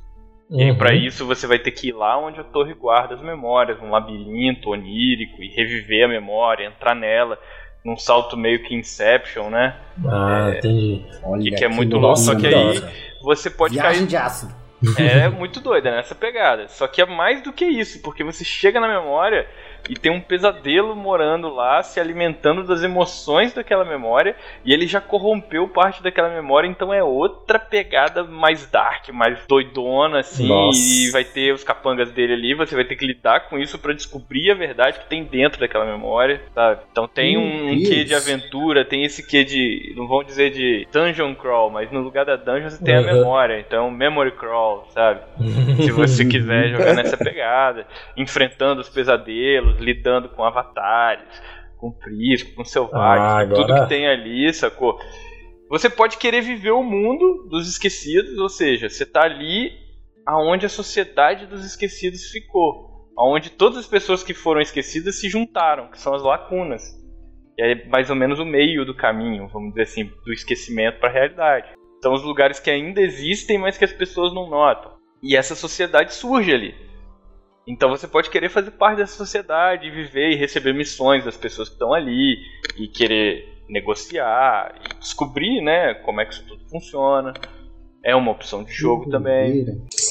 E 0.51 0.69
Uhum. 0.71 0.77
pra 0.77 0.93
isso 0.93 1.25
você 1.25 1.47
vai 1.47 1.59
ter 1.59 1.71
que 1.71 1.89
ir 1.89 1.93
lá 1.93 2.17
onde 2.17 2.39
a 2.39 2.43
torre 2.43 2.73
guarda 2.73 3.15
as 3.15 3.21
memórias, 3.21 3.81
um 3.81 3.89
labirinto 3.89 4.69
onírico 4.69 5.41
e 5.41 5.47
reviver 5.49 6.05
a 6.05 6.07
memória, 6.07 6.65
entrar 6.67 6.95
nela, 6.95 7.37
num 7.83 7.97
salto 7.97 8.35
meio 8.35 8.63
que 8.63 8.75
Inception, 8.75 9.49
né? 9.49 9.75
Ah, 10.05 10.53
entendi. 10.57 11.05
Olha 11.23 11.41
Que, 11.41 11.51
que 11.51 11.65
é 11.65 11.67
muito 11.67 11.97
louco. 11.97 12.17
Só 12.17 12.35
que 12.35 12.47
aí 12.47 12.83
você 13.21 13.49
pode 13.49 13.75
Viagem 13.75 13.99
cair 13.99 14.07
de 14.07 14.17
ácido. 14.17 14.53
é 14.97 15.27
muito 15.29 15.59
doida 15.59 15.91
nessa 15.91 16.13
pegada. 16.13 16.67
Só 16.67 16.87
que 16.87 17.01
é 17.01 17.05
mais 17.05 17.41
do 17.41 17.51
que 17.51 17.65
isso, 17.65 18.01
porque 18.01 18.23
você 18.23 18.43
chega 18.43 18.79
na 18.79 18.87
memória 18.87 19.47
e 19.89 19.95
tem 19.95 20.11
um 20.11 20.21
pesadelo 20.21 20.95
morando 20.95 21.49
lá, 21.49 21.81
se 21.83 21.99
alimentando 21.99 22.63
das 22.63 22.83
emoções 22.83 23.53
daquela 23.53 23.85
memória, 23.85 24.35
e 24.63 24.73
ele 24.73 24.87
já 24.87 24.99
corrompeu 25.01 25.67
parte 25.67 26.01
daquela 26.03 26.29
memória, 26.29 26.67
então 26.67 26.93
é 26.93 27.03
outra 27.03 27.59
pegada 27.59 28.23
mais 28.23 28.65
dark, 28.69 29.09
mais 29.09 29.39
doidona, 29.47 30.19
assim, 30.19 30.47
Nossa. 30.47 30.79
e 30.79 31.11
vai 31.11 31.23
ter 31.23 31.53
os 31.53 31.63
capangas 31.63 32.11
dele 32.11 32.33
ali, 32.33 32.53
você 32.53 32.75
vai 32.75 32.85
ter 32.85 32.95
que 32.95 33.05
lidar 33.05 33.47
com 33.49 33.57
isso 33.57 33.77
pra 33.79 33.93
descobrir 33.93 34.51
a 34.51 34.55
verdade 34.55 34.99
que 34.99 35.07
tem 35.09 35.23
dentro 35.23 35.59
daquela 35.59 35.85
memória, 35.85 36.41
sabe? 36.53 36.81
Então 36.91 37.07
tem 37.07 37.37
Meu 37.37 37.41
um, 37.41 37.71
um 37.73 37.79
quê 37.83 38.03
de 38.03 38.13
aventura, 38.15 38.85
tem 38.85 39.03
esse 39.03 39.25
quê 39.25 39.43
de, 39.43 39.93
não 39.95 40.07
vão 40.07 40.23
dizer 40.23 40.51
de 40.51 40.87
dungeon 40.91 41.33
crawl, 41.35 41.69
mas 41.69 41.91
no 41.91 42.01
lugar 42.01 42.25
da 42.25 42.35
dungeon 42.35 42.69
você 42.69 42.83
tem 42.83 42.95
a 42.95 43.01
Uhum. 43.01 43.05
memória, 43.05 43.59
então 43.59 43.89
memory 43.91 44.31
crawl, 44.31 44.87
sabe? 44.93 45.21
Se 45.79 45.91
você 45.91 46.23
quiser 46.25 46.69
jogar 46.69 46.93
nessa 46.93 47.17
pegada, 47.17 47.85
enfrentando 48.15 48.81
os 48.81 48.89
pesadelos, 48.89 49.76
lidando 49.79 50.29
com 50.29 50.43
avatares, 50.43 51.41
com 51.77 51.91
prisco, 51.91 52.55
com 52.55 52.63
selvagens, 52.63 53.27
Ah, 53.27 53.45
com 53.45 53.53
tudo 53.61 53.63
agora- 53.73 53.83
que 53.83 53.89
tem 53.89 54.07
ali, 54.07 54.51
sacou? 54.53 54.99
Você 55.69 55.89
pode 55.89 56.17
querer 56.17 56.41
viver 56.41 56.71
o 56.71 56.83
mundo 56.83 57.47
dos 57.49 57.67
esquecidos, 57.69 58.37
ou 58.39 58.49
seja, 58.49 58.89
você 58.89 59.05
tá 59.05 59.23
ali 59.23 59.71
aonde 60.25 60.65
a 60.65 60.69
sociedade 60.69 61.45
dos 61.45 61.65
esquecidos 61.65 62.29
ficou, 62.31 63.07
aonde 63.17 63.49
todas 63.49 63.77
as 63.77 63.87
pessoas 63.87 64.23
que 64.23 64.33
foram 64.33 64.61
esquecidas 64.61 65.19
se 65.19 65.29
juntaram, 65.29 65.89
que 65.89 65.99
são 65.99 66.13
as 66.13 66.23
lacunas. 66.23 66.83
E 67.57 67.63
é 67.63 67.85
mais 67.87 68.09
ou 68.09 68.15
menos 68.15 68.39
o 68.39 68.45
meio 68.45 68.85
do 68.85 68.93
caminho, 68.95 69.47
vamos 69.47 69.69
dizer 69.69 69.81
assim, 69.83 70.11
do 70.25 70.31
esquecimento 70.31 70.99
para 70.99 71.09
a 71.09 71.13
realidade. 71.13 71.69
São 72.03 72.13
os 72.13 72.23
lugares 72.23 72.59
que 72.59 72.69
ainda 72.69 73.01
existem, 73.01 73.57
mas 73.57 73.77
que 73.77 73.83
as 73.85 73.91
pessoas 73.93 74.33
não 74.33 74.49
notam. 74.49 74.91
E 75.23 75.35
essa 75.35 75.55
sociedade 75.55 76.13
surge 76.13 76.53
ali. 76.53 76.75
Então 77.67 77.89
você 77.89 78.07
pode 78.07 78.29
querer 78.29 78.49
fazer 78.49 78.71
parte 78.71 78.97
dessa 78.97 79.15
sociedade, 79.17 79.87
e 79.87 79.91
viver 79.91 80.31
e 80.31 80.35
receber 80.35 80.73
missões 80.73 81.25
das 81.25 81.35
pessoas 81.35 81.67
que 81.67 81.75
estão 81.75 81.93
ali, 81.93 82.37
e 82.77 82.87
querer 82.87 83.61
negociar, 83.67 84.73
e 84.85 84.99
descobrir, 84.99 85.61
né, 85.61 85.93
como 85.95 86.21
é 86.21 86.25
que 86.25 86.33
isso 86.33 86.45
tudo 86.47 86.61
funciona. 86.69 87.33
É 88.03 88.15
uma 88.15 88.31
opção 88.31 88.63
de 88.63 88.71
jogo 88.71 89.09
também. 89.09 89.65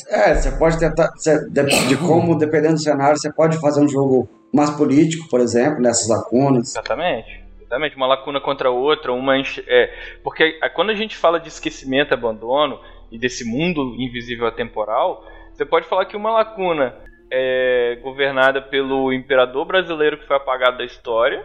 É, 0.08 0.34
você 0.34 0.52
pode 0.58 0.78
tentar. 0.78 1.10
você- 1.16 1.48
de, 1.48 1.88
de 1.88 1.96
como, 1.96 2.36
dependendo 2.36 2.74
do 2.74 2.80
cenário, 2.80 3.16
você 3.16 3.32
pode 3.32 3.58
fazer 3.58 3.82
um 3.82 3.88
jogo 3.88 4.28
mais 4.52 4.68
político, 4.70 5.28
por 5.30 5.40
exemplo, 5.40 5.80
nessas 5.80 6.06
lacunas. 6.08 6.68
Exatamente. 6.70 7.42
Exatamente. 7.58 7.96
Uma 7.96 8.06
lacuna 8.06 8.38
contra 8.40 8.68
a 8.68 8.72
outra, 8.72 9.12
uma 9.12 9.38
é, 9.38 9.94
porque 10.22 10.58
quando 10.74 10.90
a 10.90 10.94
gente 10.94 11.16
fala 11.16 11.40
de 11.40 11.48
esquecimento, 11.48 12.12
abandono 12.12 12.78
e 13.10 13.18
desse 13.18 13.44
mundo 13.44 13.94
invisível 13.98 14.46
atemporal, 14.46 15.24
você 15.54 15.64
pode 15.64 15.86
falar 15.86 16.04
que 16.04 16.16
uma 16.16 16.30
lacuna 16.30 16.94
é 17.30 17.98
governada 18.02 18.60
pelo 18.62 19.12
imperador 19.12 19.64
brasileiro 19.66 20.18
que 20.18 20.26
foi 20.26 20.36
apagado 20.36 20.78
da 20.78 20.84
história, 20.84 21.44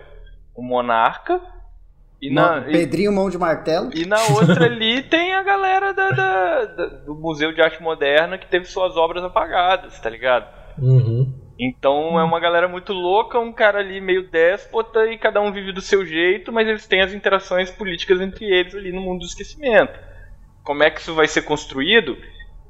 o 0.55 0.61
monarca, 0.61 1.41
e 2.21 2.31
na, 2.31 2.59
e- 2.67 2.71
Pedrinho 2.71 3.11
Mão 3.11 3.29
de 3.29 3.37
Martelo. 3.37 3.89
e 3.95 4.05
na 4.05 4.21
outra 4.35 4.65
ali 4.67 5.01
tem 5.03 5.33
a 5.33 5.41
galera 5.43 5.91
da- 5.93 6.09
da- 6.11 6.65
da- 6.65 6.85
do 7.05 7.15
Museu 7.15 7.51
de 7.51 7.61
Arte 7.61 7.81
Moderna 7.81 8.37
que 8.37 8.45
teve 8.47 8.65
suas 8.65 8.95
obras 8.95 9.23
apagadas, 9.23 9.99
tá 9.99 10.09
ligado? 10.09 10.47
Uhum. 10.77 11.33
Então 11.59 12.19
é 12.19 12.23
uma 12.23 12.39
galera 12.39 12.67
muito 12.67 12.93
louca, 12.93 13.39
um 13.39 13.51
cara 13.53 13.79
ali 13.79 13.99
meio 14.01 14.29
déspota 14.29 15.05
e 15.07 15.17
cada 15.17 15.41
um 15.41 15.51
vive 15.51 15.71
do 15.71 15.81
seu 15.81 16.05
jeito, 16.05 16.51
mas 16.51 16.67
eles 16.67 16.87
têm 16.87 17.01
as 17.01 17.13
interações 17.13 17.69
políticas 17.71 18.19
entre 18.21 18.45
eles 18.45 18.73
ali 18.75 18.91
no 18.91 19.01
mundo 19.01 19.19
do 19.19 19.25
esquecimento. 19.25 19.99
Como 20.63 20.83
é 20.83 20.89
que 20.91 21.01
isso 21.01 21.13
vai 21.15 21.27
ser 21.27 21.41
construído? 21.43 22.15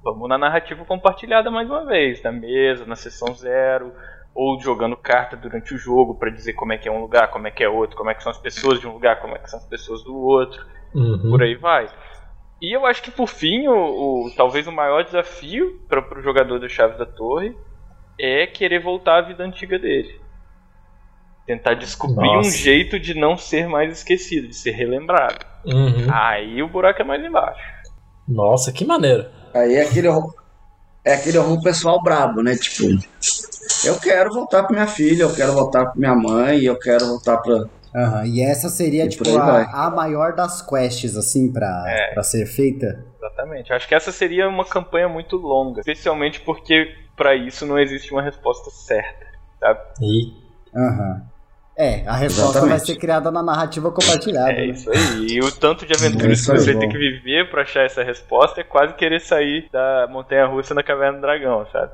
Vamos 0.03 0.27
na 0.27 0.37
narrativa 0.37 0.83
compartilhada 0.85 1.51
mais 1.51 1.69
uma 1.69 1.85
vez, 1.85 2.21
na 2.23 2.31
mesa, 2.31 2.85
na 2.85 2.95
sessão 2.95 3.33
zero, 3.35 3.93
ou 4.33 4.59
jogando 4.59 4.97
carta 4.97 5.35
durante 5.37 5.73
o 5.75 5.77
jogo 5.77 6.15
pra 6.15 6.31
dizer 6.31 6.53
como 6.53 6.73
é 6.73 6.77
que 6.77 6.87
é 6.89 6.91
um 6.91 7.01
lugar, 7.01 7.29
como 7.29 7.47
é 7.47 7.51
que 7.51 7.63
é 7.63 7.69
outro, 7.69 7.95
como 7.97 8.09
é 8.09 8.15
que 8.15 8.23
são 8.23 8.31
as 8.31 8.37
pessoas 8.39 8.79
de 8.79 8.87
um 8.87 8.93
lugar, 8.93 9.19
como 9.21 9.35
é 9.35 9.39
que 9.39 9.49
são 9.49 9.59
as 9.59 9.67
pessoas 9.67 10.03
do 10.03 10.15
outro 10.15 10.65
Uhum. 10.95 11.29
por 11.29 11.41
aí 11.43 11.55
vai. 11.55 11.87
E 12.61 12.75
eu 12.75 12.85
acho 12.85 13.01
que 13.03 13.11
por 13.11 13.27
fim, 13.27 13.67
o, 13.67 14.25
o- 14.25 14.31
talvez 14.35 14.67
o 14.67 14.71
maior 14.71 15.03
desafio 15.03 15.79
para 15.87 16.19
o 16.19 16.21
jogador 16.21 16.59
do 16.59 16.69
Chaves 16.69 16.97
da 16.97 17.05
Torre 17.05 17.55
é 18.19 18.45
querer 18.47 18.79
voltar 18.79 19.17
à 19.19 19.21
vida 19.21 19.43
antiga 19.43 19.77
dele. 19.79 20.19
Tentar 21.45 21.73
descobrir 21.75 22.29
um 22.29 22.35
Nossa. 22.37 22.57
jeito 22.57 22.99
de 22.99 23.13
não 23.13 23.35
ser 23.35 23.67
mais 23.67 23.91
esquecido, 23.99 24.47
de 24.47 24.55
ser 24.55 24.71
relembrado. 24.71 25.43
Uhum. 25.65 26.07
Aí 26.13 26.61
o 26.61 26.67
buraco 26.67 27.01
é 27.01 27.05
mais 27.05 27.23
embaixo. 27.23 27.61
Nossa, 28.27 28.71
que 28.71 28.85
maneiro. 28.85 29.25
Aí 29.53 29.75
é 29.75 29.81
aquele, 29.83 30.07
é 31.03 31.13
aquele 31.13 31.37
rumo 31.37 31.61
pessoal 31.61 32.01
brabo, 32.01 32.41
né? 32.41 32.55
Tipo, 32.55 32.83
eu 33.85 33.99
quero 33.99 34.33
voltar 34.33 34.63
pra 34.63 34.73
minha 34.73 34.87
filha, 34.87 35.23
eu 35.23 35.33
quero 35.33 35.53
voltar 35.53 35.85
pra 35.85 35.95
minha 35.95 36.15
mãe, 36.15 36.63
eu 36.63 36.77
quero 36.77 37.05
voltar 37.07 37.37
pra, 37.37 37.65
Aham, 37.93 38.25
E 38.25 38.41
essa 38.41 38.69
seria, 38.69 39.05
E 39.05 39.09
tipo, 39.09 39.37
a, 39.37 39.87
a 39.87 39.89
maior 39.89 40.33
das 40.33 40.61
quests, 40.61 41.17
assim, 41.17 41.51
pra, 41.51 41.83
É. 41.87 42.13
pra 42.13 42.23
ser 42.23 42.45
feita. 42.45 43.05
Exatamente. 43.17 43.73
Acho 43.73 43.87
que 43.87 43.95
essa 43.95 44.11
seria 44.11 44.47
uma 44.47 44.65
campanha 44.65 45.09
muito 45.09 45.35
longa, 45.35 45.81
especialmente 45.81 46.39
porque 46.41 46.87
pra 47.17 47.35
isso 47.35 47.65
não 47.65 47.77
existe 47.77 48.11
uma 48.13 48.21
resposta 48.21 48.69
certa, 48.71 49.25
sabe? 49.59 49.79
E 50.01 50.33
Aham. 50.75 51.21
É, 51.81 52.03
a 52.07 52.15
resposta 52.15 52.59
Exatamente. 52.59 52.69
vai 52.69 52.79
ser 52.79 52.95
criada 52.97 53.31
na 53.31 53.41
narrativa 53.41 53.91
compartilhada. 53.91 54.51
É 54.53 54.55
né? 54.55 54.65
isso 54.65 54.89
aí. 54.91 55.27
E 55.31 55.39
o 55.39 55.51
tanto 55.51 55.83
de 55.83 55.93
aventuras 55.93 56.39
Isso 56.39 56.51
que 56.51 56.59
você 56.59 56.73
bom. 56.73 56.79
tem 56.79 56.89
que 56.89 56.97
viver 56.97 57.49
pra 57.49 57.63
achar 57.63 57.83
essa 57.85 58.03
resposta 58.03 58.61
é 58.61 58.63
quase 58.63 58.93
querer 58.93 59.19
sair 59.19 59.67
da 59.71 60.07
montanha 60.07 60.45
russa 60.45 60.75
na 60.75 60.83
caverna 60.83 61.17
do 61.17 61.21
dragão, 61.21 61.65
sabe? 61.71 61.91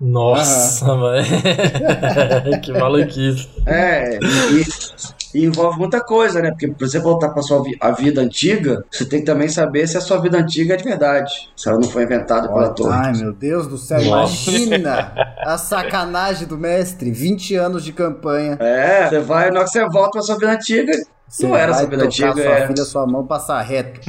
Nossa, 0.00 0.94
mano. 0.94 1.24
que 2.62 2.72
maluquice. 2.72 3.48
É, 3.64 4.18
e, 4.18 4.64
e 5.40 5.44
envolve 5.46 5.78
muita 5.78 6.00
coisa, 6.02 6.40
né? 6.42 6.50
Porque 6.50 6.68
pra 6.68 6.86
você 6.86 6.98
voltar 6.98 7.30
pra 7.30 7.42
sua 7.42 7.62
vi- 7.62 7.76
a 7.80 7.90
vida 7.92 8.20
antiga, 8.20 8.84
você 8.90 9.04
tem 9.06 9.20
que 9.20 9.26
também 9.26 9.48
saber 9.48 9.86
se 9.86 9.96
a 9.96 10.00
sua 10.00 10.18
vida 10.20 10.36
antiga 10.38 10.74
é 10.74 10.76
de 10.76 10.84
verdade. 10.84 11.30
Se 11.56 11.68
ela 11.68 11.78
não 11.78 11.88
foi 11.88 12.02
inventada 12.04 12.46
pela 12.48 12.68
torre. 12.70 12.94
Ai, 12.94 13.12
meu 13.14 13.32
Deus 13.32 13.66
do 13.66 13.78
céu, 13.78 14.02
Nossa. 14.04 14.50
imagina 14.50 15.12
a 15.46 15.56
sacanagem 15.56 16.46
do 16.46 16.58
mestre. 16.58 17.10
20 17.10 17.54
anos 17.56 17.82
de 17.82 17.92
campanha. 17.92 18.56
É, 18.60 19.08
você 19.08 19.18
vai, 19.20 19.50
na 19.50 19.60
hora 19.60 19.64
que 19.64 19.70
você 19.70 19.86
volta 19.88 20.10
pra 20.12 20.22
sua 20.22 20.34
vida 20.36 20.52
antiga, 20.52 20.92
Você 21.28 21.46
Não 21.46 21.56
era 21.56 21.72
vai 21.72 21.80
sua 21.80 21.90
vida 21.90 22.02
tocar 22.08 22.08
antiga, 22.08 22.32
sua 22.42 22.58
é. 22.58 22.66
filha, 22.66 22.84
sua 22.84 23.06
mão, 23.06 23.26
passar 23.26 23.60
reto. 23.62 24.00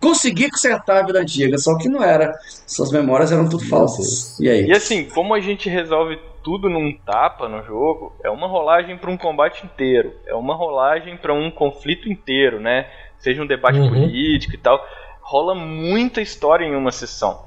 Consegui 0.00 0.50
consertar 0.50 0.98
a 1.02 1.06
vida 1.06 1.20
antiga, 1.20 1.56
só 1.58 1.76
que 1.78 1.88
não 1.88 2.02
era. 2.02 2.32
Suas 2.66 2.90
memórias 2.92 3.32
eram 3.32 3.48
tudo 3.48 3.64
falsas. 3.68 4.38
E 4.40 4.48
aí? 4.48 4.66
E 4.66 4.72
assim, 4.72 5.04
como 5.08 5.34
a 5.34 5.40
gente 5.40 5.68
resolve 5.68 6.18
tudo 6.42 6.68
num 6.68 6.92
tapa 7.06 7.48
no 7.48 7.62
jogo, 7.64 8.14
é 8.22 8.28
uma 8.30 8.46
rolagem 8.46 8.96
pra 8.98 9.10
um 9.10 9.16
combate 9.16 9.64
inteiro, 9.64 10.12
é 10.26 10.34
uma 10.34 10.54
rolagem 10.54 11.16
pra 11.16 11.32
um 11.32 11.50
conflito 11.50 12.08
inteiro, 12.10 12.60
né? 12.60 12.88
Seja 13.18 13.40
um 13.42 13.46
debate 13.46 13.78
Uhum. 13.78 13.88
político 13.88 14.54
e 14.54 14.58
tal. 14.58 14.84
Rola 15.20 15.54
muita 15.54 16.20
história 16.20 16.64
em 16.64 16.74
uma 16.74 16.90
sessão. 16.90 17.44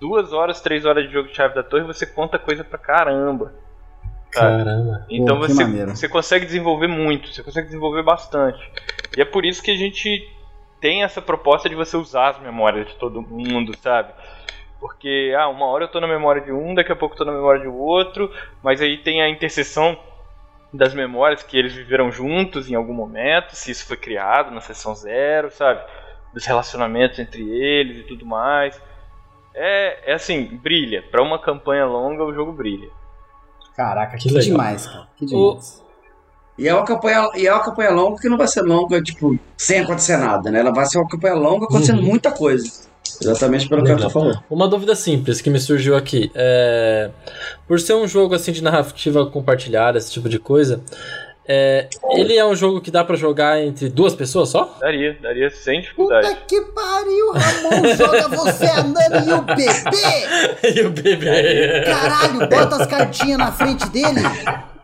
Duas 0.00 0.32
horas, 0.32 0.60
três 0.60 0.84
horas 0.84 1.06
de 1.06 1.12
jogo 1.12 1.28
de 1.28 1.36
chave 1.36 1.54
da 1.54 1.62
torre, 1.62 1.84
você 1.84 2.06
conta 2.06 2.38
coisa 2.38 2.64
pra 2.64 2.78
caramba. 2.78 3.52
sabe? 4.32 4.64
Caramba. 4.64 5.06
Então 5.10 5.38
Pô, 5.38 5.46
você, 5.46 5.62
você 5.86 6.08
consegue 6.08 6.46
desenvolver 6.46 6.86
muito, 6.88 7.28
você 7.32 7.42
consegue 7.42 7.66
desenvolver 7.66 8.02
bastante. 8.02 8.58
E 9.16 9.20
é 9.20 9.24
por 9.26 9.44
isso 9.44 9.62
que 9.62 9.70
a 9.70 9.76
gente 9.76 10.26
tem 10.82 11.02
essa 11.02 11.22
proposta 11.22 11.68
de 11.68 11.74
você 11.74 11.96
usar 11.96 12.30
as 12.30 12.40
memórias 12.40 12.86
de 12.88 12.94
todo 12.96 13.22
mundo, 13.22 13.74
sabe? 13.78 14.12
Porque, 14.80 15.32
ah, 15.38 15.48
uma 15.48 15.66
hora 15.66 15.84
eu 15.84 15.88
tô 15.88 16.00
na 16.00 16.08
memória 16.08 16.42
de 16.42 16.52
um, 16.52 16.74
daqui 16.74 16.90
a 16.92 16.96
pouco 16.96 17.14
eu 17.14 17.18
tô 17.18 17.24
na 17.24 17.32
memória 17.32 17.60
de 17.62 17.68
outro, 17.68 18.30
mas 18.62 18.82
aí 18.82 18.98
tem 18.98 19.22
a 19.22 19.28
interseção 19.30 19.96
das 20.74 20.92
memórias 20.92 21.42
que 21.42 21.56
eles 21.56 21.72
viveram 21.72 22.10
juntos 22.10 22.68
em 22.70 22.74
algum 22.74 22.92
momento, 22.92 23.54
se 23.54 23.70
isso 23.70 23.86
foi 23.86 23.96
criado 23.96 24.50
na 24.50 24.60
sessão 24.60 24.94
zero, 24.94 25.50
sabe? 25.50 25.80
Dos 26.34 26.44
relacionamentos 26.44 27.18
entre 27.18 27.42
eles 27.48 27.98
e 27.98 28.02
tudo 28.02 28.26
mais. 28.26 28.80
É, 29.54 30.10
é 30.10 30.14
assim, 30.14 30.44
brilha. 30.46 31.02
Pra 31.10 31.22
uma 31.22 31.38
campanha 31.38 31.84
longa, 31.86 32.24
o 32.24 32.32
jogo 32.34 32.52
brilha. 32.52 32.88
Caraca, 33.76 34.16
Que 34.16 34.24
que, 34.28 34.34
legal. 34.34 34.42
demais, 34.50 34.86
cara. 34.86 35.06
Que 35.16 35.24
O- 35.26 35.28
demais. 35.28 35.81
E 36.62 36.68
é 36.68 36.72
uma 36.72 36.84
campanha, 36.84 37.28
e 37.34 37.44
é 37.44 37.52
uma 37.52 37.64
campanha 37.64 37.90
longa 37.90 38.20
que 38.20 38.28
não 38.28 38.36
vai 38.36 38.46
ser 38.46 38.62
longa, 38.62 39.02
tipo, 39.02 39.36
sem 39.56 39.80
acontecer 39.80 40.16
nada, 40.16 40.48
né? 40.48 40.60
Ela 40.60 40.72
vai 40.72 40.86
ser 40.86 40.98
uma 40.98 41.08
campanha 41.08 41.34
longa 41.34 41.64
acontecendo 41.64 41.98
Uhum. 41.98 42.06
muita 42.06 42.30
coisa. 42.30 42.70
Exatamente 43.20 43.68
pelo 43.68 43.82
que 43.82 43.90
eu 43.90 43.96
tô 43.96 44.08
falando. 44.08 44.40
Uma 44.48 44.68
dúvida 44.68 44.94
simples 44.94 45.40
que 45.40 45.50
me 45.50 45.58
surgiu 45.58 45.96
aqui. 45.96 46.30
É... 46.36 47.10
Por 47.66 47.80
ser 47.80 47.94
um 47.94 48.06
jogo 48.06 48.36
assim 48.36 48.52
de 48.52 48.62
narrativa 48.62 49.26
compartilhada, 49.26 49.98
esse 49.98 50.12
tipo 50.12 50.28
de 50.28 50.38
coisa, 50.38 50.80
é... 51.48 51.88
ele 52.12 52.36
é 52.36 52.46
um 52.46 52.54
jogo 52.54 52.80
que 52.80 52.92
dá 52.92 53.02
pra 53.02 53.16
jogar 53.16 53.60
entre 53.60 53.88
duas 53.88 54.14
pessoas 54.14 54.48
só? 54.50 54.76
Daria, 54.80 55.18
daria 55.20 55.50
sem 55.50 55.80
dificuldade. 55.80 56.28
Puta 56.28 56.40
que 56.46 56.60
pariu, 56.60 57.32
Ramon. 57.32 57.96
Joga 57.96 58.28
você, 58.28 58.66
a 58.66 58.84
Nani 58.84 59.28
e 59.28 59.32
o 59.32 59.42
bebê. 59.42 60.78
e 60.80 60.86
o 60.86 60.90
bebê. 60.90 61.82
Caralho, 61.86 62.48
bota 62.48 62.82
as 62.82 62.86
cartinhas 62.86 63.38
na 63.38 63.50
frente 63.50 63.88
dele 63.88 64.20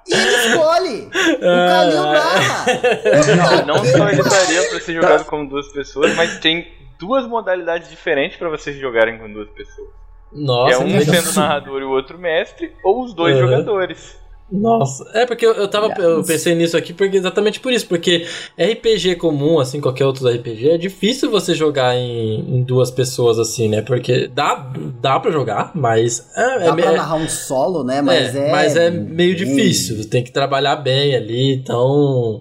e 0.08 0.14
ele 0.14 0.36
escolhe. 0.48 1.10
O 1.36 1.40
Calil 1.40 2.02
narra. 2.02 3.62
Não 3.66 3.84
só 3.84 4.08
ele 4.08 4.22
daria 4.22 4.68
pra 4.70 4.80
ser 4.80 4.94
jogado 4.94 5.24
com 5.26 5.46
duas 5.46 5.68
pessoas, 5.68 6.14
mas 6.16 6.38
tem 6.38 6.66
duas 6.98 7.26
modalidades 7.26 7.88
diferentes 7.88 8.36
pra 8.38 8.48
vocês 8.48 8.76
jogarem 8.78 9.18
com 9.18 9.32
duas 9.32 9.48
pessoas. 9.50 9.88
Nossa, 10.32 10.74
é 10.74 10.78
um 10.78 11.00
sendo 11.00 11.32
narrador 11.34 11.80
e 11.80 11.84
o 11.84 11.90
outro 11.90 12.18
mestre, 12.18 12.72
ou 12.84 13.02
os 13.04 13.14
dois 13.14 13.34
Uhum. 13.36 13.42
jogadores. 13.42 14.18
Nossa, 14.50 15.04
é 15.12 15.26
porque 15.26 15.44
eu, 15.44 15.52
eu 15.52 15.68
tava. 15.68 15.92
Eu 16.00 16.22
pensei 16.24 16.54
nisso 16.54 16.76
aqui 16.76 16.94
porque 16.94 17.16
exatamente 17.18 17.60
por 17.60 17.70
isso, 17.72 17.86
porque 17.86 18.26
RPG 18.58 19.16
comum, 19.16 19.60
assim, 19.60 19.80
qualquer 19.80 20.06
outro 20.06 20.26
RPG, 20.26 20.70
é 20.70 20.78
difícil 20.78 21.30
você 21.30 21.54
jogar 21.54 21.94
em, 21.94 22.40
em 22.40 22.62
duas 22.62 22.90
pessoas 22.90 23.38
assim, 23.38 23.68
né? 23.68 23.82
Porque 23.82 24.26
dá, 24.28 24.72
dá 25.02 25.20
pra 25.20 25.30
jogar, 25.30 25.72
mas 25.74 26.26
é, 26.34 26.58
Dá 26.60 26.64
é, 26.66 26.72
pra 26.72 26.92
é- 26.92 26.96
narrar 26.96 27.16
um 27.16 27.28
solo, 27.28 27.84
né? 27.84 28.00
Mas 28.00 28.34
é. 28.34 28.50
mas 28.50 28.74
é 28.76 28.90
meio 28.90 29.36
bem- 29.36 29.44
difícil. 29.44 30.08
Tem 30.08 30.24
que 30.24 30.32
trabalhar 30.32 30.76
bem 30.76 31.14
ali, 31.14 31.52
então. 31.54 32.40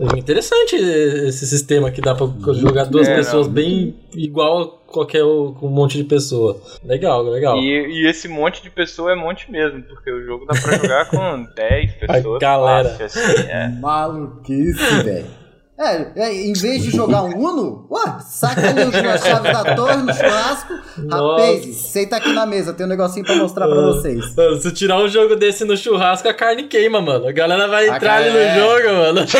É 0.00 0.18
interessante 0.18 0.74
esse 0.74 1.46
sistema 1.46 1.90
que 1.90 2.00
dá 2.00 2.14
pra 2.14 2.26
jogar 2.54 2.84
duas 2.84 3.06
É, 3.06 3.14
pessoas 3.16 3.46
não. 3.46 3.52
bem 3.52 3.94
igual 4.14 4.62
a 4.88 4.90
qualquer 4.92 5.22
um 5.22 5.54
monte 5.68 5.98
de 5.98 6.04
pessoa. 6.04 6.58
Legal, 6.82 7.22
legal. 7.24 7.58
E, 7.58 8.02
e 8.02 8.06
esse 8.08 8.26
monte 8.26 8.62
de 8.62 8.70
pessoa 8.70 9.12
é 9.12 9.14
monte 9.14 9.50
mesmo, 9.52 9.82
porque 9.82 10.10
o 10.10 10.24
jogo 10.24 10.46
dá 10.46 10.58
pra 10.58 10.78
jogar 10.78 11.10
com 11.10 11.44
10 11.54 11.92
pessoas. 11.96 12.38
galera. 12.40 12.88
fácil, 12.88 13.04
assim, 13.06 13.42
é. 13.50 13.68
Maluquice, 13.80 15.02
velho. 15.04 15.41
É, 15.84 16.12
é, 16.16 16.32
em 16.32 16.52
vez 16.52 16.82
de 16.82 16.90
jogar 16.90 17.22
um 17.24 17.36
Uno, 17.36 17.86
ué, 17.90 18.16
saca 18.28 18.68
ali 18.68 18.84
o- 18.84 19.10
a 19.10 19.18
chave 19.18 19.52
da 19.52 19.74
torre 19.74 19.96
no 19.96 20.12
churrasco. 20.14 20.72
Rapaz, 21.10 21.74
senta 21.76 22.16
aqui 22.16 22.32
na 22.32 22.46
mesa, 22.46 22.72
tem 22.72 22.86
um 22.86 22.88
negocinho 22.88 23.24
pra 23.26 23.34
mostrar 23.36 23.66
pra 23.66 23.80
vocês. 23.80 24.34
Mano, 24.36 24.60
se 24.60 24.70
tirar 24.72 24.98
um 24.98 25.08
jogo 25.08 25.34
desse 25.34 25.64
no 25.64 25.76
churrasco, 25.76 26.28
a 26.28 26.34
carne 26.34 26.64
queima, 26.64 27.00
mano. 27.00 27.26
A 27.26 27.32
galera 27.32 27.66
vai 27.66 27.88
A 27.88 27.96
entrar 27.96 28.16
ali 28.18 28.30
no 28.30 28.36
galera- 28.36 28.60
jogo, 28.60 28.88
mano. 28.96 29.26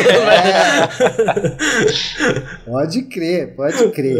Pode 2.65 3.03
crer, 3.03 3.55
pode 3.55 3.87
crer. 3.91 4.17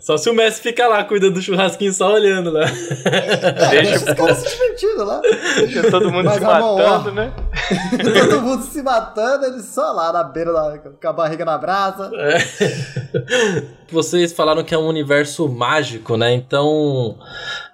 Só 0.00 0.16
se 0.16 0.28
o 0.28 0.34
Messi 0.34 0.60
fica 0.60 0.86
lá 0.88 1.04
cuidando 1.04 1.34
do 1.34 1.42
churrasquinho 1.42 1.92
só 1.92 2.12
olhando, 2.12 2.50
né? 2.52 2.64
É, 3.04 3.70
Deixa 3.70 3.82
deixa 3.82 3.96
os 3.96 4.04
caras 4.14 4.38
se 4.38 4.48
divertindo 4.50 5.04
lá. 5.04 5.20
Deixa 5.56 5.90
todo 5.90 6.10
mundo 6.10 6.24
Mas, 6.24 6.34
se 6.34 6.40
matando, 6.40 7.10
ó. 7.10 7.12
né? 7.12 7.32
Todo 8.30 8.42
mundo 8.42 8.62
se 8.64 8.82
matando, 8.82 9.44
ele 9.46 9.62
só 9.62 9.92
lá 9.92 10.12
na 10.12 10.22
beira, 10.24 10.52
da, 10.52 10.78
com 10.78 11.08
a 11.08 11.12
barriga 11.12 11.44
na 11.44 11.56
brasa. 11.58 12.10
Vocês 13.90 14.32
falaram 14.32 14.64
que 14.64 14.74
é 14.74 14.78
um 14.78 14.86
universo 14.86 15.48
mágico, 15.48 16.16
né? 16.16 16.32
Então, 16.32 17.16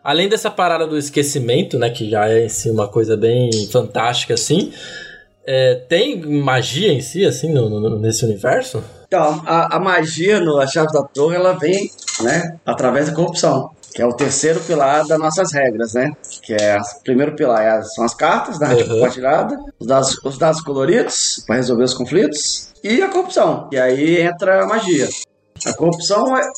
além 0.03 0.28
dessa 0.28 0.51
parada 0.51 0.86
do 0.86 0.97
esquecimento, 0.97 1.78
né? 1.78 1.91
Que 1.91 2.11
já 2.11 2.28
é 2.28 2.47
em 2.47 2.49
si 2.49 2.70
uma 2.70 2.89
coisa 2.89 3.16
bem 3.16 3.51
fantástica, 3.70 4.34
assim. 4.34 4.72
é, 5.51 5.76
tem 5.89 6.20
magia 6.26 6.93
em 6.93 7.01
si, 7.01 7.24
assim, 7.24 7.51
no- 7.53 7.70
no- 7.80 7.99
nesse 7.99 8.22
universo? 8.24 8.84
Então, 9.07 9.43
a, 9.47 9.76
a 9.76 9.80
magia 9.80 10.39
no 10.41 10.59
A 10.59 10.66
Chave 10.66 10.93
da 10.93 11.03
Torre, 11.03 11.36
ela 11.36 11.55
vem, 11.55 11.91
né, 12.20 12.59
através 12.66 13.09
da 13.09 13.14
corrupção, 13.14 13.70
que 13.99 14.03
é 14.03 14.07
o 14.07 14.12
terceiro 14.12 14.61
pilar 14.61 15.05
das 15.09 15.18
nossas 15.18 15.53
regras, 15.53 15.94
né? 15.94 16.12
Que 16.40 16.55
é 16.55 16.78
o 16.78 17.03
primeiro 17.03 17.34
pilar 17.34 17.61
é 17.61 17.82
são 17.82 18.05
as 18.05 18.14
cartas, 18.14 18.57
narrativa 18.61 18.90
Uhum. 18.92 19.01
compartilhada, 19.01 19.59
os 19.76 19.86
dados, 19.88 20.24
os 20.24 20.38
dados 20.38 20.61
coloridos 20.61 21.42
para 21.44 21.57
resolver 21.57 21.82
os 21.82 21.94
conflitos 21.94 22.68
e 22.84 23.03
a 23.03 23.09
corrupção. 23.09 23.68
E 23.72 23.76
aí 23.76 24.20
entra 24.20 24.62
a 24.62 24.66
magia. 24.68 25.09
A 25.66 25.72
corrupção 25.72 26.36
é, 26.38 26.49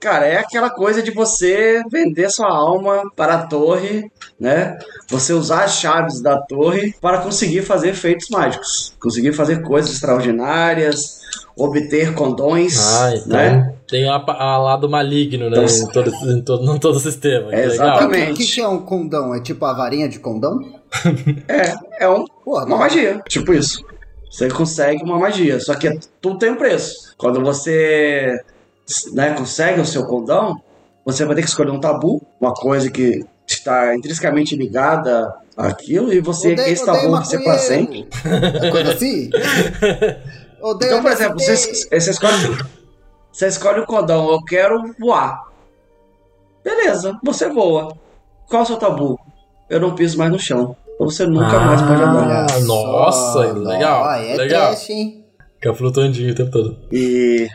cara, 0.00 0.26
é 0.26 0.38
aquela 0.38 0.70
coisa 0.70 1.02
de 1.02 1.10
você 1.10 1.82
vender 1.90 2.30
sua 2.30 2.48
alma 2.48 3.10
para 3.16 3.34
a 3.34 3.46
torre, 3.46 4.10
né? 4.38 4.78
Você 5.08 5.32
usar 5.32 5.64
as 5.64 5.74
chaves 5.78 6.20
da 6.20 6.38
torre 6.40 6.94
para 7.00 7.18
conseguir 7.18 7.62
fazer 7.62 7.90
efeitos 7.90 8.28
mágicos, 8.30 8.94
conseguir 9.00 9.32
fazer 9.32 9.62
coisas 9.62 9.92
extraordinárias, 9.92 11.18
obter 11.56 12.14
condões, 12.14 12.78
Ah, 12.78 13.14
então 13.16 13.36
né? 13.36 13.74
tem 13.88 14.08
a, 14.08 14.14
a 14.16 14.58
lado 14.58 14.88
maligno, 14.88 15.50
né? 15.50 15.56
Então- 15.64 15.64
em, 15.88 15.92
todo, 15.92 16.10
em, 16.10 16.42
todo, 16.42 16.74
em 16.76 16.78
todo 16.78 16.96
o 16.96 17.00
sistema. 17.00 17.48
Legal. 17.48 17.64
Exatamente. 17.64 18.32
O 18.32 18.34
que, 18.36 18.46
que 18.46 18.60
é 18.60 18.68
um 18.68 18.78
condão? 18.82 19.34
É 19.34 19.40
tipo 19.40 19.64
a 19.64 19.72
varinha 19.72 20.08
de 20.08 20.18
condão? 20.18 20.60
É, 21.48 22.04
é 22.04 22.08
um- 22.08 22.24
Porra, 22.44 22.64
uma 22.64 22.76
magia, 22.78 23.20
tipo 23.28 23.52
isso. 23.52 23.84
Você 24.30 24.48
consegue 24.48 25.02
uma 25.02 25.18
magia, 25.18 25.58
só 25.58 25.74
que 25.74 25.98
tudo 26.20 26.38
tem 26.38 26.50
um 26.50 26.56
preço. 26.56 27.14
Quando 27.16 27.40
você 27.42 28.38
né, 29.12 29.34
consegue 29.34 29.80
o 29.80 29.86
seu 29.86 30.06
condão, 30.06 30.60
você 31.04 31.24
vai 31.24 31.34
ter 31.34 31.42
que 31.42 31.48
escolher 31.48 31.70
um 31.70 31.80
tabu, 31.80 32.22
uma 32.40 32.52
coisa 32.52 32.90
que 32.90 33.24
está 33.46 33.94
intrinsecamente 33.96 34.54
ligada 34.56 35.34
àquilo, 35.56 36.12
e 36.12 36.20
você 36.20 36.52
Odeio- 36.52 36.68
esse 36.68 36.84
tabu 36.84 37.10
vai 37.10 37.24
ser 37.24 37.38
para 37.42 37.54
maconheiro. 37.54 37.86
sempre. 37.90 38.08
É 38.66 38.70
coisa 38.70 38.92
assim? 38.92 39.30
Odeio 40.60 40.90
Então, 40.90 41.02
por 41.02 41.12
exemplo, 41.12 41.38
você, 41.40 41.56
você 41.56 42.10
escolhe, 42.10 42.58
você 43.32 43.46
escolhe 43.46 43.80
o 43.80 43.86
condão, 43.86 44.30
eu 44.30 44.42
quero 44.44 44.94
voar. 44.98 45.46
Beleza, 46.64 47.18
você 47.24 47.48
voa. 47.48 47.96
Qual 48.48 48.60
é 48.60 48.64
o 48.64 48.66
seu 48.66 48.76
tabu? 48.76 49.18
Eu 49.70 49.80
não 49.80 49.94
piso 49.94 50.18
mais 50.18 50.30
no 50.30 50.38
chão. 50.38 50.76
Ou 50.98 51.10
você 51.10 51.24
nunca 51.26 51.60
mais 51.60 51.80
pode 51.80 52.02
andar. 52.02 52.46
Ah, 52.50 52.60
nossa, 52.60 53.52
legal. 53.52 54.02
Ó, 54.02 54.12
é 54.14 54.36
legal. 54.36 54.70
teste, 54.70 54.92
hein? 54.92 55.24
Fica 55.54 55.72
flutuandinho 55.74 56.32
o 56.32 56.34
tempo 56.34 56.50
todo. 56.50 56.76
E, 56.90 57.46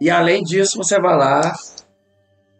e 0.00 0.10
além 0.10 0.42
disso, 0.42 0.76
você 0.78 0.98
vai 1.00 1.16
lá, 1.16 1.54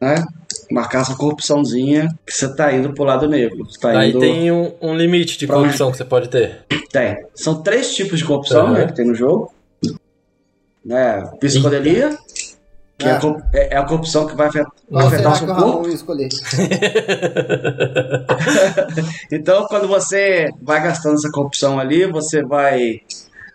né? 0.00 0.24
Marcar 0.70 1.02
essa 1.02 1.14
corrupçãozinha 1.14 2.08
que 2.26 2.32
você 2.32 2.52
tá 2.54 2.72
indo 2.72 2.92
pro 2.92 3.04
lado 3.04 3.28
negro. 3.28 3.64
Você 3.66 3.78
tá 3.78 3.90
Aí 3.98 4.10
indo... 4.10 4.18
tem 4.20 4.50
um, 4.50 4.72
um 4.80 4.96
limite 4.96 5.38
de 5.38 5.46
corrupção 5.46 5.90
que 5.92 5.96
você 5.98 6.04
pode 6.04 6.28
ter. 6.28 6.64
Tem. 6.90 7.16
São 7.34 7.62
três 7.62 7.94
tipos 7.94 8.18
de 8.18 8.24
corrupção 8.24 8.66
Uhum. 8.66 8.72
né, 8.72 8.86
que 8.86 8.94
tem 8.94 9.06
no 9.06 9.14
jogo. 9.14 9.52
Né? 10.84 11.30
Psicodelia, 11.40 12.16
que 12.98 13.06
é, 13.06 13.10
a, 13.12 13.18
Ah. 13.18 13.42
é- 13.52 13.74
é 13.74 13.76
a 13.76 13.84
corrupção 13.84 14.26
que 14.26 14.34
vai 14.36 14.48
afetar, 14.48 14.72
vai 14.90 15.06
afetar 15.06 15.32
o 15.32 15.36
seu 15.36 15.54
corpo. 15.54 15.88
Escolher? 15.88 16.28
Então, 19.30 19.66
quando 19.66 19.88
você 19.88 20.48
vai 20.62 20.82
gastando 20.82 21.14
essa 21.14 21.30
corrupção 21.30 21.78
ali, 21.78 22.06
você 22.06 22.42
vai 22.42 23.00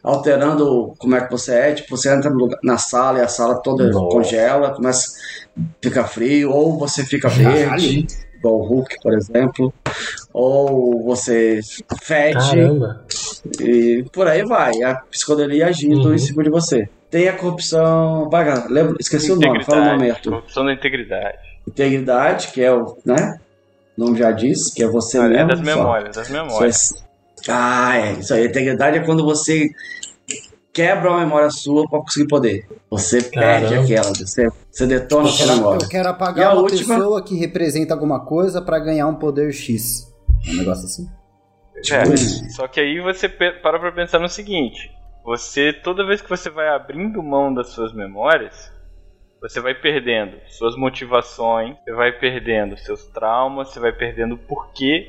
alterando 0.04 0.94
como 0.98 1.16
é 1.16 1.22
que 1.22 1.32
você 1.32 1.54
é. 1.54 1.74
Tipo, 1.74 1.96
você 1.98 2.14
entra 2.14 2.30
lugar- 2.30 2.60
na 2.64 2.78
sala 2.78 3.20
e 3.20 3.22
a 3.22 3.28
sala 3.28 3.56
toda 3.62 3.90
Nossa. 3.90 4.16
congela, 4.16 4.72
começa 4.72 5.12
fica 5.82 6.04
frio, 6.06 6.52
ou 6.52 6.78
você 6.78 7.04
fica 7.06 7.28
verde, 7.30 8.08
igual 8.38 8.56
o 8.56 8.64
Hulk, 8.68 8.96
por 9.04 9.14
exemplo, 9.14 9.74
ou 10.34 11.04
você 11.04 11.60
fede 12.02 12.34
Caramba. 12.40 13.02
e 13.60 14.06
por 14.14 14.28
aí 14.28 14.44
vai. 14.44 14.82
A 14.84 14.96
psicodelia 14.96 15.68
agindo 15.68 16.08
Uhum. 16.08 16.14
em 16.14 16.18
cima 16.18 16.44
de 16.44 16.50
você. 16.50 16.88
Tem 17.10 17.28
a 17.28 17.34
corrupção. 17.38 18.30
Vaga, 18.30 18.66
lembra, 18.70 18.96
esqueci 19.00 19.32
o 19.32 19.36
nome, 19.36 19.64
fala 19.66 19.82
o 19.82 19.86
nome, 19.92 20.10
Arthur. 20.10 20.32
Corrupção 20.32 20.66
da 20.66 20.74
integridade. 20.74 21.38
Integridade, 21.68 22.48
que 22.48 22.62
é 22.64 22.72
o. 22.74 22.98
né? 23.06 23.38
O 23.98 24.06
nome 24.06 24.18
já 24.18 24.32
diz, 24.32 24.74
que 24.74 24.82
é 24.82 24.88
você 24.88 25.18
Ah, 25.18 25.24
mesmo. 25.28 25.38
é 25.44 25.48
das 25.48 25.60
só. 25.60 25.66
memórias, 25.66 26.16
das 26.16 26.30
memórias. 26.30 26.94
Ah, 27.50 27.98
é. 27.98 28.12
Isso 28.14 28.34
aí. 28.34 28.46
Integridade 28.48 28.98
é 28.98 29.06
quando 29.06 29.24
você 29.24 29.70
quebra 30.74 31.10
uma 31.10 31.20
memória 31.20 31.50
sua 31.50 31.88
pra 31.90 32.00
conseguir 32.00 32.28
poder. 32.28 32.68
Você 32.90 33.22
perde 33.22 33.68
Caramba. 33.70 33.84
aquela. 33.84 34.10
Você, 34.14 34.48
você 34.72 34.86
detona 34.88 35.24
a 35.24 35.28
Eu 35.28 35.32
sua 35.34 35.46
quero, 35.46 35.58
memória. 35.58 35.86
eu 35.86 35.90
quero 35.90 36.06
E 36.06 36.08
a 36.08 36.12
apagar 36.12 36.54
uma 36.54 36.62
última? 36.62 36.96
pessoa 36.96 37.24
que 37.24 37.36
representa 37.36 37.94
alguma 37.94 38.26
coisa 38.26 38.62
pra 38.62 38.80
ganhar 38.80 39.08
um 39.08 39.16
poder 39.16 39.52
X. 39.54 40.12
É 40.48 40.52
um 40.52 40.58
negócio 40.58 40.86
assim? 40.86 41.08
É, 41.92 42.50
só 42.52 42.68
que 42.68 42.80
aí 42.80 43.00
você 43.00 43.28
para 43.28 43.80
pra 43.80 43.92
pensar 43.92 44.20
no 44.20 44.30
seguinte: 44.30 44.90
você, 45.24 45.74
toda 45.74 46.06
vez 46.06 46.22
que 46.22 46.30
você 46.30 46.50
vai 46.50 46.68
abrindo 46.70 47.24
mão 47.24 47.54
das 47.54 47.70
suas 47.70 47.92
memórias, 47.94 48.72
você 49.42 49.60
vai 49.60 49.74
perdendo 49.74 50.38
suas 50.48 50.76
motivações, 50.76 51.76
você 51.84 51.92
vai 51.94 52.12
perdendo 52.12 52.78
seus 52.78 53.04
traumas, 53.08 53.70
você 53.70 53.80
vai 53.80 53.92
perdendo 53.92 54.36
o 54.36 54.38
porquê 54.38 55.08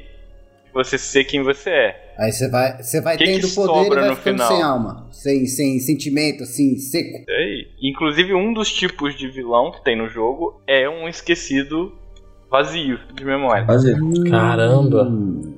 você 0.73 0.99
ser 0.99 1.25
quem 1.25 1.43
você 1.43 1.71
é. 1.71 2.15
Aí 2.19 2.33
você 2.33 2.49
vai, 2.49 2.83
você 2.83 3.01
vai 3.01 3.17
Que 3.17 3.25
que 3.25 3.41
tendo 3.41 3.55
poder 3.55 3.87
e 3.87 3.95
vai 3.95 4.09
no 4.11 4.17
ficando 4.17 4.43
final? 4.43 4.53
sem 4.53 4.63
alma. 4.63 5.07
Sem, 5.11 5.47
sem 5.47 5.79
sentimento, 5.79 6.43
assim, 6.43 6.77
seco. 6.79 7.19
Isso 7.19 7.31
aí. 7.31 7.69
Inclusive, 7.83 8.35
um 8.35 8.53
dos 8.53 8.73
tipos 8.73 9.17
de 9.17 9.29
vilão 9.29 9.73
que 9.73 9.83
tem 9.83 9.97
no 9.97 10.09
jogo 10.09 10.61
é 10.67 10.89
um 10.89 11.09
esquecido 11.09 11.93
vazio 12.51 12.99
de 13.15 13.25
memória. 13.25 13.67
Caramba. 14.31 15.05
Hum. 15.05 15.55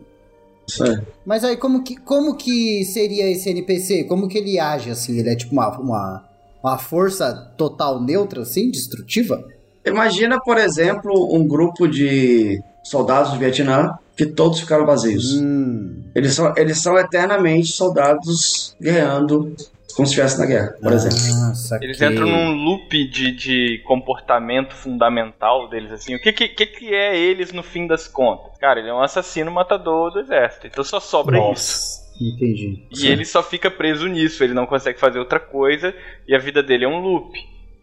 Isso 0.66 0.84
aí. 0.84 0.98
Mas 1.26 1.44
aí, 1.44 1.56
como 1.56 1.82
que, 1.82 1.96
como 1.96 2.36
que 2.36 2.84
seria 2.84 3.30
esse 3.30 3.50
NPC? 3.50 4.04
Como 4.04 4.28
que 4.28 4.38
ele 4.38 4.58
age, 4.58 4.90
assim? 4.90 5.18
Ele 5.18 5.28
é 5.28 5.36
tipo 5.36 5.52
uma, 5.52 5.68
uma, 5.78 6.24
uma 6.62 6.78
força 6.78 7.34
total 7.58 8.00
neutra, 8.00 8.42
assim, 8.42 8.70
destrutiva? 8.70 9.44
Imagina, 9.84 10.40
por 10.40 10.56
exemplo, 10.56 11.12
um 11.34 11.46
grupo 11.46 11.86
de 11.86 12.58
soldados 12.82 13.32
do 13.32 13.38
Vietnã 13.38 13.98
que 14.16 14.26
todos 14.26 14.60
ficaram 14.60 14.86
vazios. 14.86 15.34
Hum. 15.40 16.02
Eles, 16.14 16.34
são, 16.34 16.52
eles 16.56 16.80
são 16.80 16.98
eternamente 16.98 17.68
soldados 17.68 18.76
guerreando 18.80 19.54
como 19.94 20.06
se 20.08 20.12
estivesse 20.14 20.38
na 20.40 20.46
guerra, 20.46 20.74
por 20.82 20.92
exemplo. 20.92 21.16
Ah, 21.50 21.54
saquei. 21.54 21.88
Eles 21.88 22.00
entram 22.02 22.26
num 22.26 22.52
loop 22.64 23.08
de, 23.10 23.30
de 23.30 23.82
comportamento 23.86 24.74
fundamental 24.74 25.68
deles, 25.68 25.92
assim. 25.92 26.14
O 26.16 26.20
que, 26.20 26.32
que, 26.32 26.48
que 26.66 26.92
é 26.94 27.16
eles 27.16 27.52
no 27.52 27.62
fim 27.62 27.86
das 27.86 28.08
contas? 28.08 28.58
Cara, 28.58 28.80
ele 28.80 28.88
é 28.88 28.94
um 28.94 29.00
assassino 29.02 29.50
matador 29.52 30.10
do 30.12 30.18
exército. 30.20 30.66
Então 30.66 30.82
só 30.82 30.98
sobra 30.98 31.36
isso. 31.38 31.46
Nossa. 31.48 32.04
Entendi. 32.20 32.86
E 32.96 33.08
ele 33.08 33.24
só 33.24 33.42
fica 33.42 33.68
preso 33.70 34.06
nisso, 34.06 34.42
ele 34.44 34.54
não 34.54 34.66
consegue 34.66 34.98
fazer 35.00 35.18
outra 35.18 35.40
coisa 35.40 35.92
e 36.28 36.34
a 36.34 36.38
vida 36.38 36.62
dele 36.62 36.84
é 36.84 36.88
um 36.88 37.00
loop. 37.00 37.36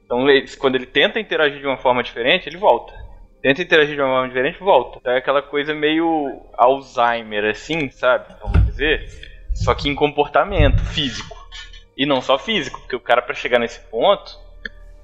Então, 0.06 0.30
ele- 0.30 0.48
quando 0.58 0.76
ele 0.76 0.86
tenta 0.86 1.20
interagir 1.20 1.60
de 1.60 1.66
uma 1.68 1.78
forma 1.78 2.02
diferente, 2.04 2.48
ele 2.48 2.58
volta. 2.58 2.94
Tenta 3.42 3.62
interagir 3.62 3.96
de 3.96 4.02
uma 4.02 4.10
forma 4.10 4.28
diferente, 4.28 4.60
volta. 4.60 5.00
Então 5.00 5.14
é 5.14 5.18
aquela 5.18 5.42
coisa 5.42 5.74
meio 5.74 6.42
Alzheimer, 6.54 7.46
assim, 7.46 7.90
sabe? 7.90 8.36
Vamos 8.42 8.66
dizer. 8.66 9.10
Só 9.54 9.74
que 9.74 9.90
em 9.90 9.96
comportamento 9.96 10.80
físico. 10.86 11.36
E 11.98 12.06
não 12.06 12.22
só 12.22 12.38
físico, 12.38 12.80
porque 12.80 12.96
o 12.96 13.00
cara, 13.00 13.22
pra 13.22 13.34
chegar 13.34 13.60
nesse 13.60 13.80
ponto, 13.80 14.40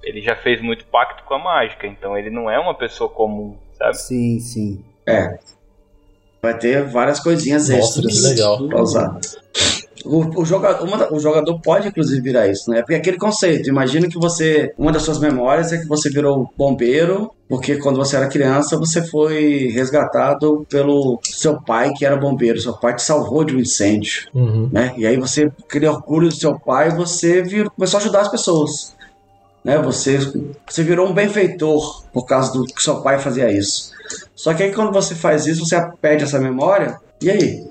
ele 0.03 0.21
já 0.21 0.35
fez 0.35 0.61
muito 0.61 0.85
pacto 0.85 1.23
com 1.23 1.33
a 1.33 1.39
mágica. 1.39 1.87
Então 1.87 2.17
ele 2.17 2.29
não 2.29 2.49
é 2.49 2.59
uma 2.59 2.75
pessoa 2.75 3.09
comum, 3.09 3.57
sabe? 3.73 3.97
Sim, 3.97 4.39
sim. 4.39 4.85
É. 5.07 5.37
Vai 6.41 6.57
ter 6.57 6.83
várias 6.87 7.19
coisinhas 7.19 7.69
Nossa, 7.69 7.81
extras 7.99 8.13
que 8.21 8.27
legal. 8.27 8.67
pra 8.67 8.81
usar. 8.81 9.19
O, 10.05 10.41
o, 10.41 10.45
jogador, 10.45 10.85
uma 10.87 11.13
o 11.13 11.19
jogador 11.19 11.59
pode, 11.59 11.87
inclusive, 11.87 12.21
virar 12.21 12.47
isso, 12.47 12.69
né? 12.69 12.79
Porque 12.81 12.93
é 12.93 12.97
aquele 12.97 13.17
conceito. 13.17 13.67
Imagina 13.67 14.07
que 14.07 14.17
você. 14.17 14.71
Uma 14.77 14.91
das 14.91 15.01
suas 15.01 15.19
memórias 15.19 15.73
é 15.73 15.79
que 15.79 15.87
você 15.87 16.09
virou 16.09 16.49
bombeiro, 16.55 17.31
porque 17.49 17.75
quando 17.77 17.97
você 17.97 18.15
era 18.15 18.27
criança, 18.27 18.77
você 18.77 19.01
foi 19.05 19.67
resgatado 19.73 20.65
pelo 20.69 21.19
seu 21.23 21.59
pai, 21.61 21.91
que 21.93 22.05
era 22.05 22.15
bombeiro. 22.15 22.61
Seu 22.61 22.73
pai 22.73 22.95
te 22.95 23.01
salvou 23.01 23.43
de 23.43 23.55
um 23.55 23.59
incêndio, 23.59 24.29
Uhum. 24.33 24.69
né? 24.71 24.93
E 24.97 25.05
aí 25.05 25.17
você, 25.17 25.51
aquele 25.67 25.87
orgulho 25.87 26.29
do 26.29 26.35
seu 26.35 26.57
pai, 26.57 26.91
você 26.91 27.41
virou, 27.41 27.71
começou 27.71 27.97
a 27.97 28.01
ajudar 28.01 28.21
as 28.21 28.29
pessoas. 28.31 28.95
Né? 29.65 29.77
Você, 29.79 30.19
você 30.65 30.83
virou 30.83 31.09
um 31.09 31.13
benfeitor 31.13 32.03
por 32.13 32.25
causa 32.25 32.53
do 32.53 32.63
que 32.63 32.81
seu 32.81 33.01
pai 33.01 33.19
fazia 33.19 33.51
isso. 33.51 33.91
Só 34.37 34.53
que 34.53 34.63
aí 34.63 34.71
quando 34.73 34.93
você 34.93 35.15
faz 35.15 35.45
isso, 35.47 35.65
você 35.65 35.75
perde 36.01 36.23
essa 36.23 36.39
memória, 36.39 36.97
e 37.21 37.29
aí? 37.29 37.67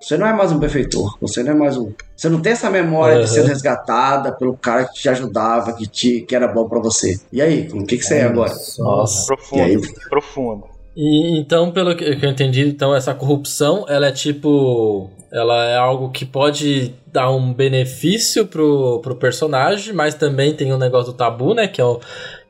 Você 0.00 0.18
não 0.18 0.26
é 0.26 0.34
mais 0.34 0.52
um 0.52 0.58
benfeitor, 0.58 1.16
você 1.18 1.42
não 1.42 1.52
é 1.52 1.54
mais 1.54 1.78
um. 1.78 1.90
Você 2.14 2.28
não 2.28 2.38
tem 2.42 2.52
essa 2.52 2.68
memória 2.68 3.16
Uhum. 3.16 3.22
de 3.22 3.30
ser 3.30 3.44
resgatada 3.46 4.32
pelo 4.32 4.54
cara 4.54 4.84
que 4.84 5.00
te 5.00 5.08
ajudava, 5.08 5.72
que, 5.72 5.86
te, 5.86 6.20
que 6.20 6.36
era 6.36 6.46
bom 6.46 6.68
pra 6.68 6.78
você. 6.78 7.18
E 7.32 7.40
aí, 7.40 7.66
o 7.72 7.86
que, 7.86 7.96
que 7.96 8.04
você 8.04 8.16
é 8.16 8.24
agora? 8.24 8.52
Nossa. 8.78 9.26
Profundo, 9.26 9.58
E 9.60 9.62
aí? 9.62 9.80
profundo. 10.10 10.64
E 10.94 11.38
então, 11.40 11.72
pelo 11.72 11.96
que 11.96 12.04
eu 12.04 12.30
entendi, 12.30 12.68
então 12.68 12.94
essa 12.94 13.14
corrupção, 13.14 13.86
ela 13.88 14.06
é 14.08 14.12
tipo, 14.12 15.08
ela 15.32 15.64
é 15.64 15.76
algo 15.76 16.10
que 16.10 16.24
pode 16.26 16.94
dar 17.10 17.30
um 17.30 17.52
benefício 17.52 18.46
pro, 18.46 19.00
pro 19.00 19.16
personagem, 19.16 19.94
mas 19.94 20.14
também 20.14 20.54
tem 20.54 20.72
um 20.72 20.78
negócio 20.78 21.12
do 21.12 21.16
tabu, 21.16 21.54
né, 21.54 21.66
que 21.66 21.80
é 21.80 21.84
o 21.84 21.98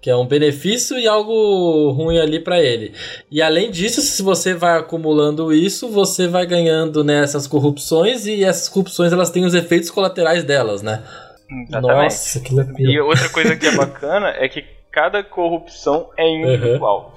que 0.04 0.10
é 0.10 0.14
um 0.14 0.26
benefício 0.26 0.98
e 0.98 1.08
algo 1.08 1.90
ruim 1.92 2.18
ali 2.18 2.38
pra 2.38 2.60
ele. 2.60 2.92
E 3.30 3.40
além 3.40 3.70
disso, 3.70 4.02
se 4.02 4.22
você 4.22 4.52
vai 4.52 4.78
acumulando 4.78 5.50
isso, 5.50 5.88
você 5.88 6.28
vai 6.28 6.44
ganhando 6.44 7.02
nessas 7.02 7.46
corrupções 7.46 8.26
e 8.26 8.44
essas 8.44 8.68
corrupções 8.68 9.14
elas 9.14 9.30
têm 9.30 9.46
os 9.46 9.54
efeitos 9.54 9.90
colaterais 9.90 10.44
delas, 10.44 10.82
né? 10.82 11.02
Exatamente. 11.50 12.02
Nossa, 12.02 12.40
que 12.40 12.54
loucura. 12.54 12.82
E 12.82 13.00
outra 13.00 13.30
coisa 13.30 13.56
que 13.56 13.66
é 13.66 13.74
bacana 13.74 14.28
é 14.36 14.46
que 14.46 14.62
cada 14.92 15.24
corrupção 15.24 16.10
é 16.18 16.28
individual. 16.28 17.14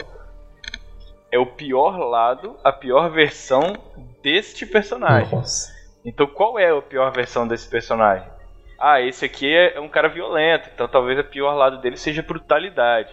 É 1.30 1.38
o 1.38 1.46
pior 1.46 1.98
lado, 1.98 2.56
a 2.64 2.72
pior 2.72 3.12
versão 3.12 3.76
deste 4.24 4.66
personagem. 4.66 5.38
Nossa. 5.38 5.74
Então 6.06 6.26
qual 6.26 6.58
é 6.58 6.72
a 6.72 6.82
pior 6.82 7.12
versão 7.12 7.46
desse 7.46 7.68
personagem? 7.68 8.30
Ah, 8.80 9.02
esse 9.02 9.26
aqui 9.26 9.54
é 9.54 9.80
um 9.80 9.90
cara 9.90 10.08
violento, 10.08 10.70
então 10.74 10.88
talvez 10.88 11.18
a 11.18 11.24
pior 11.24 11.54
lado 11.54 11.80
dele 11.80 11.98
seja 11.98 12.22
brutalidade. 12.22 13.12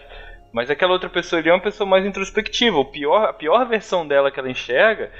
Mas 0.53 0.69
aquela 0.69 0.93
outra 0.93 1.09
pessoa 1.09 1.39
ali 1.39 1.49
é 1.49 1.53
uma 1.53 1.59
pessoa 1.59 1.89
mais 1.89 2.05
introspectiva. 2.05 2.77
O 2.77 2.85
pior, 2.85 3.25
a 3.25 3.33
pior 3.33 3.65
versão 3.65 4.07
dela 4.07 4.31
que 4.31 4.39
ela 4.39 4.49
enxerga 4.49 5.11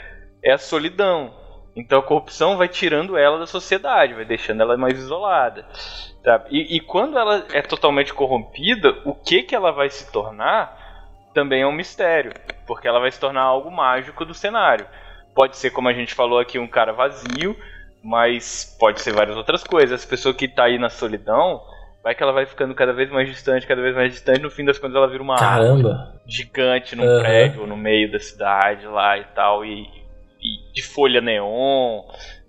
é 0.41 0.53
a 0.53 0.57
solidão. 0.57 1.33
Então 1.75 1.99
a 1.99 2.03
corrupção 2.03 2.55
vai 2.55 2.69
tirando 2.69 3.17
ela 3.17 3.37
da 3.37 3.45
sociedade, 3.45 4.13
vai 4.13 4.23
deixando 4.23 4.61
ela 4.61 4.77
mais 4.77 4.97
isolada. 4.97 5.65
sabe? 6.23 6.45
E, 6.51 6.77
e 6.77 6.79
quando 6.79 7.17
ela 7.17 7.45
é 7.51 7.61
totalmente 7.61 8.13
corrompida, 8.13 9.01
o 9.03 9.13
que, 9.13 9.43
que 9.43 9.53
ela 9.53 9.71
vai 9.71 9.89
se 9.89 10.09
tornar 10.09 10.85
também 11.33 11.63
é 11.63 11.67
um 11.67 11.73
mistério. 11.73 12.31
Porque 12.65 12.87
ela 12.87 13.01
vai 13.01 13.11
se 13.11 13.19
tornar 13.19 13.41
algo 13.41 13.69
mágico 13.69 14.23
do 14.23 14.33
cenário. 14.33 14.87
Pode 15.35 15.57
ser, 15.57 15.71
como 15.71 15.89
a 15.89 15.93
gente 15.93 16.13
falou 16.13 16.39
aqui, 16.39 16.57
um 16.57 16.67
cara 16.67 16.93
vazio, 16.93 17.57
mas 18.05 18.75
pode 18.79 19.01
ser 19.01 19.13
várias 19.13 19.35
outras 19.35 19.63
coisas. 19.63 19.99
Essa 19.99 20.07
pessoa 20.07 20.31
que 20.31 20.47
tá 20.47 20.65
aí 20.65 20.77
na 20.77 20.89
solidão, 20.89 21.59
vai 22.03 22.13
que 22.13 22.21
ela 22.21 22.31
vai 22.31 22.45
ficando 22.45 22.75
cada 22.75 22.93
vez 22.93 23.09
mais 23.09 23.27
distante, 23.27 23.65
cada 23.65 23.81
vez 23.81 23.95
mais 23.95 24.13
distante, 24.13 24.41
no 24.41 24.51
fim 24.51 24.63
das 24.63 24.77
contas 24.77 24.95
ela 24.95 25.07
vira 25.07 25.23
uma 25.23 25.35
Caramba. 25.35 26.13
gigante 26.27 26.95
num 26.95 27.03
Aham. 27.03 27.19
prédio 27.19 27.65
no 27.65 27.75
meio 27.75 28.11
da 28.11 28.19
cidade 28.19 28.85
lá 28.85 29.17
e 29.17 29.23
tal, 29.35 29.65
e, 29.65 29.87
e 30.39 30.71
de 30.71 30.83
folha 30.83 31.19
neon, 31.19 32.03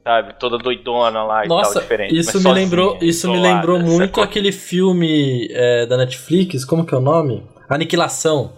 sabe? 0.04 0.34
Toda 0.38 0.59
doidona 0.59 1.24
lá 1.24 1.46
e 1.46 1.48
Nossa, 1.48 1.72
tal, 1.72 1.82
diferente. 1.82 2.14
isso 2.14 2.36
me 2.36 2.42
sozinha, 2.42 2.52
lembrou, 2.54 2.98
isso 3.00 3.32
me 3.32 3.40
lembrou 3.40 3.80
muito 3.80 4.20
aquele 4.20 4.52
filme 4.52 5.48
é, 5.52 5.86
da 5.86 5.96
Netflix, 5.96 6.66
como 6.66 6.84
que 6.84 6.94
é 6.94 6.98
o 6.98 7.00
nome? 7.00 7.42
Aniquilação. 7.66 8.52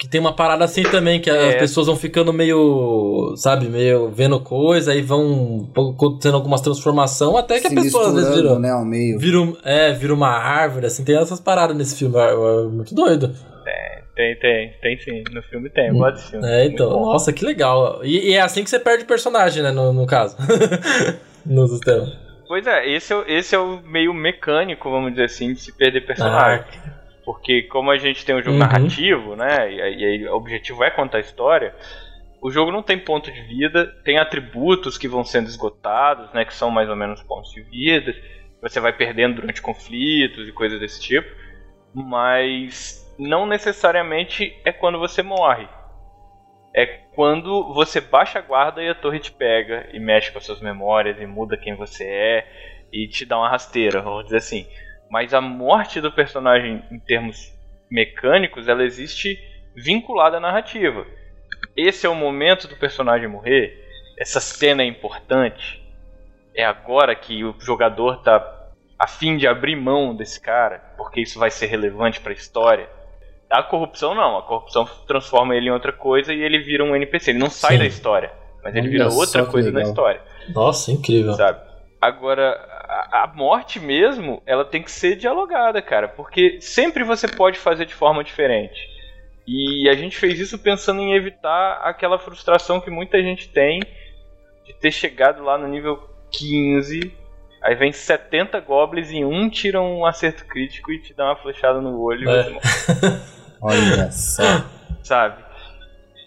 Que 0.00 0.08
tem 0.08 0.18
uma 0.18 0.32
parada 0.32 0.64
assim 0.64 0.82
também, 0.82 1.20
que 1.20 1.28
as 1.28 1.36
É. 1.36 1.58
pessoas 1.58 1.86
vão 1.86 1.94
ficando 1.94 2.32
meio, 2.32 3.34
sabe, 3.36 3.66
meio 3.66 4.08
vendo 4.08 4.40
coisa, 4.40 4.92
aí 4.92 5.02
vão 5.02 5.68
acontecendo 5.76 6.36
algumas 6.36 6.62
transformações, 6.62 7.36
até 7.36 7.60
que 7.60 7.68
Se 7.68 7.78
a 7.78 7.82
pessoa 7.82 8.08
às 8.08 8.14
vezes 8.14 8.34
vira, 8.34 8.58
né, 8.58 8.70
ao 8.70 8.82
meio. 8.84 9.18
vira, 9.18 9.38
é, 9.62 9.92
vira 9.92 10.14
uma 10.14 10.30
árvore, 10.30 10.86
assim, 10.86 11.04
tem 11.04 11.16
essas 11.18 11.38
paradas 11.38 11.76
nesse 11.76 11.96
filme, 11.96 12.16
é, 12.16 12.30
é 12.32 12.62
muito 12.68 12.94
doido. 12.94 13.30
Tem, 14.16 14.36
tem, 14.38 14.72
tem 14.82 14.98
sim. 15.00 15.22
No 15.32 15.42
filme 15.42 15.70
tem, 15.70 15.88
eu 15.88 15.94
gosto 15.94 16.14
desse 16.16 16.30
filme. 16.30 16.46
É, 16.46 16.64
então, 16.66 16.86
Muito 16.90 16.98
bom. 17.00 17.12
nossa, 17.12 17.32
que 17.32 17.42
legal. 17.44 18.00
E, 18.02 18.30
e 18.30 18.34
é 18.34 18.40
assim 18.40 18.62
que 18.64 18.68
você 18.68 18.78
perde 18.78 19.04
o 19.04 19.06
personagem, 19.06 19.62
né, 19.62 19.70
no, 19.70 19.92
no 19.94 20.06
caso. 20.06 20.36
no 21.46 21.66
sistema. 21.68 22.06
Pois 22.48 22.66
é, 22.66 22.90
esse 22.90 23.12
é, 23.12 23.16
o- 23.16 23.24
esse 23.26 23.54
é 23.54 23.58
o 23.58 23.80
meio 23.82 24.12
mecânico, 24.12 24.90
vamos 24.90 25.10
dizer 25.12 25.24
assim, 25.24 25.52
de 25.54 25.60
se 25.60 25.72
perder 25.72 26.06
personagem. 26.06 26.64
Porque 27.32 27.62
como 27.62 27.90
a 27.92 27.96
gente 27.96 28.24
tem 28.24 28.34
um 28.34 28.42
jogo 28.42 28.54
Uhum. 28.54 28.58
narrativo, 28.58 29.36
né? 29.36 29.72
E, 29.72 29.80
aí- 29.80 30.26
o 30.28 30.34
objetivo 30.34 30.82
é 30.82 30.90
contar 30.90 31.18
a 31.18 31.20
história, 31.20 31.72
o 32.42 32.50
jogo 32.50 32.72
não 32.72 32.82
tem 32.82 32.98
ponto 32.98 33.30
de 33.30 33.40
vida, 33.42 33.86
tem 34.04 34.18
atributos 34.18 34.98
que 34.98 35.06
vão 35.06 35.22
sendo 35.24 35.46
esgotados, 35.48 36.32
né? 36.32 36.44
Que 36.44 36.52
são 36.54 36.70
mais 36.70 36.88
ou 36.88 36.96
menos 36.96 37.22
pontos 37.22 37.52
de 37.52 37.62
vida. 37.62 38.12
Você 38.60 38.80
vai 38.80 38.92
perdendo 38.92 39.36
durante 39.36 39.62
conflitos 39.62 40.48
e 40.48 40.52
coisas 40.52 40.80
desse 40.80 41.00
tipo. 41.00 41.28
Mas 41.94 43.08
não 43.18 43.46
necessariamente 43.46 44.56
é 44.64 44.72
quando 44.72 44.98
você 44.98 45.22
morre. 45.22 45.68
É 46.74 46.86
quando 47.14 47.72
você 47.74 48.00
baixa 48.00 48.38
a 48.38 48.42
guarda 48.42 48.82
e 48.82 48.88
a 48.88 48.94
torre 48.94 49.18
te 49.20 49.30
pega 49.30 49.88
e 49.92 50.00
mexe 50.00 50.32
com 50.32 50.38
as 50.38 50.44
suas 50.46 50.60
memórias 50.60 51.20
e 51.20 51.26
muda 51.26 51.56
quem 51.56 51.74
você 51.76 52.04
é 52.04 52.46
e 52.92 53.06
te 53.08 53.24
dá 53.24 53.38
uma 53.38 53.48
rasteira, 53.48 54.00
vamos 54.02 54.24
dizer 54.24 54.38
assim. 54.38 54.66
Mas 55.10 55.34
a 55.34 55.40
morte 55.40 56.00
do 56.00 56.12
personagem 56.12 56.82
em 56.90 56.98
termos 57.00 57.52
mecânicos, 57.90 58.68
ela 58.68 58.84
existe 58.84 59.38
vinculada 59.74 60.36
à 60.36 60.40
narrativa. 60.40 61.04
Esse 61.76 62.06
é 62.06 62.08
o 62.08 62.14
momento 62.14 62.68
do 62.68 62.76
personagem 62.76 63.28
morrer. 63.28 63.76
Essa 64.18 64.40
cena 64.40 64.82
é 64.82 64.86
importante. 64.86 65.82
É 66.54 66.64
agora 66.64 67.14
que 67.14 67.44
o 67.44 67.54
jogador 67.58 68.22
tá 68.22 68.58
a 68.98 69.06
fim 69.06 69.36
de 69.36 69.46
abrir 69.46 69.76
mão 69.76 70.14
desse 70.14 70.40
cara, 70.40 70.78
porque 70.96 71.20
isso 71.20 71.38
vai 71.38 71.50
ser 71.50 71.66
relevante 71.66 72.20
para 72.20 72.32
a 72.32 72.34
história. 72.34 72.88
A 73.50 73.62
corrupção 73.62 74.14
não, 74.14 74.36
a 74.36 74.42
corrupção 74.42 74.84
transforma 75.08 75.56
ele 75.56 75.68
em 75.68 75.72
outra 75.72 75.92
coisa 75.92 76.32
e 76.32 76.40
ele 76.40 76.58
vira 76.60 76.84
um 76.84 76.94
NPC. 76.94 77.30
Ele 77.30 77.38
não 77.38 77.50
sai 77.50 77.72
Sim. 77.72 77.78
da 77.78 77.86
história, 77.86 78.32
mas 78.62 78.74
ele 78.74 78.88
Olha 78.88 78.90
vira 78.90 79.08
outra 79.08 79.46
coisa 79.46 79.70
na 79.72 79.78
legal. 79.78 79.90
história 79.90 80.20
Nossa, 80.54 80.92
incrível. 80.92 81.32
sabe? 81.34 81.60
Agora, 82.00 82.79
a, 83.12 83.24
a 83.24 83.26
morte 83.34 83.78
mesmo, 83.80 84.42
ela 84.46 84.64
tem 84.64 84.82
que 84.82 84.90
ser 84.90 85.16
dialogada, 85.16 85.80
cara, 85.80 86.08
porque 86.08 86.60
sempre 86.60 87.04
você 87.04 87.28
pode 87.28 87.58
fazer 87.58 87.86
de 87.86 87.94
forma 87.94 88.24
diferente. 88.24 88.78
E 89.46 89.88
a 89.88 89.94
gente 89.94 90.16
fez 90.16 90.38
isso 90.38 90.58
pensando 90.58 91.00
em 91.00 91.14
evitar 91.14 91.80
aquela 91.82 92.18
frustração 92.18 92.80
que 92.80 92.90
muita 92.90 93.20
gente 93.22 93.48
tem 93.48 93.80
de 94.64 94.72
ter 94.74 94.90
chegado 94.92 95.42
lá 95.42 95.56
no 95.58 95.66
nível 95.66 95.98
15, 96.30 97.12
aí 97.62 97.74
vem 97.74 97.90
70 97.92 98.60
goblins 98.60 99.10
e 99.10 99.24
um 99.24 99.48
tira 99.50 99.80
um 99.80 100.04
acerto 100.06 100.44
crítico 100.46 100.92
e 100.92 101.00
te 101.02 101.12
dá 101.14 101.24
uma 101.26 101.36
flechada 101.36 101.80
no 101.80 102.00
olho 102.00 102.28
É. 102.30 102.52
Olha 103.60 104.10
só. 104.10 104.42
sabe? 105.02 105.42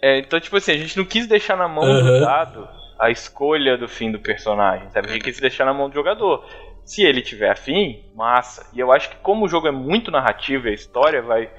É, 0.01 0.20
então, 0.20 0.39
tipo 0.39 0.57
assim, 0.57 0.74
a 0.74 0.78
gente 0.78 0.97
não 0.97 1.05
quis 1.05 1.26
deixar 1.28 1.55
na 1.55 1.68
mão 1.68 1.86
Uhum. 1.86 2.03
do 2.03 2.20
dado 2.20 2.68
a 3.06 3.10
escolha 3.12 3.78
do 3.78 3.88
fim 3.88 4.12
do 4.12 4.20
personagem, 4.20 4.89
sabe? 4.89 5.10
A 5.10 5.14
gente 5.14 5.24
quis 5.24 5.39
deixar 5.39 5.66
na 5.66 5.74
mão 5.74 5.89
do 5.89 5.95
jogador. 5.95 6.45
Se 6.86 7.01
ele 7.04 7.22
tiver 7.22 7.49
afim, 7.49 8.04
massa. 8.16 8.70
E 8.74 8.80
eu 8.80 8.91
acho 8.91 9.10
que 9.10 9.16
como 9.18 9.45
o 9.45 9.47
jogo 9.49 9.68
é 9.68 9.72
muito 9.72 10.12
narrativo 10.12 10.68
e 10.68 10.72
a 10.72 10.74
história 10.74 11.22
vai 11.22 11.49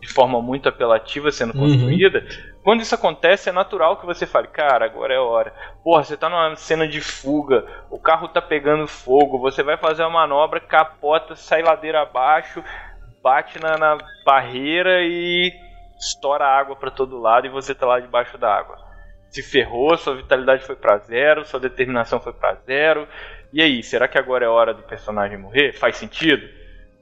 de 0.00 0.08
forma 0.08 0.40
muito 0.40 0.68
apelativa 0.68 1.30
sendo 1.30 1.54
Uhum. 1.54 1.60
construída, 1.60 2.24
quando 2.64 2.80
isso 2.80 2.94
acontece 2.94 3.50
é 3.50 3.52
natural 3.52 3.98
que 3.98 4.06
você 4.06 4.26
fale, 4.26 4.48
cara, 4.48 4.84
agora 4.86 5.12
é 5.12 5.18
hora. 5.18 5.52
Porra, 5.84 6.02
você 6.04 6.16
tá 6.16 6.28
numa 6.28 6.56
cena 6.56 6.88
de 6.88 7.00
fuga, 7.02 7.66
o 7.90 7.98
carro 7.98 8.28
tá 8.28 8.40
pegando 8.40 8.86
fogo, 8.86 9.38
você 9.38 9.62
vai 9.62 9.76
fazer 9.76 10.02
uma 10.02 10.20
manobra, 10.20 10.58
capota, 10.58 11.36
sai 11.36 11.60
ladeira 11.62 12.00
abaixo, 12.00 12.64
bate 13.22 13.60
na, 13.60 13.76
na 13.76 13.98
barreira 14.24 15.02
e 15.02 15.52
estoura 15.98 16.46
água 16.46 16.74
pra 16.76 16.90
todo 16.90 17.20
lado 17.20 17.46
e 17.46 17.50
você 17.50 17.74
tá 17.74 17.86
lá 17.86 18.00
debaixo 18.00 18.38
da 18.38 18.54
água. 18.54 18.78
Se 19.30 19.42
ferrou, 19.42 19.96
sua 19.96 20.16
vitalidade 20.16 20.64
foi 20.64 20.74
pra 20.76 20.98
zero, 20.98 21.44
sua 21.44 21.60
determinação 21.60 22.18
foi 22.20 22.32
pra 22.32 22.54
zero. 22.66 23.06
E 23.52 23.62
aí, 23.62 23.82
será 23.82 24.08
que 24.08 24.18
agora 24.18 24.44
é 24.44 24.48
hora 24.48 24.74
do 24.74 24.82
personagem 24.82 25.38
morrer? 25.38 25.72
Faz 25.72 25.96
sentido? 25.96 26.46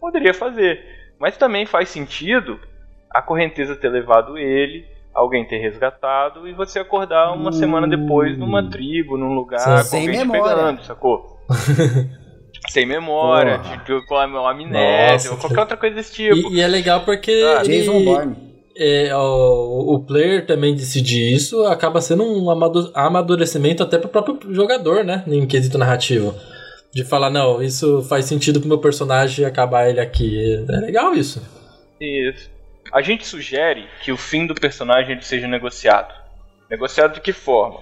Poderia 0.01 0.35
fazer. 0.35 0.81
Mas 1.19 1.37
também 1.37 1.65
faz 1.67 1.89
sentido 1.89 2.61
a 3.11 3.21
correnteza 3.23 3.75
ter 3.75 3.89
levado 3.89 4.37
ele, 4.39 4.85
alguém 5.15 5.45
ter 5.47 5.57
resgatado 5.59 6.47
e 6.47 6.53
você 6.53 6.79
acordar 6.79 7.33
uma 7.33 7.49
Hum. 7.49 7.53
semana 7.53 7.89
depois 7.89 8.37
numa 8.39 8.69
tribo, 8.69 9.17
num 9.17 9.33
lugar 9.35 9.65
com 9.65 9.83
Sem 9.85 10.01
alguém 10.07 10.21
te 10.21 10.27
memória. 10.27 10.55
pegando, 10.57 10.83
sacou? 10.85 11.39
Sem 12.71 12.85
memória, 12.87 13.59
Porra. 13.59 13.77
de, 13.79 14.07
com 14.07 14.17
a 14.17 14.25
amnésia, 14.51 15.13
Nossa, 15.13 15.31
ou 15.31 15.37
que- 15.37 15.41
qualquer 15.43 15.61
outra 15.61 15.77
coisa 15.77 15.95
desse 15.97 16.13
tipo. 16.15 16.53
E, 16.53 16.57
e 16.57 16.61
é 16.61 16.67
legal 16.67 17.01
porque 17.05 17.31
Ah, 17.57 17.63
ele- 17.65 17.79
Jason 17.79 18.05
Bourne. 18.05 18.48
É, 18.79 19.17
o, 19.17 19.95
o 19.95 20.05
player 20.05 20.47
também 20.47 20.75
decidir 20.75 21.35
isso 21.35 21.65
acaba 21.67 22.01
sendo 22.01 22.23
um 22.23 22.49
amadurecimento 22.95 23.83
até 23.83 23.99
pro 23.99 24.09
próprio 24.09 24.55
jogador, 24.55 25.05
né? 25.05 25.25
Em 25.27 25.47
quesito 25.47 25.77
narrativo. 25.77 26.35
De 26.95 27.05
falar, 27.05 27.29
não, 27.29 27.61
isso 27.61 28.03
faz 28.03 28.25
sentido 28.25 28.61
pro 28.61 28.69
meu 28.69 28.79
personagem 28.79 29.45
acabar 29.45 29.89
ele 29.89 30.01
aqui. 30.01 30.65
É 30.71 30.77
legal 30.77 31.15
isso. 31.15 31.43
Isso. 32.01 32.51
A 32.93 33.03
gente 33.03 33.27
sugere 33.27 33.87
que 34.03 34.13
o 34.13 34.17
fim 34.17 34.47
do 34.47 34.55
personagem 34.55 35.21
seja 35.21 35.47
negociado. 35.47 36.15
Negociado 36.71 37.15
de 37.15 37.21
que 37.21 37.33
forma? 37.33 37.81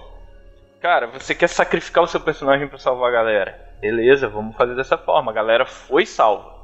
Cara, 0.81 1.07
você 1.07 1.33
quer 1.33 1.47
sacrificar 1.47 2.03
o 2.03 2.07
seu 2.07 2.19
personagem 2.19 2.67
pra 2.67 2.77
salvar 2.77 3.09
a 3.09 3.13
galera? 3.13 3.67
Beleza, 3.79 4.27
vamos 4.27 4.55
fazer 4.55 4.75
dessa 4.75 4.97
forma. 4.97 5.31
A 5.31 5.35
galera 5.35 5.65
foi 5.65 6.05
salva. 6.05 6.57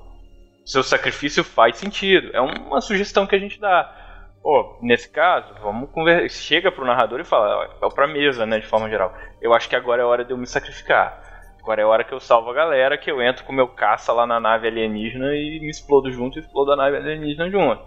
Seu 0.65 0.83
sacrifício 0.83 1.43
faz 1.43 1.77
sentido. 1.77 2.29
É 2.33 2.41
uma 2.41 2.81
sugestão 2.81 3.27
que 3.27 3.35
a 3.35 3.39
gente 3.39 3.59
dá. 3.59 4.02
Pô, 4.43 4.77
nesse 4.81 5.07
caso, 5.09 5.47
vamos 5.61 5.89
conversar. 5.91 6.27
Chega 6.37 6.69
pro 6.69 6.85
narrador 6.85 7.19
e 7.21 7.23
fala, 7.23 7.65
ó, 7.81 7.87
é 7.87 7.89
pra 7.89 8.05
mesa, 8.07 8.45
né, 8.45 8.59
de 8.59 8.67
forma 8.67 8.89
geral. 8.89 9.13
Eu 9.41 9.53
acho 9.53 9.69
que 9.69 9.75
agora 9.75 10.01
é 10.01 10.05
hora 10.05 10.25
de 10.25 10.31
eu 10.31 10.37
me 10.37 10.45
sacrificar. 10.45 11.23
Agora 11.61 11.81
é 11.81 11.85
hora 11.85 12.03
que 12.03 12.13
eu 12.13 12.19
salvo 12.19 12.49
a 12.49 12.53
galera, 12.53 12.97
que 12.97 13.09
eu 13.09 13.21
entro 13.21 13.45
com 13.45 13.53
meu 13.53 13.69
caça 13.69 14.11
lá 14.11 14.27
na 14.27 14.41
nave 14.41 14.67
alienígena 14.67 15.27
e 15.33 15.59
me 15.61 15.69
explodo 15.69 16.11
junto 16.11 16.37
e 16.37 16.41
explodo 16.41 16.73
a 16.73 16.75
nave 16.75 16.97
alienígena 16.97 17.49
junto. 17.49 17.83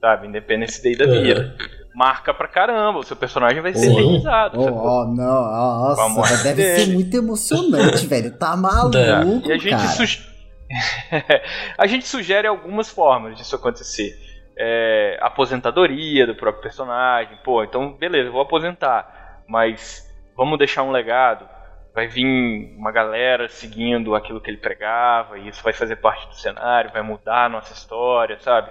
Sabe? 0.00 0.26
Independence 0.26 0.82
Day 0.82 0.96
da 0.96 1.04
Uhum. 1.04 1.22
vida. 1.22 1.54
Marca 1.94 2.32
pra 2.32 2.48
caramba, 2.48 2.98
o 2.98 3.02
seu 3.04 3.14
personagem 3.14 3.60
vai 3.60 3.74
ser 3.74 3.92
eternizado. 3.92 4.58
Oh, 4.58 4.64
oh, 4.66 5.04
não, 5.04 5.42
oh, 5.44 5.96
nossa, 5.96 6.42
deve 6.42 6.62
ser 6.62 6.76
Dele. 6.86 6.92
muito 6.94 7.14
emocionante, 7.14 8.06
velho. 8.06 8.36
Tá 8.38 8.56
maluco, 8.56 9.46
E 9.48 9.52
a 9.52 9.58
gente, 9.58 9.70
cara. 9.70 9.86
suge- 9.88 10.26
a 11.78 11.86
gente 11.86 12.06
sugere 12.08 12.48
algumas 12.48 12.88
formas 12.90 13.36
disso 13.36 13.54
acontecer. 13.54 14.18
É, 14.56 15.18
aposentadoria 15.20 16.26
do 16.26 16.34
próprio 16.34 16.62
personagem. 16.62 17.36
Pô, 17.44 17.64
então 17.64 17.92
beleza, 17.94 18.30
vou 18.30 18.40
aposentar. 18.40 19.42
Mas 19.48 20.08
vamos 20.36 20.58
deixar 20.58 20.82
um 20.82 20.90
legado. 20.90 21.46
Vai 21.94 22.08
vir 22.08 22.74
uma 22.76 22.90
galera 22.90 23.48
seguindo 23.48 24.14
aquilo 24.16 24.40
que 24.40 24.50
ele 24.50 24.56
pregava, 24.58 25.38
e 25.38 25.48
isso 25.48 25.62
vai 25.62 25.72
fazer 25.72 25.96
parte 25.96 26.26
do 26.28 26.34
cenário, 26.34 26.90
vai 26.92 27.02
mudar 27.02 27.44
a 27.44 27.48
nossa 27.48 27.72
história, 27.72 28.36
sabe? 28.40 28.68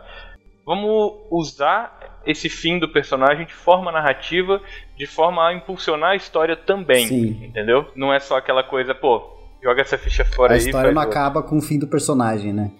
Vamos 0.65 1.13
usar 1.31 2.19
esse 2.25 2.49
fim 2.49 2.79
do 2.79 2.89
personagem 2.89 3.45
de 3.45 3.53
forma 3.53 3.91
narrativa, 3.91 4.61
de 4.97 5.05
forma 5.05 5.47
a 5.47 5.53
impulsionar 5.53 6.11
a 6.11 6.15
história 6.15 6.55
também. 6.57 7.07
Sim. 7.07 7.45
Entendeu? 7.45 7.85
Não 7.95 8.13
é 8.13 8.19
só 8.19 8.37
aquela 8.37 8.63
coisa, 8.63 8.93
pô, 8.93 9.21
joga 9.63 9.81
essa 9.81 9.97
ficha 9.97 10.25
fora 10.25 10.53
A 10.53 10.55
aí. 10.55 10.59
história 10.59 10.85
faz 10.87 10.95
não 10.95 11.03
outra. 11.03 11.19
acaba 11.19 11.43
com 11.43 11.57
o 11.57 11.61
fim 11.61 11.79
do 11.79 11.87
personagem, 11.87 12.51
né? 12.53 12.71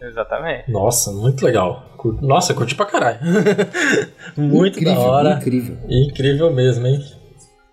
Exatamente. 0.00 0.70
Nossa, 0.70 1.10
muito 1.12 1.44
legal. 1.44 1.84
Nossa, 2.22 2.54
curti 2.54 2.74
pra 2.74 2.86
caralho. 2.86 3.18
muito 4.36 4.78
incrível, 4.78 4.94
da 4.94 5.00
hora. 5.08 5.34
incrível. 5.34 5.76
Incrível 5.88 6.52
mesmo, 6.54 6.86
hein? 6.86 7.00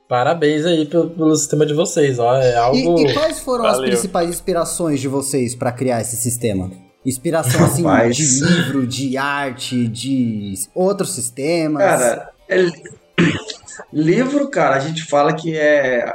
Parabéns 0.07 0.65
aí 0.65 0.85
pelo, 0.85 1.09
pelo 1.09 1.35
sistema 1.35 1.65
de 1.65 1.73
vocês, 1.73 2.19
ó. 2.19 2.35
É 2.35 2.55
algo. 2.55 2.99
E, 2.99 3.05
e 3.07 3.13
quais 3.13 3.39
foram 3.39 3.65
as 3.65 3.73
Valeu. 3.77 3.89
principais 3.89 4.29
inspirações 4.29 4.99
de 4.99 5.07
vocês 5.07 5.55
pra 5.55 5.71
criar 5.71 6.01
esse 6.01 6.15
sistema? 6.15 6.71
Inspiração 7.05 7.63
assim 7.65 7.83
Rapaz. 7.83 8.15
de 8.15 8.43
livro, 8.43 8.87
de 8.87 9.17
arte, 9.17 9.87
de 9.87 10.53
outros 10.73 11.13
sistemas. 11.13 11.83
Cara, 11.83 12.29
é 12.49 12.57
li- 12.57 12.83
livro, 13.93 14.49
cara, 14.49 14.75
a 14.75 14.79
gente 14.79 15.03
fala 15.03 15.33
que 15.33 15.55
é. 15.55 16.05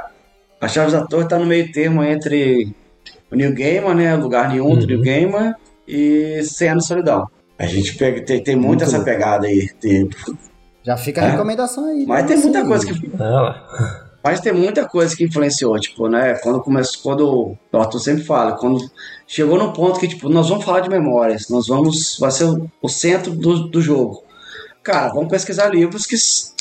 A 0.59 0.67
Chaves 0.67 0.93
da 0.93 1.05
Torre 1.07 1.27
tá 1.27 1.39
no 1.39 1.45
meio 1.45 1.71
termo 1.71 2.03
entre 2.03 2.73
o 3.31 3.35
New 3.35 3.53
Gamer, 3.53 3.95
né? 3.95 4.15
Lugar 4.15 4.49
nenhum 4.49 4.75
do 4.75 4.81
Uhum. 4.81 4.87
New 4.87 5.01
Gamer 5.01 5.55
e 5.87 6.41
Cem 6.43 6.69
Anos 6.69 6.83
de 6.83 6.87
Solidão. 6.89 7.27
A 7.57 7.65
gente 7.65 7.95
pega, 7.95 8.23
tem, 8.25 8.43
tem 8.43 8.55
muito 8.55 8.67
Muito 8.67 8.83
essa 8.83 9.03
pegada 9.03 9.47
aí. 9.47 9.69
Tem- 9.79 10.09
Já 10.83 10.97
fica 10.97 11.21
a 11.21 11.25
É. 11.27 11.31
recomendação 11.31 11.85
aí. 11.85 12.05
mas 12.07 12.23
né? 12.23 12.27
tem 12.29 12.37
muita 12.37 12.65
coisa 12.65 12.85
que. 12.87 13.11
Mas 14.23 14.39
tem 14.39 14.53
muita 14.53 14.87
coisa 14.87 15.15
que 15.15 15.23
influenciou, 15.23 15.79
tipo, 15.79 16.07
né? 16.07 16.35
Quando 16.35 16.61
começou, 16.61 17.01
quando 17.01 17.57
o 17.71 17.77
Arthur 17.77 17.99
sempre 17.99 18.23
fala, 18.23 18.53
quando 18.55 18.79
chegou 19.27 19.57
no 19.57 19.73
ponto 19.73 19.99
que, 19.99 20.07
tipo, 20.07 20.29
nós 20.29 20.47
vamos 20.49 20.63
falar 20.63 20.81
de 20.81 20.89
memórias, 20.89 21.49
nós 21.49 21.67
vamos, 21.67 22.17
vai 22.19 22.29
ser 22.29 22.45
o, 22.81 22.87
centro 22.87 23.31
do, 23.31 23.67
do 23.67 23.81
jogo. 23.81 24.23
cara, 24.83 25.11
vamos 25.11 25.29
pesquisar 25.29 25.69
livros 25.69 26.05
que 26.05 26.15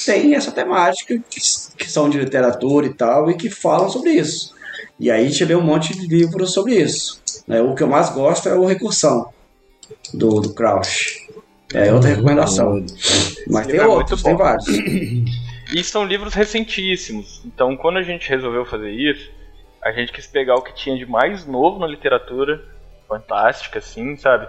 têm 0.06 0.34
essa 0.34 0.50
temática, 0.50 1.18
que, 1.28 1.40
que 1.76 1.90
são 1.90 2.08
de 2.08 2.18
literatura 2.18 2.86
e 2.86 2.94
tal, 2.94 3.30
e 3.30 3.34
que 3.34 3.50
falam 3.50 3.90
sobre 3.90 4.12
isso. 4.12 4.54
E 4.98 5.10
aí 5.10 5.26
a 5.26 5.28
gente 5.28 5.44
lê 5.44 5.54
um 5.54 5.62
monte 5.62 5.94
de 5.94 6.06
livros 6.06 6.52
sobre 6.54 6.74
isso. 6.80 7.19
Né? 7.50 7.60
O 7.60 7.74
que 7.74 7.82
eu 7.82 7.88
mais 7.88 8.10
gosto 8.10 8.48
é 8.48 8.54
o 8.54 8.64
Recursão, 8.64 9.32
do, 10.14 10.40
do 10.40 10.54
Crouch. 10.54 11.28
É 11.74 11.92
outra 11.92 12.10
recomendação. 12.10 12.84
Mas 13.48 13.66
tem 13.66 13.76
é 13.80 13.86
outros, 13.86 14.22
tem 14.22 14.36
vários. 14.36 14.66
E 15.72 15.84
são 15.84 16.04
livros 16.04 16.34
recentíssimos. 16.34 17.42
Então, 17.44 17.76
quando 17.76 17.98
a 17.98 18.02
gente 18.02 18.28
resolveu 18.28 18.64
fazer 18.66 18.90
isso, 18.90 19.30
a 19.80 19.92
gente 19.92 20.10
quis 20.10 20.26
pegar 20.26 20.56
o 20.56 20.62
que 20.62 20.74
tinha 20.74 20.96
de 20.98 21.06
mais 21.06 21.46
novo 21.46 21.78
na 21.78 21.86
literatura, 21.86 22.60
fantástica, 23.08 23.78
assim, 23.78 24.16
sabe? 24.16 24.48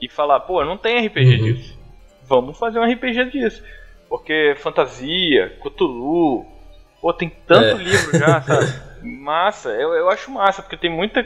E 0.00 0.08
falar, 0.08 0.40
pô, 0.40 0.64
não 0.64 0.78
tem 0.78 1.06
RPG 1.06 1.20
Uhum. 1.20 1.44
disso. 1.52 1.78
Vamos 2.26 2.58
fazer 2.58 2.78
um 2.78 2.90
RPG 2.90 3.26
disso. 3.32 3.62
Porque 4.08 4.54
fantasia, 4.56 5.58
Cthulhu, 5.62 6.46
pô, 7.02 7.12
tem 7.12 7.30
tanto 7.46 7.76
É. 7.78 7.82
livro 7.84 8.18
já, 8.18 8.40
sabe? 8.40 8.72
Massa, 9.02 9.68
eu, 9.68 9.92
eu 9.92 10.08
acho 10.08 10.30
massa, 10.30 10.62
porque 10.62 10.78
tem 10.78 10.90
muita, 10.90 11.22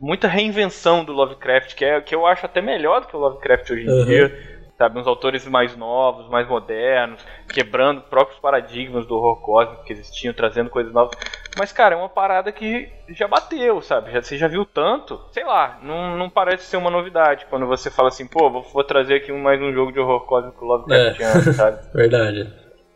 muita 0.00 0.26
reinvenção 0.26 1.04
do 1.04 1.12
Lovecraft, 1.12 1.74
que, 1.74 1.84
é, 1.84 2.00
que 2.00 2.14
eu 2.14 2.26
acho 2.26 2.46
até 2.46 2.60
melhor 2.62 3.02
do 3.02 3.06
que 3.08 3.16
o 3.16 3.20
Lovecraft 3.20 3.70
hoje 3.70 3.86
em 3.86 3.90
Uhum. 3.90 4.04
dia. 4.06 4.50
Sabe, 4.78 4.98
uns 4.98 5.06
autores 5.06 5.46
mais 5.46 5.76
novos, 5.76 6.26
mais 6.30 6.48
modernos, 6.48 7.22
quebrando 7.52 8.00
próprios 8.00 8.40
paradigmas 8.40 9.04
do 9.06 9.14
horror 9.14 9.42
cósmico 9.42 9.84
que 9.84 9.92
existiam, 9.92 10.32
trazendo 10.32 10.70
coisas 10.70 10.90
novas. 10.90 11.18
Mas, 11.58 11.70
cara, 11.70 11.94
é 11.94 11.98
uma 11.98 12.08
parada 12.08 12.50
que 12.50 12.90
já 13.10 13.28
bateu, 13.28 13.82
sabe? 13.82 14.10
Já, 14.10 14.22
você 14.22 14.38
já 14.38 14.48
viu 14.48 14.64
tanto, 14.64 15.20
sei 15.32 15.44
lá, 15.44 15.78
não, 15.82 16.16
não 16.16 16.30
parece 16.30 16.64
ser 16.64 16.78
uma 16.78 16.90
novidade 16.90 17.44
quando 17.50 17.66
você 17.66 17.90
fala 17.90 18.08
assim, 18.08 18.26
pô, 18.26 18.48
vou, 18.48 18.62
vou 18.62 18.82
trazer 18.82 19.16
aqui 19.16 19.30
mais 19.32 19.60
um 19.60 19.70
jogo 19.70 19.92
de 19.92 20.00
horror 20.00 20.24
cósmico 20.24 20.64
Lovecraftiano, 20.64 21.52
sabe? 21.52 21.78
Verdade. 21.92 22.50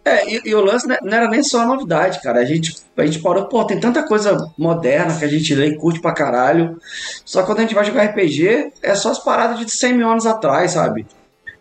É, 0.04 0.28
e, 0.30 0.42
e 0.44 0.54
o 0.54 0.60
lance 0.62 0.86
não 0.86 1.16
era 1.16 1.28
nem 1.28 1.42
só 1.42 1.62
a 1.62 1.66
novidade, 1.66 2.20
cara. 2.22 2.40
A 2.40 2.44
gente, 2.44 2.74
a 2.96 3.06
gente 3.06 3.20
parou, 3.20 3.46
pô, 3.46 3.64
tem 3.64 3.80
tanta 3.80 4.02
coisa 4.02 4.36
moderna 4.58 5.16
que 5.18 5.24
a 5.24 5.28
gente 5.28 5.54
lê 5.54 5.68
e 5.68 5.76
curte 5.76 6.00
pra 6.00 6.12
caralho. 6.12 6.78
Só 7.24 7.40
que 7.40 7.46
quando 7.46 7.58
a 7.58 7.62
gente 7.62 7.74
vai 7.74 7.84
jogar 7.84 8.04
RPG, 8.04 8.72
é 8.82 8.94
só 8.94 9.10
as 9.10 9.18
paradas 9.18 9.58
de 9.58 9.70
100 9.70 9.94
mil 9.94 10.08
anos 10.10 10.26
atrás, 10.26 10.72
sabe? 10.72 11.06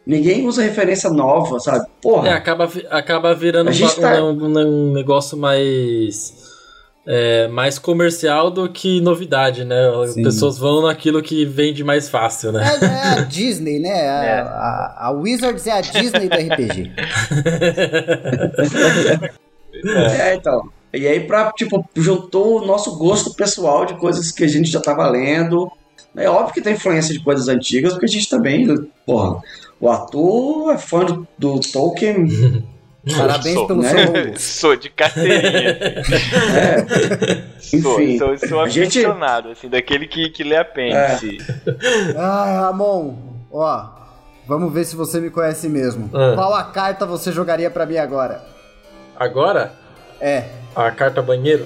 Ninguém 0.06 0.46
usa 0.46 0.62
referência 0.62 1.10
nova, 1.10 1.58
sabe? 1.62 1.86
Porra. 2.02 2.28
É, 2.28 2.34
acaba, 2.34 2.70
acaba 2.90 3.34
virando 3.34 3.70
um, 3.70 3.74
tá- 4.02 4.22
um- 4.22 4.58
um 4.90 4.92
negócio 4.92 5.38
mais. 5.38 6.43
É, 7.06 7.48
mais 7.50 7.78
comercial 7.78 8.50
do 8.50 8.68
que 8.70 9.02
novidade, 9.02 9.64
né? 9.66 9.90
As 10.04 10.14
Sim. 10.14 10.24
pessoas 10.24 10.58
vão 10.58 10.84
naquilo 10.84 11.22
que 11.22 11.46
vende 11.46 11.84
mais 11.84 12.10
fácil, 12.10 12.52
né? 12.52 12.64
É, 12.82 12.86
é 12.86 13.08
a 13.20 13.22
Disney, 13.22 13.80
né? 13.80 13.92
A, 13.92 14.24
É. 14.26 14.40
a- 14.40 14.96
a 15.00 15.12
Wizards 15.12 15.68
é 15.68 15.72
a 15.72 15.82
Disney 15.82 16.30
do 16.30 16.36
RPG. 16.36 16.92
É, 20.18 20.36
então. 20.36 20.70
E 20.94 21.08
aí, 21.08 21.22
pra, 21.22 21.52
tipo, 21.52 21.84
juntou 21.96 22.62
o 22.62 22.66
nosso 22.66 22.98
gosto 22.98 23.34
pessoal 23.34 23.86
de 23.86 23.96
coisas 23.96 24.32
que 24.32 24.44
a 24.44 24.48
gente 24.48 24.70
já 24.70 24.80
tava 24.80 25.08
lendo. 25.10 25.72
É 26.16 26.30
óbvio 26.30 26.54
que 26.54 26.62
tem 26.62 26.74
influência 26.74 27.14
de 27.14 27.24
coisas 27.24 27.48
antigas, 27.48 27.94
porque 27.94 28.06
a 28.06 28.10
gente 28.10 28.30
também, 28.30 28.68
porra, 29.06 29.42
o 29.82 29.90
ator 29.90 30.72
é 30.74 30.78
fã 30.78 31.04
do, 31.04 31.28
do 31.38 31.60
Tolkien. 31.60 32.28
Parabéns 33.18 33.54
Sou, 33.56 33.68
pelo 33.68 33.82
né? 33.82 33.90
seu 33.90 34.06
longo. 34.14 34.40
sou 34.40 34.76
de 34.78 34.90
carteirinha. 34.90 35.70
É, 35.70 37.44
Sou, 37.82 38.00
Enfim, 38.02 38.18
sou, 38.20 38.38
sou 38.38 38.62
a 38.62 38.70
gente- 38.70 39.00
aficionado, 39.00 39.50
assim, 39.50 39.68
daquele 39.68 40.06
que, 40.08 40.30
que 40.30 40.44
lê 40.44 40.56
apêndice. 40.56 41.38
Ah, 42.16 42.68
Ramon, 42.68 43.16
ó, 43.52 43.86
vamos 44.48 44.72
ver 44.72 44.86
se 44.86 44.96
você 44.96 45.20
me 45.20 45.30
conhece 45.32 45.68
mesmo. 45.68 46.10
Ah. 46.14 46.34
Qual 46.36 46.54
a 46.54 46.64
carta 46.66 47.06
você 47.06 47.32
jogaria 47.32 47.72
pra 47.72 47.86
mim 47.86 47.98
agora? 47.98 48.44
Agora, 49.18 49.74
É. 50.22 50.46
a 50.76 50.92
carta 50.92 51.22
banheiro. 51.22 51.66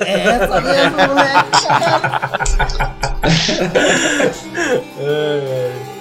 É 0.00 0.20
essa 0.20 0.60
mesmo, 0.60 0.96
moleque. 1.08 1.50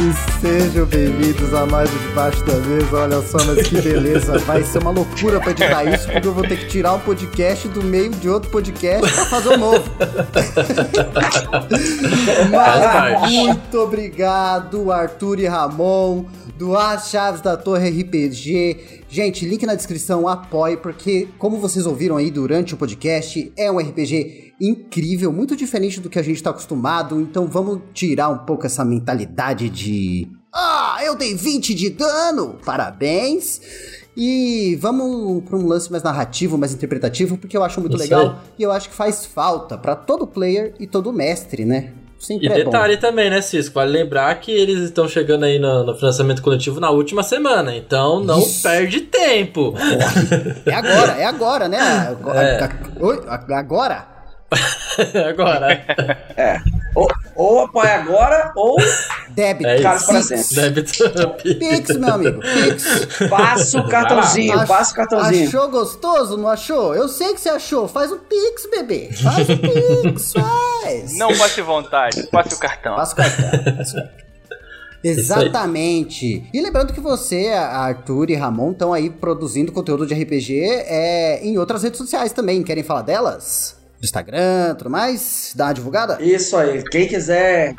E 0.00 0.40
sejam 0.40 0.86
bem-vindos 0.86 1.52
a 1.52 1.66
mais 1.66 1.92
um 1.92 1.98
Debaixo 2.08 2.42
da 2.46 2.54
Mesa. 2.54 2.96
Olha 2.96 3.20
só, 3.20 3.36
mas 3.44 3.68
que 3.68 3.82
beleza. 3.82 4.38
Vai 4.38 4.62
ser 4.62 4.78
uma 4.78 4.92
loucura 4.92 5.38
pra 5.38 5.50
editar 5.50 5.84
isso, 5.84 6.10
porque 6.10 6.26
eu 6.26 6.32
vou 6.32 6.42
ter 6.42 6.58
que 6.58 6.68
tirar 6.68 6.94
um 6.94 7.00
podcast 7.00 7.68
do 7.68 7.84
meio 7.84 8.08
de 8.12 8.26
outro 8.26 8.50
podcast 8.50 9.12
pra 9.12 9.26
fazer 9.26 9.50
um 9.50 9.58
novo. 9.58 9.84
Mas 12.50 13.30
muito 13.30 13.78
obrigado, 13.78 14.90
Arthur 14.90 15.38
e 15.38 15.46
Ramon, 15.46 16.24
do 16.56 16.74
As 16.74 17.10
Chaves 17.10 17.42
da 17.42 17.58
Torre 17.58 17.90
RPG. 17.90 18.99
Gente, 19.10 19.44
link 19.44 19.66
na 19.66 19.74
descrição, 19.74 20.28
apoie, 20.28 20.76
porque, 20.76 21.26
como 21.36 21.58
vocês 21.58 21.84
ouviram 21.84 22.16
aí 22.16 22.30
durante 22.30 22.74
o 22.74 22.76
podcast, 22.76 23.52
é 23.56 23.68
um 23.70 23.78
RPG 23.78 24.52
incrível, 24.60 25.32
muito 25.32 25.56
diferente 25.56 26.00
do 26.00 26.08
que 26.08 26.16
a 26.16 26.22
gente 26.22 26.40
tá 26.40 26.50
acostumado. 26.50 27.20
Então 27.20 27.48
vamos 27.48 27.80
tirar 27.92 28.28
um 28.28 28.38
pouco 28.38 28.66
essa 28.66 28.84
mentalidade 28.84 29.68
de. 29.68 30.28
Ah, 30.54 31.00
eu 31.02 31.16
dei 31.16 31.34
20 31.34 31.74
de 31.74 31.90
dano! 31.90 32.56
Parabéns! 32.64 33.60
E 34.16 34.76
vamos 34.80 35.42
para 35.42 35.56
um 35.56 35.66
lance 35.66 35.90
mais 35.90 36.04
narrativo, 36.04 36.56
mais 36.56 36.72
interpretativo, 36.72 37.36
porque 37.36 37.56
eu 37.56 37.64
acho 37.64 37.80
muito 37.80 37.96
Isso 37.96 38.04
legal 38.04 38.28
aí. 38.28 38.36
e 38.58 38.62
eu 38.62 38.70
acho 38.70 38.90
que 38.90 38.94
faz 38.94 39.24
falta 39.24 39.76
pra 39.76 39.96
todo 39.96 40.26
player 40.26 40.74
e 40.78 40.86
todo 40.86 41.12
mestre, 41.12 41.64
né? 41.64 41.94
Sempre 42.20 42.46
E 42.46 42.50
é 42.50 42.64
bom. 42.64 42.70
detalhe 42.70 42.98
também, 42.98 43.30
né, 43.30 43.40
Cisco? 43.40 43.74
Vale 43.76 43.90
lembrar 43.90 44.38
que 44.38 44.52
eles 44.52 44.78
estão 44.80 45.08
chegando 45.08 45.44
aí 45.44 45.58
no, 45.58 45.84
no 45.84 45.94
financiamento 45.94 46.42
coletivo 46.42 46.78
na 46.78 46.90
última 46.90 47.22
semana, 47.22 47.74
então 47.74 48.20
não 48.22 48.40
Isso. 48.40 48.62
perde 48.62 49.00
tempo. 49.00 49.74
É 50.66 50.74
agora, 50.74 51.12
é 51.12 51.24
agora, 51.24 51.66
né? 51.68 51.78
Agora. 52.10 52.42
É. 52.42 53.54
Agora? 53.54 54.06
Agora. 55.30 56.79
Ou, 56.94 57.08
ou 57.36 57.60
apoia 57.64 57.94
agora, 57.96 58.52
ou 58.56 58.76
Débito. 59.30 59.68
É 59.68 59.80
Caras 59.82 60.04
para 60.04 60.14
Pix. 60.16 60.26
sempre. 60.26 60.54
Débito. 60.56 61.30
Pix, 61.58 61.96
meu 61.96 62.14
amigo. 62.14 62.40
Pix. 62.40 63.28
passa 63.28 63.80
o 63.80 63.88
cartãozinho, 63.88 64.58
Ach- 64.58 64.68
passa 64.68 64.92
o 64.92 64.96
cartãozinho. 64.96 65.48
Achou 65.48 65.68
gostoso, 65.68 66.36
não 66.36 66.48
achou? 66.48 66.94
Eu 66.94 67.08
sei 67.08 67.32
que 67.34 67.40
você 67.40 67.48
achou. 67.48 67.86
Faz 67.88 68.10
o 68.10 68.18
Pix, 68.18 68.68
bebê. 68.70 69.10
Faz 69.12 69.48
o 69.48 69.56
Pix, 69.56 70.32
faz. 70.82 71.16
Não 71.16 71.28
passe 71.36 71.62
vontade, 71.62 72.22
passe 72.24 72.54
o 72.54 72.58
cartão. 72.58 72.96
Passa 72.96 73.12
o 73.12 73.16
cartão. 73.16 73.74
passa 73.76 73.92
o 73.92 74.00
cartão. 74.00 74.20
Exatamente. 75.02 76.44
E 76.52 76.60
lembrando 76.60 76.92
que 76.92 77.00
você, 77.00 77.48
Arthur 77.48 78.28
e 78.30 78.34
Ramon 78.34 78.72
estão 78.72 78.92
aí 78.92 79.08
produzindo 79.08 79.72
conteúdo 79.72 80.06
de 80.06 80.12
RPG 80.14 80.60
é, 80.62 81.40
em 81.42 81.56
outras 81.56 81.82
redes 81.82 81.96
sociais 81.96 82.32
também. 82.32 82.62
Querem 82.62 82.82
falar 82.84 83.02
delas? 83.02 83.79
Do 84.00 84.04
Instagram, 84.04 84.74
tudo 84.76 84.88
mais? 84.88 85.52
Dá 85.54 85.66
uma 85.66 85.74
divulgada? 85.74 86.16
Isso 86.22 86.56
aí. 86.56 86.82
Quem 86.84 87.06
quiser 87.06 87.74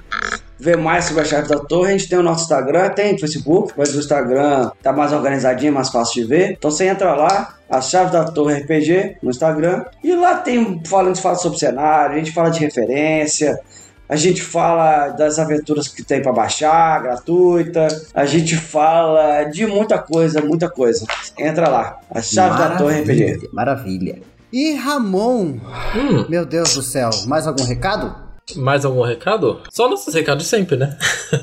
ver 0.60 0.78
mais 0.78 1.06
sobre 1.06 1.24
a 1.24 1.26
chave 1.26 1.50
da 1.50 1.58
torre, 1.58 1.90
a 1.90 1.98
gente 1.98 2.08
tem 2.08 2.20
o 2.20 2.24
nosso 2.24 2.44
Instagram, 2.44 2.90
tem 2.90 3.16
o 3.16 3.20
Facebook, 3.20 3.74
mas 3.76 3.96
o 3.96 4.00
Instagram 4.00 4.70
tá 4.84 4.94
mais 4.94 5.12
organizadinho, 5.12 5.74
mais 5.74 5.90
fácil 5.90 6.22
de 6.22 6.30
ver. 6.30 6.52
Então 6.52 6.70
você 6.70 6.86
entra 6.86 7.16
lá, 7.16 7.56
a 7.68 7.82
chave 7.82 8.12
da 8.12 8.24
torre 8.26 8.60
RPG 8.60 9.18
no 9.24 9.32
Instagram, 9.32 9.84
e 10.04 10.14
lá 10.14 10.36
tem 10.36 10.80
falando 10.86 11.18
fala 11.18 11.36
sobre 11.36 11.58
cenário, 11.58 12.16
a 12.16 12.20
gente 12.20 12.32
fala 12.32 12.52
de 12.52 12.60
referência. 12.60 13.60
A 14.08 14.18
gente 14.18 14.42
fala 14.42 15.08
das 15.08 15.40
aventuras 15.40 15.88
que 15.88 16.04
tem 16.04 16.22
pra 16.22 16.34
baixar, 16.34 17.02
gratuita. 17.02 17.88
A 18.14 18.26
gente 18.26 18.58
fala 18.58 19.46
de 19.46 19.66
muita 19.66 19.98
coisa, 19.98 20.42
muita 20.42 20.70
coisa. 20.70 21.06
Entra 21.40 21.70
lá, 21.70 21.98
a 22.12 22.22
chave 22.22 22.58
da 22.58 22.76
torre 22.76 23.04
RPG. 23.04 23.50
Maravilha. 23.54 24.22
E 24.52 24.74
Ramon, 24.76 25.60
Hum, 25.96 26.26
meu 26.30 26.46
Deus 26.46 26.74
do 26.74 26.82
céu, 26.82 27.10
mais 27.28 27.48
algum 27.48 27.64
recado? 27.64 28.14
mais 28.58 28.84
algum 28.84 29.02
recado? 29.02 29.62
Só 29.72 29.88
nossos 29.90 30.14
recados 30.14 30.46
sempre, 30.46 30.76
né? 30.76 30.98
A 31.32 31.38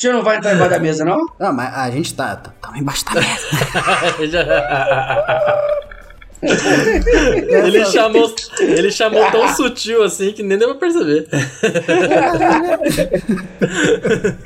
gente 0.00 0.12
não 0.14 0.22
vai 0.22 0.38
entrar 0.38 0.54
embaixo 0.54 0.70
da 0.70 0.78
mesa, 0.78 1.04
não? 1.04 1.26
Ah, 1.38 1.52
mas 1.52 1.74
a 1.76 1.90
gente 1.90 2.14
tá, 2.14 2.34
tá, 2.36 2.50
tá 2.62 2.78
embaixo 2.78 3.04
da 3.04 3.12
mesa. 3.20 3.28
Ele 7.50 7.84
chamou, 7.86 8.32
ele 8.60 8.92
chamou 8.92 9.28
tão 9.32 9.48
sutil 9.56 10.04
assim 10.04 10.30
que 10.30 10.40
nem 10.40 10.56
deu 10.56 10.68
pra 10.68 10.78
perceber. 10.88 11.26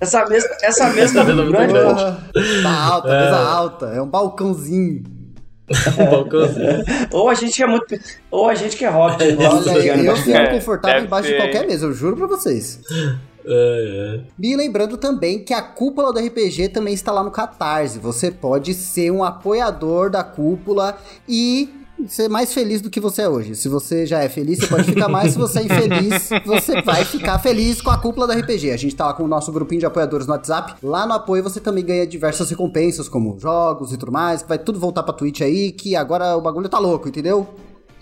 Essa 0.00 0.26
mesa, 0.26 0.48
essa 0.62 0.90
mesa 0.90 1.14
tá 1.14 1.24
grande, 1.24 1.72
pô. 1.72 1.90
Ah, 1.90 2.20
tá 2.62 2.70
alta, 2.84 3.08
mesa 3.08 3.36
alta. 3.36 3.86
É 3.86 4.02
um 4.02 4.06
balcãozinho. 4.08 5.02
Um 5.98 6.10
balcãozinho. 6.10 6.84
Ou 7.12 7.28
a 7.28 7.34
gente 7.34 7.54
que 7.54 7.62
é 7.62 7.66
muito. 7.66 7.98
Ou 8.30 8.48
a 8.48 8.54
gente 8.54 8.76
que 8.76 8.84
é 8.84 8.88
hobbit. 8.88 9.36
Olha, 9.36 9.50
Luciano 9.50 9.80
eu 9.80 10.02
embaixo 10.04 10.22
fico. 10.22 10.36
É, 10.36 10.46
confortável 10.46 11.04
embaixo 11.04 11.28
de 11.28 11.34
ser, 11.34 11.40
qualquer 11.40 11.62
hein? 11.62 11.68
mesa, 11.68 11.86
eu 11.86 11.92
juro 11.92 12.16
pra 12.16 12.26
vocês. 12.26 12.80
É, 13.44 14.18
é. 14.18 14.20
E 14.40 14.56
lembrando 14.56 14.96
também 14.96 15.44
que 15.44 15.54
a 15.54 15.62
cúpula 15.62 16.12
do 16.12 16.20
RPG 16.20 16.68
também 16.68 16.94
está 16.94 17.12
lá 17.12 17.22
no 17.22 17.30
Catarse. 17.30 17.98
Você 17.98 18.30
pode 18.30 18.74
ser 18.74 19.10
um 19.10 19.24
apoiador 19.24 20.10
da 20.10 20.22
cúpula 20.22 20.98
e 21.28 21.68
ser 22.08 22.28
mais 22.28 22.52
feliz 22.52 22.80
do 22.80 22.90
que 22.90 23.00
você 23.00 23.22
é 23.22 23.28
hoje. 23.28 23.54
Se 23.54 23.68
você 23.68 24.04
já 24.06 24.22
é 24.22 24.28
feliz, 24.28 24.58
você 24.58 24.66
pode 24.66 24.84
ficar 24.84 25.08
mais. 25.08 25.32
Se 25.32 25.38
você 25.38 25.60
é 25.60 25.62
infeliz, 25.62 26.28
você 26.44 26.82
vai 26.82 27.04
ficar 27.04 27.38
feliz 27.38 27.80
com 27.80 27.90
a 27.90 27.98
cúpula 27.98 28.26
da 28.26 28.34
RPG. 28.34 28.70
A 28.70 28.76
gente 28.76 28.94
tá 28.94 29.06
lá 29.06 29.12
com 29.14 29.22
o 29.24 29.28
nosso 29.28 29.50
grupinho 29.52 29.80
de 29.80 29.86
apoiadores 29.86 30.26
no 30.26 30.32
WhatsApp. 30.32 30.74
Lá 30.82 31.06
no 31.06 31.14
apoio 31.14 31.42
você 31.42 31.60
também 31.60 31.84
ganha 31.84 32.06
diversas 32.06 32.50
recompensas, 32.50 33.08
como 33.08 33.38
jogos 33.40 33.92
e 33.92 33.96
tudo 33.96 34.12
mais, 34.12 34.42
que 34.42 34.48
vai 34.48 34.58
tudo 34.58 34.78
voltar 34.78 35.02
pra 35.02 35.12
Twitch 35.14 35.40
aí, 35.40 35.72
que 35.72 35.96
agora 35.96 36.36
o 36.36 36.40
bagulho 36.40 36.68
tá 36.68 36.78
louco, 36.78 37.08
entendeu? 37.08 37.46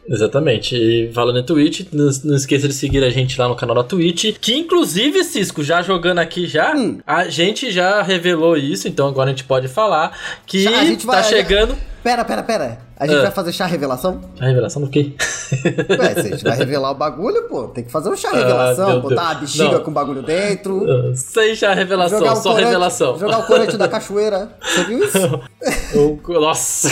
Exatamente. 0.06 0.76
E 0.76 1.10
falando 1.14 1.38
em 1.38 1.44
Twitch, 1.46 1.86
não, 1.90 2.10
não 2.24 2.36
esqueça 2.36 2.68
de 2.68 2.74
seguir 2.74 3.02
a 3.02 3.08
gente 3.08 3.38
lá 3.40 3.48
no 3.48 3.56
canal 3.56 3.74
da 3.76 3.82
Twitch. 3.84 4.36
Que 4.38 4.54
inclusive, 4.54 5.24
Cisco, 5.24 5.62
já 5.64 5.80
jogando 5.80 6.18
aqui 6.18 6.46
já, 6.46 6.74
Hum. 6.76 6.98
a 7.06 7.26
gente 7.28 7.70
já 7.70 8.02
revelou 8.02 8.54
isso, 8.56 8.86
então 8.86 9.08
agora 9.08 9.30
a 9.30 9.32
gente 9.32 9.44
pode 9.44 9.66
falar 9.66 10.14
que 10.46 10.62
Já, 10.64 10.84
gente 10.84 11.06
tá 11.06 11.12
vai- 11.12 11.24
chegando. 11.24 11.74
Pera, 12.04 12.22
pera, 12.24 12.42
pera. 12.42 12.78
A 12.96 13.06
gente 13.06 13.16
Ah. 13.18 13.22
vai 13.22 13.30
fazer 13.32 13.50
chá 13.52 13.64
revelação? 13.66 14.20
A 14.38 14.44
revelação 14.44 14.82
do 14.82 14.88
quê? 14.88 15.14
Ué, 15.98 16.14
se 16.14 16.20
a 16.20 16.22
gente 16.22 16.44
vai 16.44 16.56
revelar 16.56 16.90
o 16.90 16.94
bagulho, 16.94 17.44
pô, 17.48 17.64
tem 17.68 17.82
que 17.82 17.90
fazer 17.90 18.08
um 18.10 18.16
chá 18.16 18.28
Ah, 18.32 18.36
revelação, 18.36 18.88
meu 18.90 19.00
botar 19.00 19.14
Deus. 19.14 19.28
uma 19.30 19.34
bexiga 19.40 19.72
Não. 19.72 19.80
com 19.82 19.90
bagulho 19.92 20.22
dentro. 20.22 20.86
Sem 21.16 21.54
já 21.54 21.72
revelação, 21.74 22.18
Jogar 22.20 22.32
o 22.34 22.36
só 22.36 22.50
corante- 22.50 22.64
revelação. 22.66 23.18
Jogar 23.18 23.38
o 23.38 23.46
corante 23.46 23.76
da 23.78 23.88
cachoeira. 23.88 24.50
Você 24.62 24.84
viu 24.84 25.02
isso? 25.04 25.18
O- 25.96 26.20
Nossa! 26.40 26.90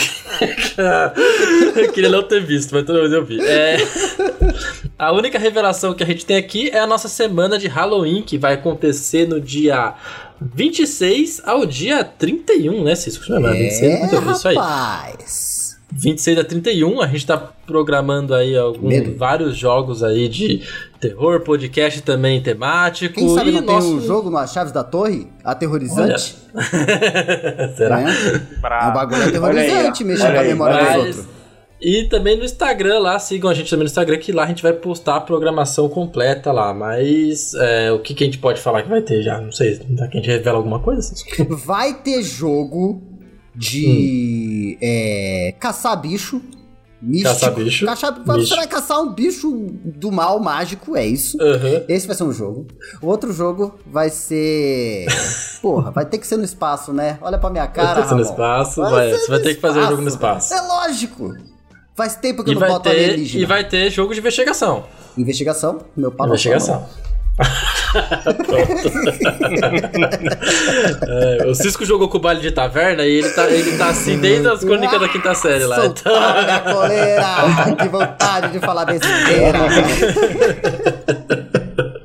eu 1.75 1.91
queria 1.91 2.09
não 2.09 2.23
ter 2.23 2.41
visto, 2.43 2.73
mas 2.73 2.85
toda 2.85 2.99
vez 3.01 3.11
eu 3.11 3.23
vi. 3.23 3.39
É... 3.45 3.77
A 4.97 5.11
única 5.11 5.37
revelação 5.37 5.93
que 5.93 6.01
a 6.03 6.05
gente 6.05 6.25
tem 6.25 6.37
aqui 6.37 6.69
é 6.69 6.79
a 6.79 6.87
nossa 6.87 7.07
semana 7.07 7.57
de 7.59 7.67
Halloween, 7.67 8.21
que 8.21 8.37
vai 8.37 8.53
acontecer 8.53 9.27
no 9.27 9.39
dia 9.39 9.93
26 10.41 11.41
ao 11.45 11.65
dia 11.65 12.03
31, 12.03 12.83
né, 12.83 12.95
Cisco? 12.95 13.23
É, 13.31 13.53
26, 13.53 13.83
é, 13.83 14.19
muito 14.19 14.31
isso 14.37 14.47
aí. 14.47 14.55
rapaz. 14.55 15.53
26 15.95 16.39
a 16.39 16.43
31, 16.43 17.01
a 17.01 17.07
gente 17.07 17.25
tá 17.27 17.37
programando 17.37 18.33
aí 18.33 18.57
algum, 18.57 18.87
Medo. 18.87 19.15
vários 19.15 19.55
jogos 19.55 20.01
aí 20.01 20.27
de 20.27 20.63
terror, 20.99 21.41
podcast 21.41 22.01
também 22.01 22.41
temático. 22.41 23.13
Quem 23.13 23.29
sabe 23.29 23.49
e 23.49 23.53
não 23.53 23.61
nosso... 23.61 23.87
tem 23.87 23.97
um 23.97 24.01
jogo 24.01 24.29
no 24.29 24.37
As 24.37 24.51
Chaves 24.51 24.73
da 24.73 24.83
Torre? 24.83 25.27
Aterrorizante? 25.43 26.35
Será? 27.77 28.01
É? 28.01 28.05
É 28.05 28.87
um 28.87 28.93
bagulho 28.93 29.23
aterrorizante 29.23 30.03
mexer 30.03 30.31
com 30.33 30.39
a 30.39 30.43
memória 30.43 30.83
dos 30.83 30.95
outros. 30.95 31.42
E 31.83 32.07
também 32.07 32.37
no 32.37 32.45
Instagram 32.45 32.99
lá, 32.99 33.19
sigam 33.19 33.49
a 33.49 33.53
gente 33.53 33.69
também 33.69 33.83
no 33.83 33.89
Instagram, 33.89 34.17
que 34.17 34.31
lá 34.31 34.43
a 34.43 34.47
gente 34.47 34.63
vai 34.63 34.71
postar 34.73 35.17
a 35.17 35.21
programação 35.21 35.89
completa 35.89 36.51
lá. 36.51 36.73
Mas 36.73 37.53
é, 37.55 37.91
o 37.91 37.99
que, 37.99 38.13
que 38.13 38.23
a 38.23 38.27
gente 38.27 38.37
pode 38.37 38.61
falar 38.61 38.83
que 38.83 38.89
vai 38.89 39.01
ter 39.01 39.21
já? 39.21 39.41
Não 39.41 39.51
sei, 39.51 39.75
será 39.75 40.07
que 40.07 40.17
a 40.17 40.21
gente 40.21 40.29
revela 40.31 40.57
alguma 40.57 40.79
coisa? 40.79 41.13
Vai 41.65 41.93
ter 41.95 42.23
jogo 42.23 43.01
de 43.55 44.77
é, 44.81 45.53
caçar 45.59 45.99
bicho. 45.99 46.41
Místico. 47.01 47.29
Hum. 47.29 47.33
Caçar 47.33 47.53
bicho. 47.53 47.85
Caçar- 47.85 48.23
você 48.25 48.55
vai 48.55 48.67
caçar 48.67 49.01
um 49.01 49.13
bicho 49.13 49.51
do 49.83 50.09
mal 50.09 50.39
mágico, 50.39 50.95
é 50.95 51.05
isso. 51.05 51.37
Aham. 51.41 51.83
Esse 51.89 52.07
vai 52.07 52.15
ser 52.15 52.23
um 52.23 52.31
jogo. 52.31 52.65
O 53.01 53.07
outro 53.07 53.33
jogo 53.33 53.77
vai 53.85 54.09
ser. 54.09 55.05
Porra, 55.61 55.91
vai 55.91 56.05
ter 56.05 56.17
que 56.17 56.25
ser 56.25 56.37
no 56.37 56.45
espaço, 56.45 56.93
né? 56.93 57.17
Olha 57.21 57.37
pra 57.37 57.49
minha 57.49 57.67
cara. 57.67 57.87
Vai 57.87 57.95
ter 57.95 58.01
que 58.03 58.07
ser 58.09 58.15
no 58.15 58.21
espaço, 58.21 58.81
vai- 58.81 59.11
ser 59.11 59.19
você 59.19 59.27
vai 59.31 59.39
ter 59.41 59.55
que 59.55 59.59
fazer 59.61 59.79
o 59.81 59.87
jogo 59.87 60.01
no 60.01 60.07
espaço. 60.07 60.53
É 60.53 60.61
lógico. 60.61 61.35
Faz 61.95 62.15
tempo 62.15 62.43
que 62.43 62.49
eu 62.49 62.53
E 62.53 62.59
não 62.59 62.67
boto 62.67 62.89
ter, 62.89 63.05
alienígena. 63.05 63.43
e 63.43 63.45
vai 63.45 63.63
ter 63.67 63.89
jogo 63.91 64.13
de 64.13 64.19
investigação. 64.19 64.85
Investigação, 65.17 65.79
meu 65.95 66.11
pau 66.11 66.27
na 66.27 66.33
investigação. 66.33 66.87
É, 71.07 71.45
o 71.47 71.53
Cisco 71.55 71.85
jogou 71.85 72.07
com 72.07 72.17
o 72.17 72.21
baile 72.21 72.41
de 72.41 72.51
taverna 72.51 73.05
e 73.05 73.15
ele 73.17 73.29
tá, 73.29 73.49
ele 73.49 73.77
tá 73.77 73.89
assim 73.89 74.19
desde 74.19 74.47
as 74.47 74.59
crônicas 74.61 74.99
da 74.99 75.07
quinta 75.09 75.33
série 75.35 75.65
lá. 75.65 75.85
Então, 75.85 76.13
coleira! 76.73 77.75
que 77.79 77.87
vontade 77.89 78.51
de 78.51 78.59
falar 78.59 78.85
besteira! 78.85 79.59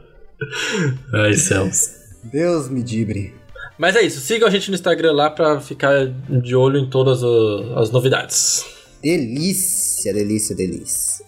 Ai, 1.15 1.35
céus. 1.35 1.91
Deus 2.25 2.69
me 2.69 2.83
dibre. 2.83 3.35
Mas 3.79 3.95
é 3.97 4.03
isso, 4.03 4.21
sigam 4.21 4.49
a 4.49 4.51
gente 4.51 4.69
no 4.71 4.75
Instagram 4.75 5.13
lá 5.13 5.31
pra 5.31 5.61
ficar 5.61 6.07
de 6.29 6.57
olho 6.57 6.79
em 6.79 6.91
todas 6.91 7.21
as 7.77 7.91
novidades. 7.91 8.65
Delícia, 9.03 10.13
delícia, 10.13 10.55
delícia. 10.55 11.25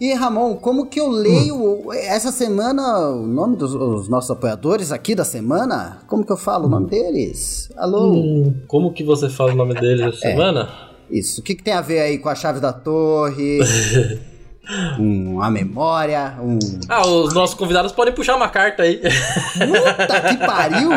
E 0.00 0.14
Ramon, 0.14 0.56
como 0.56 0.86
que 0.86 0.98
eu 0.98 1.10
leio 1.10 1.92
essa 1.92 2.32
semana 2.32 3.10
o 3.10 3.26
nome 3.26 3.56
dos 3.56 3.74
os 3.74 4.08
nossos 4.08 4.30
apoiadores 4.30 4.90
aqui 4.90 5.14
da 5.14 5.24
semana? 5.24 6.00
Como 6.06 6.24
que 6.24 6.32
eu 6.32 6.38
falo 6.38 6.66
o 6.66 6.70
nome 6.70 6.88
deles? 6.88 7.70
Alô? 7.76 8.14
Hum, 8.14 8.54
como 8.66 8.94
que 8.94 9.04
você 9.04 9.28
fala 9.28 9.52
o 9.52 9.56
nome 9.56 9.74
dele 9.74 10.04
essa 10.04 10.16
semana? 10.16 10.70
Isso, 11.10 11.40
o 11.40 11.44
que, 11.44 11.54
que 11.54 11.62
tem 11.62 11.74
a 11.74 11.82
ver 11.82 12.00
aí 12.00 12.18
com 12.18 12.28
a 12.30 12.34
chave 12.34 12.60
da 12.60 12.72
torre? 12.72 13.58
um, 14.98 15.42
a 15.42 15.50
memória? 15.50 16.34
Um. 16.40 16.58
Ah, 16.88 17.06
os 17.06 17.32
nossos 17.34 17.54
convidados 17.56 17.92
podem 17.92 18.12
puxar 18.14 18.36
uma 18.36 18.48
carta 18.48 18.82
aí. 18.82 19.00
Puta 19.00 20.20
que 20.20 20.36
pariu! 20.46 20.90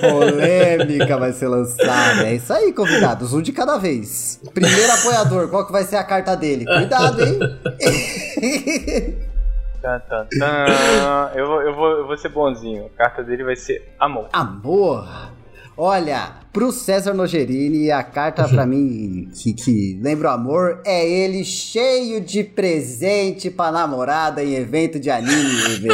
Polêmica 0.00 1.16
vai 1.18 1.32
ser 1.32 1.48
lançada. 1.48 2.26
É 2.26 2.34
isso 2.34 2.52
aí, 2.52 2.72
convidados. 2.72 3.32
Um 3.32 3.42
de 3.42 3.52
cada 3.52 3.78
vez. 3.78 4.40
Primeiro 4.54 4.92
apoiador, 4.92 5.48
qual 5.48 5.66
que 5.66 5.72
vai 5.72 5.84
ser 5.84 5.96
a 5.96 6.04
carta 6.04 6.36
dele? 6.36 6.64
Cuidado, 6.66 7.22
hein? 7.24 7.38
Eu, 11.34 11.46
vou- 11.46 11.62
eu, 11.62 11.74
vou, 11.74 11.90
eu 11.98 12.06
vou 12.06 12.16
ser 12.16 12.28
bonzinho. 12.28 12.86
A 12.94 12.98
carta 13.04 13.22
dele 13.24 13.42
vai 13.44 13.56
ser 13.56 13.92
amor. 13.98 14.28
Amor. 14.32 15.08
Olha, 15.76 16.32
pro 16.52 16.70
César 16.70 17.14
Nogerini, 17.14 17.90
a 17.90 18.02
carta 18.02 18.46
pra 18.46 18.66
mim 18.66 19.30
que, 19.34 19.54
que 19.54 19.98
lembra 20.02 20.28
o 20.28 20.32
amor 20.32 20.82
é 20.84 21.08
ele 21.08 21.44
cheio 21.44 22.20
de 22.20 22.44
presente 22.44 23.50
pra 23.50 23.72
namorada 23.72 24.44
em 24.44 24.54
evento 24.54 25.00
de 25.00 25.10
anime. 25.10 25.32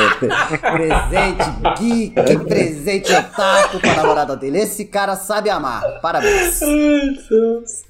presente 0.60 1.44
geek, 1.78 2.44
presente 2.44 3.12
otaku 3.12 3.78
pra 3.78 3.94
namorada 3.94 4.36
dele. 4.36 4.58
Esse 4.58 4.84
cara 4.84 5.14
sabe 5.14 5.48
amar. 5.48 6.00
Parabéns. 6.00 6.60
Ai, 6.60 7.16
Deus. 7.30 7.84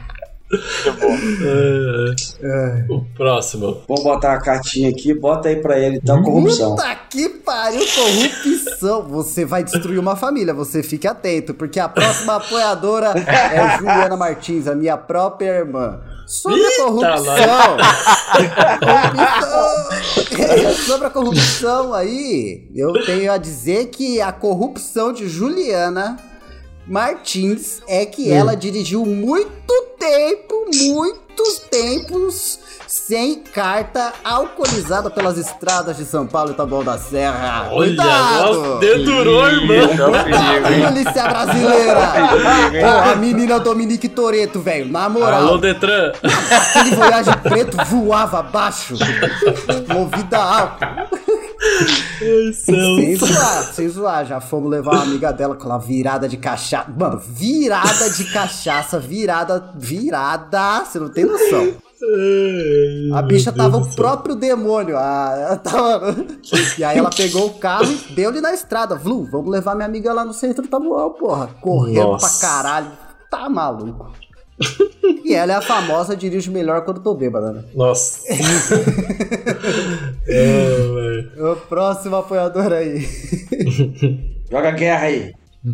Muito 0.50 0.92
bom. 1.00 2.94
O 2.94 3.04
próximo. 3.16 3.82
Vamos 3.88 4.04
botar 4.04 4.30
uma 4.34 4.40
cartinha 4.40 4.90
aqui, 4.90 5.12
bota 5.12 5.48
aí 5.48 5.56
pra 5.56 5.78
ele 5.78 5.96
então, 5.96 6.22
corrupção. 6.22 6.76
Puta 6.76 6.94
que 7.10 7.28
pariu, 7.28 7.80
corrupção. 7.80 9.02
Você 9.08 9.44
vai 9.44 9.64
destruir 9.64 9.98
uma 9.98 10.14
família, 10.14 10.54
você 10.54 10.82
fique 10.82 11.06
atento, 11.06 11.52
porque 11.52 11.80
a 11.80 11.88
próxima 11.88 12.36
apoiadora 12.36 13.12
é 13.16 13.78
Juliana 13.78 14.16
Martins, 14.16 14.68
a 14.68 14.74
minha 14.74 14.96
própria 14.96 15.48
irmã. 15.48 16.00
Sobre 16.26 16.60
a 16.60 16.68
Eita, 16.68 16.82
corrupção. 16.82 17.76
corrupção. 19.14 20.72
Sobre 20.86 21.06
a 21.06 21.10
corrupção 21.10 21.94
aí, 21.94 22.68
eu 22.74 22.92
tenho 23.04 23.30
a 23.32 23.36
dizer 23.36 23.86
que 23.86 24.20
a 24.20 24.32
corrupção 24.32 25.12
de 25.12 25.28
Juliana 25.28 26.16
Martins 26.86 27.82
é 27.88 28.06
que 28.06 28.30
ela 28.30 28.54
dirigiu 28.54 29.04
muito 29.04 29.72
tempo, 29.98 30.66
muitos 30.72 31.58
tempos 31.70 32.60
sem 32.86 33.40
carta, 33.40 34.12
alcoolizada 34.22 35.10
pelas 35.10 35.36
estradas 35.36 35.96
de 35.96 36.04
São 36.04 36.26
Paulo 36.26 36.52
e 36.52 36.54
Taboão 36.54 36.84
da 36.84 36.96
Serra. 36.96 37.68
Olha, 37.72 37.88
Cuidado! 37.88 38.78
dedurou, 38.78 39.48
irmão. 39.48 40.14
É? 40.14 40.86
Polícia 40.86 41.28
brasileira! 41.28 42.12
Pô, 42.80 43.10
a 43.10 43.16
menina 43.16 43.58
Dominique 43.58 44.08
Toreto, 44.08 44.60
velho, 44.60 44.90
na 44.90 45.08
moral. 45.08 45.42
Alô, 45.42 45.58
Detran. 45.58 46.12
Aquele 46.22 46.94
Voyage 46.94 47.36
preto 47.42 47.76
voava 47.86 48.38
abaixo, 48.38 48.94
movida 49.92 50.38
a 50.38 50.60
álcool. 50.60 51.25
Sem 52.52 53.16
zoar, 53.16 53.74
sem 53.74 53.88
zoar. 53.88 54.24
Já 54.24 54.40
fomos 54.40 54.70
levar 54.70 54.92
uma 54.92 55.02
amiga 55.02 55.32
dela 55.32 55.54
com 55.54 55.66
uma 55.66 55.78
virada 55.78 56.28
de 56.28 56.36
cachaça. 56.36 56.90
Mano, 56.96 57.18
virada 57.18 58.10
de 58.10 58.24
cachaça, 58.32 58.98
virada, 58.98 59.72
virada. 59.74 60.84
Você 60.84 60.98
não 60.98 61.08
tem 61.08 61.24
noção. 61.24 61.74
A 63.14 63.22
bicha 63.22 63.52
tava 63.52 63.78
o 63.78 63.94
próprio 63.94 64.34
demônio. 64.34 64.96
Ela 64.96 65.56
tava... 65.56 66.16
E 66.78 66.84
aí 66.84 66.98
ela 66.98 67.10
pegou 67.10 67.46
o 67.46 67.54
carro 67.54 67.90
e 67.90 68.14
deu-lhe 68.14 68.40
na 68.40 68.52
estrada. 68.52 68.94
Vlu, 68.94 69.24
vamos 69.30 69.50
levar 69.50 69.74
minha 69.74 69.86
amiga 69.86 70.12
lá 70.12 70.24
no 70.24 70.32
centro 70.32 70.62
do 70.62 70.68
Tabuão, 70.68 71.10
porra. 71.12 71.48
Correndo 71.60 72.12
Nossa. 72.12 72.38
pra 72.38 72.48
caralho. 72.48 72.92
Tá 73.30 73.48
maluco. 73.48 74.12
E 75.24 75.34
ela 75.34 75.52
é 75.52 75.56
a 75.56 75.60
famosa 75.60 76.16
dirige 76.16 76.50
melhor 76.50 76.82
quando 76.82 77.00
tô 77.02 77.14
bêbada, 77.14 77.52
né? 77.52 77.64
Nossa. 77.74 78.20
É, 80.28 80.76
velho. 80.76 81.52
O 81.52 81.56
próximo 81.56 82.16
apoiador 82.16 82.72
aí. 82.72 83.06
Joga 84.50 84.70
guerra 84.72 85.06
aí. 85.06 85.32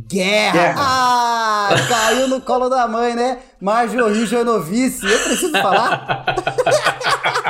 Guerra! 0.08 0.52
Guerra. 0.52 0.74
Ah, 0.78 1.74
caiu 1.88 2.28
no 2.28 2.40
colo 2.40 2.68
da 2.68 2.86
mãe, 2.88 3.14
né? 3.14 3.38
Marjorie 3.60 4.26
Janovice. 4.26 5.04
Eu 5.04 5.18
preciso 5.20 5.52
falar? 5.52 6.24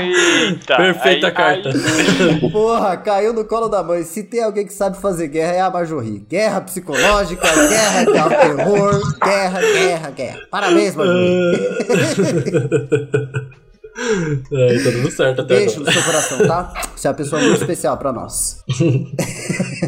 Eita, 0.00 0.76
Perfeita 0.76 1.26
aí- 1.28 1.32
carta. 1.32 1.68
aí- 1.70 2.40
Porra, 2.52 2.96
caiu 2.96 3.32
no 3.32 3.44
colo 3.44 3.68
da 3.68 3.82
mãe. 3.82 4.02
Se 4.04 4.22
tem 4.22 4.42
alguém 4.42 4.66
que 4.66 4.72
sabe 4.72 4.96
fazer 4.98 5.28
guerra, 5.28 5.52
é 5.52 5.60
a 5.60 5.70
Marjorie. 5.70 6.24
Guerra 6.28 6.60
psicológica, 6.62 7.48
guerra 7.68 8.04
de 8.04 8.12
terror, 8.12 9.18
guerra, 9.24 9.60
guerra, 9.60 10.10
guerra. 10.10 10.38
Parabéns, 10.50 10.94
Marjorie. 10.94 11.68
É, 14.50 14.78
tá 14.82 14.90
dando 14.90 15.10
certo 15.10 15.42
até 15.42 15.54
Beijo 15.56 15.80
no 15.80 15.82
agora. 15.82 15.92
seu 15.92 16.02
coração, 16.02 16.46
tá? 16.46 16.72
Você 16.96 17.06
é 17.06 17.10
uma 17.10 17.16
pessoa 17.16 17.42
muito 17.42 17.60
especial 17.60 17.96
pra 17.98 18.10
nós. 18.12 18.64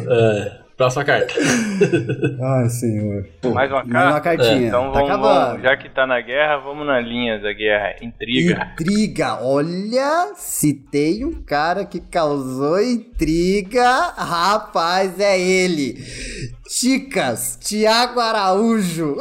É, 0.07 0.53
próxima 0.77 1.05
carta. 1.05 1.35
Ai, 2.43 2.69
senhor. 2.69 3.27
Mais 3.53 3.71
uma 3.71 3.85
Mais 3.85 4.07
uma 4.11 4.21
carta? 4.21 4.37
cartinha. 4.45 4.69
Então 4.69 4.85
tá 4.93 4.99
vamos, 4.99 5.11
acabando. 5.11 5.47
vamos, 5.47 5.63
já 5.63 5.77
que 5.77 5.89
tá 5.89 6.07
na 6.07 6.21
guerra, 6.21 6.57
vamos 6.59 6.87
na 6.87 7.01
linha 7.01 7.39
da 7.39 7.53
guerra. 7.53 7.95
Intriga. 8.03 8.73
Intriga. 8.73 9.39
Olha, 9.43 10.33
se 10.37 10.75
tem 10.75 11.25
um 11.25 11.43
cara 11.43 11.85
que 11.85 12.01
causou 12.01 12.81
intriga, 12.81 14.13
rapaz, 14.17 15.19
é 15.21 15.39
ele. 15.39 15.97
Chicas, 16.79 17.57
Tiago 17.61 18.19
Araújo. 18.19 19.17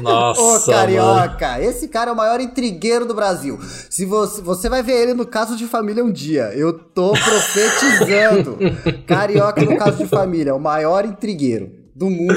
Nossa, 0.00 0.38
Ô, 0.40 0.44
mano. 0.52 0.64
carioca, 0.66 1.60
esse 1.60 1.88
cara 1.88 2.10
é 2.10 2.12
o 2.12 2.16
maior 2.16 2.40
intrigueiro 2.40 3.04
do 3.04 3.14
Brasil. 3.14 3.58
Se 3.90 4.04
você, 4.04 4.40
você 4.40 4.68
vai 4.68 4.80
ver 4.80 4.92
ele 5.02 5.12
no 5.14 5.26
caso 5.26 5.56
de 5.56 5.66
família 5.66 6.04
um 6.04 6.12
dia. 6.12 6.52
Eu 6.54 6.72
tô 6.72 7.10
profetizando. 7.14 8.58
carioca 9.08 9.60
no 9.62 9.76
caso 9.76 9.96
de 9.98 10.06
família, 10.06 10.50
é 10.50 10.54
o 10.54 10.60
maior 10.60 11.04
intrigueiro 11.04 11.68
do 11.96 12.08
mundo. 12.08 12.32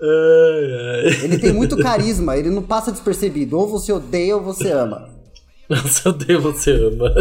Ai, 0.00 1.04
ai. 1.04 1.24
Ele 1.24 1.36
tem 1.38 1.52
muito 1.52 1.76
carisma, 1.76 2.38
ele 2.38 2.48
não 2.48 2.62
passa 2.62 2.90
despercebido. 2.90 3.58
Ou 3.58 3.68
você 3.68 3.92
odeia 3.92 4.34
ou 4.34 4.42
você 4.42 4.70
ama. 4.72 5.10
Nossa, 5.68 6.08
eu 6.08 6.12
odeio 6.12 6.40
você, 6.40 6.70
ama. 6.70 7.12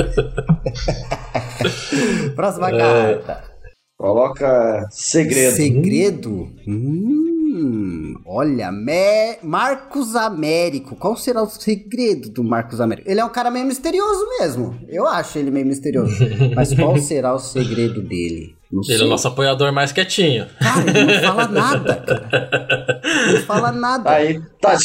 Próxima 2.37 2.69
É. 2.71 2.77
carta. 2.77 3.56
Coloca 3.97 4.87
segredo. 4.91 5.55
Segredo? 5.55 6.49
Hum, 6.67 8.13
olha, 8.27 8.71
Me- 8.71 9.37
Marcos 9.41 10.15
Américo. 10.15 10.95
Qual 10.95 11.17
será 11.17 11.41
o 11.41 11.49
segredo 11.49 12.29
do 12.29 12.43
Marcos 12.43 12.79
Américo? 12.79 13.09
Ele 13.09 13.19
é 13.19 13.25
um 13.25 13.29
cara 13.29 13.49
meio 13.49 13.65
misterioso 13.65 14.23
mesmo. 14.39 14.79
Eu 14.87 15.07
acho 15.07 15.39
ele 15.39 15.49
meio 15.49 15.65
misterioso. 15.65 16.15
Mas 16.55 16.75
qual 16.75 16.95
será 17.01 17.33
o 17.33 17.39
segredo 17.39 18.03
dele? 18.03 18.55
Não 18.71 18.81
Ele 18.87 19.01
é 19.01 19.05
o 19.05 19.09
nosso 19.09 19.27
apoiador 19.29 19.71
mais 19.71 19.91
quietinho. 19.91 20.45
Cara, 20.59 20.89
ele 20.89 21.13
não 21.15 21.21
fala 21.23 21.47
nada, 21.47 21.95
cara. 21.95 23.01
Não 23.31 23.41
fala 23.43 23.71
nada. 23.71 24.09
Aí, 24.11 24.41
tá, 24.61 24.75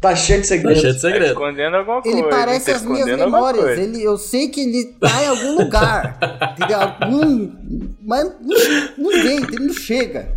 tá 0.00 0.16
cheio 0.16 0.40
de 0.42 0.48
Tá 0.48 0.54
segredo. 0.54 0.80
cheio 0.80 0.92
de 0.94 1.00
Tá 1.00 1.08
segredo. 1.08 1.26
escondendo 1.32 1.76
alguma 1.76 2.02
coisa. 2.02 2.18
Ele 2.18 2.28
parece 2.28 2.66
tá 2.70 2.76
as 2.76 2.82
minhas 2.82 3.06
memórias. 3.06 3.78
Ele, 3.78 4.02
eu 4.02 4.16
sei 4.18 4.48
que 4.48 4.60
ele 4.60 4.84
tá 5.00 5.22
em 5.22 5.26
algum 5.28 5.56
lugar. 5.58 6.18
entendeu? 6.56 6.80
Algum. 6.80 7.52
Mas 8.02 8.24
não, 8.40 8.58
não 8.98 9.10
vem, 9.22 9.36
ele 9.38 9.66
não 9.66 9.74
chega. 9.74 10.34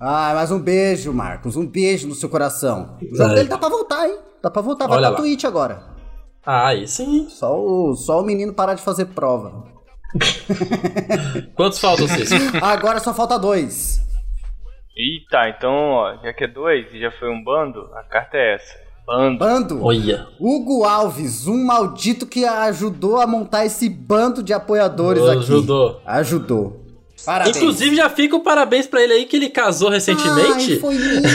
Ah, 0.00 0.32
mas 0.34 0.50
um 0.50 0.58
beijo, 0.60 1.12
Marcos. 1.12 1.56
Um 1.56 1.66
beijo 1.66 2.06
no 2.06 2.14
seu 2.14 2.28
coração. 2.28 2.96
O 3.10 3.16
jogo 3.16 3.34
dele 3.34 3.48
dá 3.48 3.56
pra 3.58 3.68
voltar, 3.68 4.06
hein? 4.06 4.18
Dá 4.42 4.50
pra 4.50 4.60
voltar. 4.62 4.86
Vai 4.86 4.98
Olha 4.98 5.08
pra 5.08 5.16
lá. 5.16 5.22
Twitch 5.22 5.44
agora. 5.44 5.82
Ah, 6.44 6.68
aí 6.68 6.86
sim. 6.86 7.26
Só 7.30 7.58
o, 7.58 7.94
só 7.96 8.20
o 8.20 8.24
menino 8.24 8.52
parar 8.52 8.74
de 8.74 8.82
fazer 8.82 9.06
prova. 9.06 9.64
Quantos 11.54 11.78
faltam, 11.78 12.06
Cisco? 12.08 12.36
Agora 12.62 13.00
só 13.00 13.12
falta 13.12 13.38
dois. 13.38 14.00
Ih, 14.96 15.20
tá, 15.30 15.48
então, 15.50 15.72
ó, 15.72 16.16
já 16.22 16.32
que 16.32 16.44
é 16.44 16.48
dois 16.48 16.86
e 16.92 16.98
já 17.00 17.10
foi 17.10 17.28
um 17.28 17.42
bando, 17.44 17.80
a 17.94 18.02
carta 18.02 18.36
é 18.36 18.54
essa. 18.54 18.74
Bando. 19.06 19.38
Bando. 19.38 19.84
Olha. 19.84 20.26
Hugo 20.40 20.84
Alves, 20.84 21.46
um 21.46 21.64
maldito 21.64 22.26
que 22.26 22.44
ajudou 22.44 23.20
a 23.20 23.26
montar 23.26 23.64
esse 23.66 23.88
bando 23.88 24.42
de 24.42 24.52
apoiadores 24.52 25.22
aqui. 25.22 25.38
Ajudou. 25.38 26.00
Ajudou. 26.04 26.82
Parabéns. 27.24 27.56
Inclusive, 27.56 27.96
já 27.96 28.08
fica 28.08 28.36
o 28.36 28.40
parabéns 28.42 28.86
pra 28.86 29.02
ele 29.02 29.12
aí 29.12 29.24
que 29.26 29.36
ele 29.36 29.48
casou 29.48 29.90
recentemente. 29.90 30.72
Ai, 30.74 30.78
foi 30.78 30.94
lindo. 30.94 31.28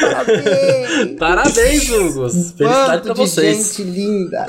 Parabéns. 0.00 1.16
Parabéns, 1.18 1.90
Hugo. 1.90 2.28
Felicidade 2.28 2.56
pra 2.56 2.96
Bando 2.96 3.14
de 3.14 3.20
vocês. 3.20 3.76
gente 3.76 3.82
linda. 3.82 4.46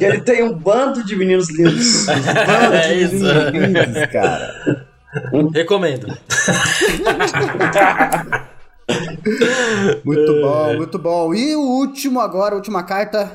Ele 0.00 0.20
tem 0.20 0.42
um 0.44 0.52
bando 0.54 1.04
de 1.04 1.16
meninos 1.16 1.48
lindos. 1.50 2.06
Bando 2.06 2.74
É 2.76 2.88
de 2.94 3.02
isso. 3.04 3.14
meninos 3.24 3.86
lindos, 3.86 4.06
cara. 4.12 4.86
Recomendo. 5.52 6.06
Muito 10.04 10.40
bom, 10.40 10.76
muito 10.76 10.98
bom. 10.98 11.34
E 11.34 11.54
o 11.54 11.60
último 11.60 12.20
agora, 12.20 12.54
a 12.54 12.56
última 12.56 12.82
carta. 12.82 13.30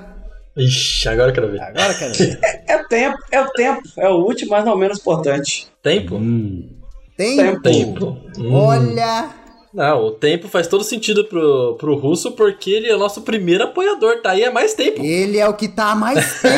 Ixi, 0.55 1.07
agora 1.07 1.29
eu 1.29 1.33
quero 1.33 1.51
ver. 1.51 1.61
Agora 1.61 1.93
quero 1.93 2.13
ver. 2.17 2.39
É 2.67 2.77
o 2.77 2.87
tempo, 2.87 3.17
é 3.31 3.41
o 3.41 3.49
tempo. 3.51 3.81
É 3.97 4.09
o 4.09 4.15
último, 4.17 4.51
mas 4.51 4.65
não 4.65 4.77
menos 4.77 4.99
importante. 4.99 5.67
Tempo? 5.81 6.15
Hum. 6.15 6.69
Tempo. 7.15 7.61
Tempo. 7.61 8.17
Hum. 8.37 8.53
Olha. 8.53 9.29
Não, 9.77 10.07
o 10.07 10.11
tempo 10.11 10.47
faz 10.47 10.65
todo 10.65 10.83
sentido 10.83 11.25
pro, 11.25 11.75
pro 11.75 11.95
russo 11.95 12.31
porque 12.31 12.71
ele 12.71 12.89
é 12.89 12.95
o 12.95 12.97
nosso 12.97 13.21
primeiro 13.21 13.65
apoiador, 13.65 14.23
tá 14.23 14.31
aí 14.31 14.43
há 14.43 14.51
mais 14.51 14.73
tempo. 14.73 15.03
Ele 15.03 15.37
é 15.37 15.47
o 15.47 15.53
que 15.53 15.67
tá 15.67 15.91
há 15.91 15.95
mais 15.95 16.41
tempo. 16.41 16.57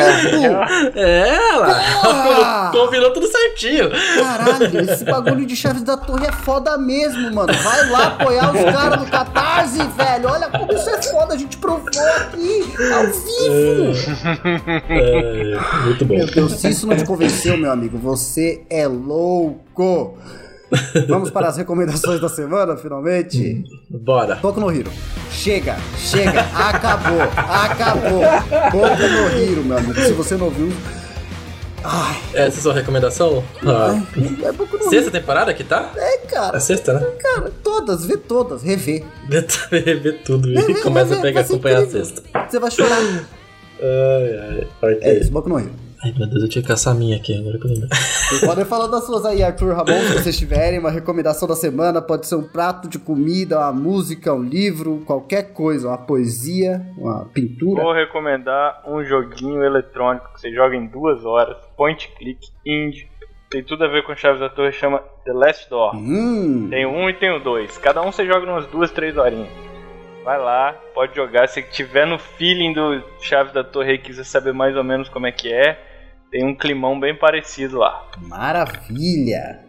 É, 0.96 1.56
lá. 1.56 2.70
Combinou 2.72 3.12
tudo 3.12 3.26
certinho. 3.26 3.90
Caralho, 3.90 4.80
esse 4.80 5.04
bagulho 5.04 5.44
de 5.44 5.54
Chaves 5.54 5.82
da 5.82 5.98
Torre 5.98 6.28
é 6.28 6.32
foda 6.32 6.78
mesmo, 6.78 7.30
mano. 7.34 7.52
Vai 7.52 7.90
lá 7.90 8.06
apoiar 8.06 8.54
os 8.54 8.62
caras 8.72 9.00
no 9.00 9.06
Catarse, 9.06 9.78
velho. 9.78 10.30
Olha 10.30 10.48
como 10.48 10.72
isso 10.72 10.88
é 10.88 11.02
foda. 11.02 11.34
A 11.34 11.36
gente 11.36 11.58
provou 11.58 11.88
aqui, 11.88 12.64
ao 12.92 13.04
vivo. 13.04 13.92
É, 14.88 15.84
muito 15.84 16.04
bom. 16.06 16.16
Meu 16.16 16.26
Deus, 16.26 16.52
se 16.52 16.70
isso 16.70 16.86
não 16.86 16.96
te 16.96 17.04
convenceu, 17.04 17.58
meu 17.58 17.70
amigo, 17.70 17.98
você 17.98 18.62
é 18.70 18.86
louco. 18.86 20.16
Vamos 21.08 21.30
para 21.30 21.48
as 21.48 21.56
recomendações 21.56 22.20
da 22.20 22.28
semana, 22.28 22.76
finalmente? 22.76 23.64
Bora. 23.88 24.36
Boku 24.36 24.60
no 24.60 24.70
Hero. 24.70 24.90
Chega, 25.30 25.76
chega, 25.96 26.40
acabou, 26.54 27.20
acabou. 27.36 28.20
Boku 28.70 29.02
no 29.02 29.38
Hero, 29.40 29.64
meu 29.64 29.78
amigo. 29.78 29.94
Se 29.94 30.12
você 30.12 30.36
não 30.36 30.50
viu. 30.50 30.72
Ai, 31.82 32.16
Essa 32.34 32.40
é 32.40 32.46
a 32.46 32.62
sua 32.62 32.74
recomendação? 32.74 33.42
Ah, 33.66 33.98
é 34.44 34.52
Boku 34.52 34.76
no 34.76 34.82
Hero. 34.82 34.90
sexta 34.90 35.10
temporada 35.10 35.52
que 35.54 35.64
tá? 35.64 35.90
É, 35.96 36.14
É 36.14 36.18
cara, 36.18 36.60
sexta, 36.60 36.92
né? 36.92 37.06
cara, 37.18 37.50
todas, 37.64 38.04
vê 38.04 38.16
todas, 38.18 38.62
rever. 38.62 39.02
Vê 39.28 40.12
tudo 40.24 40.48
e 40.52 40.74
começa 40.82 41.14
a 41.14 41.16
rever, 41.16 41.22
pegar, 41.22 41.40
acompanhar 41.40 41.78
a 41.78 41.82
incrível. 41.84 42.04
sexta. 42.04 42.22
Você 42.48 42.58
vai 42.60 42.70
chorar. 42.70 42.98
Ai, 42.98 44.66
ai. 44.82 44.92
É 44.92 44.94
Ok. 45.08 45.20
isso, 45.20 45.30
Boku 45.32 45.48
no 45.48 45.58
Hero. 45.58 45.70
Ai, 46.02 46.14
meu 46.16 46.26
Deus, 46.26 46.42
eu 46.44 46.48
tinha 46.48 46.62
que 46.62 46.68
caçar 46.68 46.94
a 46.94 46.96
minha 46.96 47.16
aqui 47.16 47.36
agora 47.38 47.58
que 47.58 47.64
eu 47.66 47.70
lembrei. 47.72 47.88
Vocês 47.90 48.40
podem 48.46 48.64
falar 48.64 48.86
das 48.86 49.04
suas 49.04 49.26
aí, 49.26 49.42
Arthur 49.42 49.74
Ramon, 49.74 50.00
se 50.00 50.14
vocês 50.14 50.38
tiverem 50.38 50.78
uma 50.78 50.90
recomendação 50.90 51.46
da 51.46 51.54
semana. 51.54 52.00
Pode 52.00 52.26
ser 52.26 52.36
um 52.36 52.42
prato 52.42 52.88
de 52.88 52.98
comida, 52.98 53.58
uma 53.58 53.72
música, 53.72 54.32
um 54.32 54.42
livro, 54.42 55.02
qualquer 55.06 55.52
coisa, 55.52 55.88
uma 55.88 55.98
poesia, 55.98 56.80
uma 56.96 57.26
pintura. 57.26 57.82
Vou 57.82 57.92
recomendar 57.92 58.82
um 58.88 59.04
joguinho 59.04 59.62
eletrônico 59.62 60.32
que 60.32 60.40
você 60.40 60.50
joga 60.54 60.74
em 60.74 60.86
duas 60.86 61.22
horas, 61.26 61.58
point 61.76 62.10
click, 62.16 62.48
indie. 62.64 63.06
Tem 63.50 63.62
tudo 63.62 63.84
a 63.84 63.88
ver 63.88 64.02
com 64.06 64.14
Chaves 64.14 64.40
da 64.40 64.48
Torre, 64.48 64.72
chama 64.72 65.00
The 65.24 65.32
Last 65.34 65.68
Door. 65.68 65.96
Hum, 65.96 66.68
Tem 66.70 66.86
um 66.86 67.10
e 67.10 67.12
tem 67.14 67.30
o 67.36 67.40
dois. 67.40 67.76
Cada 67.76 68.00
um 68.00 68.10
você 68.10 68.24
joga 68.24 68.46
umas 68.50 68.64
duas, 68.68 68.90
três 68.90 69.18
horinhas. 69.18 69.50
Vai 70.24 70.38
lá, 70.38 70.72
pode 70.94 71.14
jogar. 71.16 71.46
Se 71.48 71.60
tiver 71.62 72.06
no 72.06 72.18
feeling 72.18 72.72
do 72.72 73.02
Chaves 73.20 73.52
da 73.52 73.64
Torre 73.64 73.94
e 73.94 73.98
quiser 73.98 74.24
saber 74.24 74.52
mais 74.54 74.76
ou 74.76 74.84
menos 74.84 75.08
como 75.08 75.26
é 75.26 75.32
que 75.32 75.52
é, 75.52 75.78
tem 76.30 76.44
um 76.44 76.54
climão 76.54 76.98
bem 76.98 77.16
parecido 77.16 77.78
lá. 77.78 78.06
maravilha. 78.22 79.60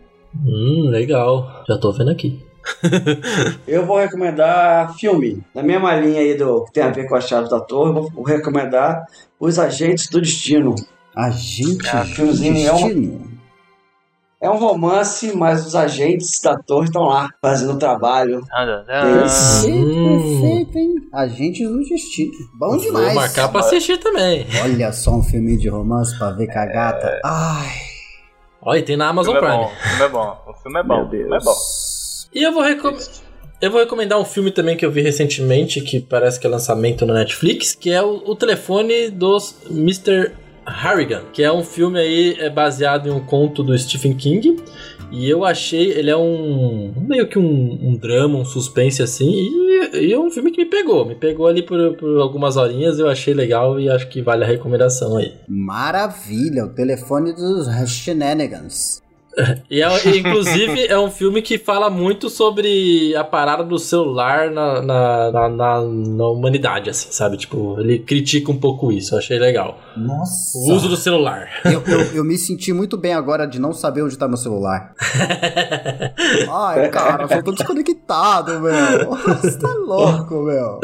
Hum, 0.45 0.89
legal. 0.89 1.63
Já 1.67 1.77
tô 1.77 1.91
vendo 1.91 2.11
aqui. 2.11 2.39
Eu 3.67 3.85
vou 3.85 3.97
recomendar 3.97 4.93
filme. 4.95 5.41
Na 5.53 5.63
mesma 5.63 5.95
linha 5.95 6.19
aí 6.21 6.35
do 6.37 6.65
que 6.65 6.73
tem 6.73 6.83
a 6.83 6.89
ver 6.89 7.07
com 7.07 7.15
a 7.15 7.21
chave 7.21 7.49
da 7.49 7.59
torre, 7.59 7.89
eu 7.97 8.03
vou- 8.09 8.23
recomendar 8.23 9.03
Os 9.39 9.57
Agentes 9.57 10.07
do 10.09 10.21
Destino. 10.21 10.75
Agente 11.15 11.87
Ah, 11.91 12.03
do 12.03 12.09
filmezinho 12.09 12.67
é 12.67 12.71
um- 12.71 12.75
destino. 12.77 13.30
É 14.41 14.49
um 14.49 14.57
romance, 14.57 15.35
mas 15.37 15.67
os 15.67 15.75
agentes 15.75 16.41
da 16.41 16.57
torre 16.57 16.85
estão 16.85 17.03
lá 17.03 17.29
fazendo 17.41 17.73
o 17.73 17.77
trabalho. 17.77 18.41
Perfeito, 18.87 19.77
Hum. 19.77 20.03
perfeito, 20.41 20.77
hein? 20.79 20.95
Agentes 21.13 21.69
do 21.69 21.79
destino. 21.83 22.31
Bom 22.57 22.75
demais. 22.77 23.05
Vou 23.13 23.15
marcar 23.21 23.49
pra 23.51 23.59
assistir 23.59 23.97
também. 23.99 24.47
Olha 24.63 24.91
só 24.91 25.11
um 25.11 25.21
filme 25.23 25.57
de 25.57 25.69
romance 25.69 26.17
pra 26.17 26.31
ver 26.31 26.47
com 26.51 26.57
a 26.57 26.65
gata. 26.65 27.19
Ai, 27.23 27.69
Olha, 28.63 28.79
e 28.79 28.83
tem 28.83 28.95
na 28.97 29.07
O 29.07 29.09
Amazon 29.09 29.33
filme 29.35 29.47
é 29.47 29.51
Prime. 29.51 29.63
bom, 29.63 29.71
o 29.73 29.83
filme 29.89 30.03
é 30.03 30.09
bom. 30.09 30.37
O 30.47 30.53
filme 30.53 30.79
é 30.79 30.83
bom, 30.83 30.95
meu 30.95 31.05
o 31.05 31.09
filme 31.09 31.29
Deus. 31.29 31.41
é 31.41 31.45
bom. 31.45 31.55
E 32.33 32.43
eu 32.43 32.51
vou, 32.51 32.63
recom- 32.63 32.97
eu 33.61 33.71
vou 33.71 33.79
recomendar 33.79 34.19
um 34.19 34.25
filme 34.25 34.51
também 34.51 34.77
que 34.77 34.85
eu 34.85 34.91
vi 34.91 35.01
recentemente, 35.01 35.81
que 35.81 35.99
parece 35.99 36.39
que 36.39 36.45
é 36.47 36.49
lançamento 36.49 37.05
no 37.05 37.13
Netflix, 37.13 37.73
que 37.75 37.91
é 37.91 38.01
o, 38.03 38.21
o 38.25 38.35
telefone 38.35 39.09
dos 39.09 39.55
Mr. 39.69 40.31
Harrigan, 40.65 41.23
que 41.33 41.43
é 41.43 41.51
um 41.51 41.63
filme 41.63 41.99
aí 41.99 42.35
é 42.39 42.49
baseado 42.49 43.07
em 43.07 43.11
um 43.11 43.19
conto 43.19 43.63
do 43.63 43.77
Stephen 43.77 44.13
King. 44.15 44.57
E 45.11 45.29
eu 45.29 45.43
achei, 45.43 45.91
ele 45.91 46.09
é 46.09 46.15
um 46.15 46.93
meio 46.95 47.27
que 47.27 47.37
um, 47.37 47.79
um 47.81 47.97
drama, 47.97 48.39
um 48.39 48.45
suspense 48.45 49.03
assim, 49.03 49.29
e 49.29 49.71
e 49.93 50.13
é 50.13 50.19
um 50.19 50.29
filme 50.29 50.51
que 50.51 50.63
me 50.63 50.69
pegou. 50.69 51.05
Me 51.05 51.15
pegou 51.15 51.47
ali 51.47 51.61
por, 51.61 51.95
por 51.95 52.19
algumas 52.19 52.57
horinhas, 52.57 52.99
eu 52.99 53.09
achei 53.09 53.33
legal 53.33 53.79
e 53.79 53.89
acho 53.89 54.07
que 54.07 54.21
vale 54.21 54.43
a 54.43 54.47
recomendação 54.47 55.17
aí. 55.17 55.33
Maravilha, 55.47 56.65
o 56.65 56.69
telefone 56.69 57.33
dos 57.33 57.67
shenanigans. 57.89 59.01
E, 59.69 59.81
é, 59.81 60.07
e, 60.07 60.19
inclusive 60.19 60.87
é 60.87 60.99
um 60.99 61.09
filme 61.09 61.41
que 61.41 61.57
fala 61.57 61.89
muito 61.89 62.29
sobre 62.29 63.15
a 63.15 63.23
parada 63.23 63.63
do 63.63 63.79
celular 63.79 64.51
na, 64.51 64.81
na, 64.81 65.31
na, 65.31 65.49
na, 65.49 65.81
na 65.81 66.27
humanidade, 66.27 66.89
assim, 66.89 67.07
sabe? 67.11 67.37
Tipo, 67.37 67.79
ele 67.79 67.99
critica 67.99 68.51
um 68.51 68.57
pouco 68.57 68.91
isso, 68.91 69.15
eu 69.15 69.19
achei 69.19 69.39
legal. 69.39 69.79
Nossa. 69.95 70.57
O 70.57 70.73
uso 70.73 70.89
do 70.89 70.97
celular. 70.97 71.49
Eu, 71.65 71.83
eu, 71.87 72.01
eu 72.15 72.23
me 72.23 72.37
senti 72.37 72.73
muito 72.73 72.97
bem 72.97 73.13
agora 73.13 73.45
de 73.45 73.59
não 73.59 73.73
saber 73.73 74.03
onde 74.03 74.17
tá 74.17 74.27
meu 74.27 74.37
celular. 74.37 74.93
Ai, 76.51 76.89
cara, 76.89 77.27
eu 77.29 77.43
tô 77.43 77.51
desconectado, 77.51 78.59
meu. 78.59 79.15
Você 79.41 79.57
tá 79.57 79.73
louco, 79.73 80.43
meu. 80.43 80.79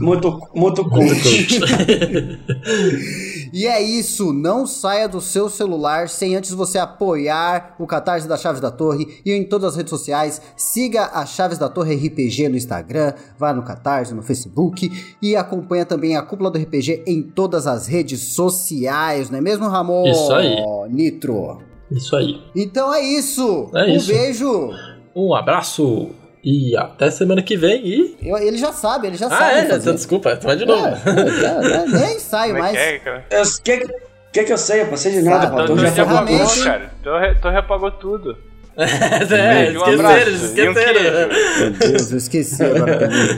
Muito, 0.00 0.40
muito 0.54 0.88
cult. 0.88 1.22
e 3.52 3.66
é 3.66 3.82
isso, 3.82 4.32
não 4.32 4.66
saia 4.66 5.06
do 5.06 5.20
seu 5.20 5.50
celular 5.50 6.08
sem 6.08 6.34
antes 6.34 6.52
você 6.52 6.78
apoiar 6.78 7.74
o 7.78 7.86
Catarse 7.86 8.26
da 8.26 8.36
Chaves 8.36 8.60
da 8.60 8.70
Torre 8.70 9.20
e 9.26 9.32
em 9.32 9.44
todas 9.44 9.72
as 9.72 9.76
redes 9.76 9.90
sociais. 9.90 10.40
Siga 10.56 11.10
a 11.12 11.26
Chaves 11.26 11.58
da 11.58 11.68
Torre 11.68 11.94
RPG 11.94 12.48
no 12.48 12.56
Instagram, 12.56 13.12
vá 13.38 13.52
no 13.52 13.62
Catarse, 13.62 14.14
no 14.14 14.22
Facebook 14.22 14.90
e 15.20 15.36
acompanha 15.36 15.84
também 15.84 16.16
a 16.16 16.22
Cúpula 16.22 16.50
do 16.50 16.58
RPG 16.58 17.04
em 17.06 17.22
todas 17.22 17.66
as 17.66 17.86
redes 17.86 18.34
sociais, 18.34 19.28
não 19.28 19.38
é 19.38 19.42
mesmo, 19.42 19.68
Ramon? 19.68 20.06
Isso 20.06 20.32
aí. 20.32 20.56
Nitro. 20.88 21.62
Isso 21.90 22.16
aí. 22.16 22.40
Então 22.56 22.92
é 22.94 23.02
isso. 23.02 23.68
É 23.74 23.84
um 23.84 23.96
isso. 23.96 24.06
beijo. 24.06 24.70
Um 25.14 25.34
abraço 25.34 26.10
e 26.44 26.76
até 26.76 27.10
semana 27.10 27.40
que 27.42 27.56
vem 27.56 27.86
e. 27.86 28.16
Eu- 28.22 28.38
ele 28.38 28.58
já 28.58 28.72
sabe, 28.72 29.06
ele 29.06 29.16
já 29.16 29.26
Ah, 29.26 29.30
sabe. 29.30 29.58
é? 29.58 29.62
fazer. 29.64 29.80
Então, 29.82 29.94
desculpa, 29.94 30.38
vai 30.42 30.56
de 30.56 30.64
novo. 30.66 30.86
É, 30.86 30.90
é, 30.90 31.76
é, 31.76 31.86
nem 31.86 32.16
ensaio 32.16 32.56
é 32.56 32.58
mais. 32.58 32.72
que 32.76 32.82
é, 32.82 32.98
cara? 32.98 33.24
Eu- 33.30 33.42
que, 33.62 33.86
que 34.32 34.44
que 34.44 34.52
eu 34.52 34.58
sei? 34.58 34.80
Eu 34.82 34.86
passei 34.86 35.12
de 35.12 35.22
nada, 35.22 35.48
pô. 35.48 35.62
Então, 35.62 35.76
Então 35.76 35.94
já 35.94 36.02
apagou, 36.02 36.64
cara. 36.64 36.92
Torre 37.40 37.56
apagou 37.56 37.90
tudo. 37.92 38.36
é, 38.76 39.66
beijo, 39.66 39.80
um 39.80 39.82
esqueceram, 39.82 40.08
abraço. 40.10 40.30
Um 40.30 40.44
esqueceram. 40.46 40.74
queijo. 40.74 41.58
Meu 41.60 41.70
Deus, 41.90 42.10
eu 42.12 42.16
esqueci 42.18 42.62
agora. 42.64 42.92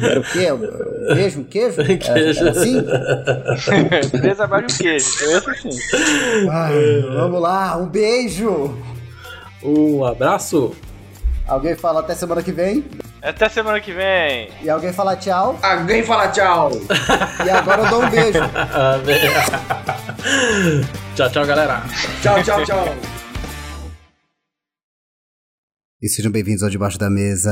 Era 0.09 0.21
o 0.21 0.23
quê? 0.23 0.53
Um 0.53 1.15
Queijo? 1.15 1.41
Um 1.41 1.45
queijo? 1.45 1.77
Queijo. 1.85 2.41
Era 2.41 2.51
assim? 2.53 2.87
Três 4.21 4.41
abaixo 4.41 4.67
de 4.69 4.75
um 4.75 4.77
queijo. 4.79 5.07
Então, 5.17 5.39
esse 5.39 5.51
assim. 5.51 6.49
Ai, 6.49 7.03
vamos 7.13 7.41
lá, 7.43 7.77
um 7.77 7.87
beijo. 7.87 8.79
Um 9.63 10.05
abraço. 10.05 10.73
Alguém 11.47 11.77
fala 11.77 12.01
até 12.01 12.15
semana 12.15 12.43
que 12.43 12.53
vem. 12.53 12.85
Até 13.23 13.49
semana 13.49 13.81
que 13.81 13.93
vem. 13.93 14.51
E 14.63 14.71
alguém 14.71 14.93
fala 14.93 15.15
tchau. 15.17 15.59
Alguém 15.63 16.03
fala 16.03 16.29
tchau. 16.29 16.71
E 17.45 17.51
agora 17.51 17.83
eu 17.83 17.91
dou 17.91 18.03
um 18.03 18.11
beijo. 18.11 18.39
Amém. 18.73 19.21
tchau, 21.15 21.31
tchau, 21.31 21.47
galera. 21.47 21.83
Tchau, 22.23 22.43
tchau, 22.43 22.65
tchau. 22.65 23.24
E 26.05 26.09
sejam 26.09 26.31
bem-vindos 26.31 26.63
ao 26.63 26.69
Debaixo 26.69 26.99
da 26.99 27.09
Mesa. 27.09 27.51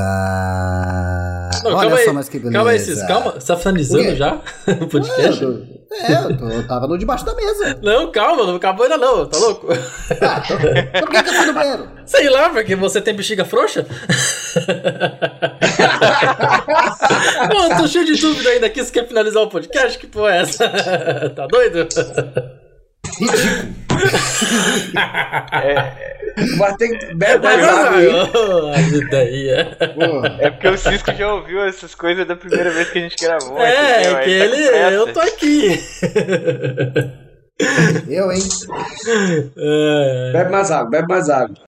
Não, 1.64 1.70
Olha 1.74 1.88
calma 1.88 1.96
só, 2.04 2.10
aí. 2.10 2.14
mas 2.14 2.28
que 2.28 2.38
beleza. 2.38 2.54
Calma 2.54 2.70
aí, 2.72 2.78
Cis, 2.78 3.02
calma. 3.06 3.32
Você 3.32 3.46
tá 3.46 3.56
finalizando 3.56 4.14
já 4.14 4.34
o 4.78 4.86
podcast? 4.88 5.40
tô- 5.40 5.82
é, 5.94 6.12
eu, 6.24 6.36
tô- 6.36 6.50
eu 6.50 6.66
tava 6.68 6.86
no 6.86 6.98
Debaixo 6.98 7.24
da 7.24 7.34
Mesa. 7.34 7.78
Não, 7.82 8.12
calma, 8.12 8.44
não 8.46 8.56
acabou 8.56 8.82
ainda 8.84 8.98
não, 8.98 9.24
tá 9.24 9.38
louco? 9.38 9.68
Ah, 10.20 10.42
então, 10.44 10.58
então 10.60 11.00
por 11.00 11.08
que 11.10 11.22
que 11.22 11.30
eu 11.30 11.34
fui 11.34 11.46
no 11.46 11.54
banheiro? 11.54 11.88
Sei 12.04 12.28
lá, 12.28 12.50
porque 12.50 12.76
você 12.76 13.00
tem 13.00 13.14
bexiga 13.14 13.46
frouxa? 13.46 13.86
Pô, 17.50 17.58
eu 17.70 17.76
tô 17.78 17.88
cheio 17.88 18.04
de 18.04 18.20
dúvida 18.20 18.50
ainda 18.50 18.66
aqui, 18.66 18.84
você 18.84 18.92
quer 18.92 19.08
finalizar 19.08 19.42
o 19.42 19.48
podcast? 19.48 19.98
Que 19.98 20.06
porra 20.06 20.34
é 20.34 20.40
essa? 20.42 20.68
tá 21.34 21.46
doido? 21.46 21.88
Ridículo. 23.18 23.82
Vai 26.58 26.76
ter 26.76 26.88
que 26.98 27.14
bebe 27.14 27.38
Vai, 27.42 27.56
mais 27.56 27.68
água 27.68 27.90
vai, 27.90 28.06
aí. 28.06 28.12
vai. 28.12 28.74
As 28.80 28.92
ideias. 28.92 29.68
Porra. 29.94 30.36
É 30.40 30.50
porque 30.50 30.68
o 30.68 30.78
Cisco 30.78 31.12
já 31.12 31.34
ouviu 31.34 31.62
essas 31.64 31.94
coisas 31.94 32.26
da 32.26 32.34
primeira 32.36 32.70
vez 32.70 32.90
que 32.90 32.98
a 32.98 33.02
gente 33.02 33.16
gravou. 33.22 33.58
É, 33.60 34.02
é 34.02 34.02
que 34.02 34.08
tá 34.08 34.14
com 34.22 34.28
ele. 34.30 34.68
pressa. 34.68 34.90
Eu 34.90 35.12
tô 35.12 35.20
aqui. 35.20 35.80
Eu, 38.08 38.32
hein? 38.32 38.40
É. 39.56 40.32
Bebe 40.32 40.50
mais 40.50 40.70
água, 40.70 40.90
bebe 40.90 41.06
mais 41.08 41.28
água. 41.30 41.54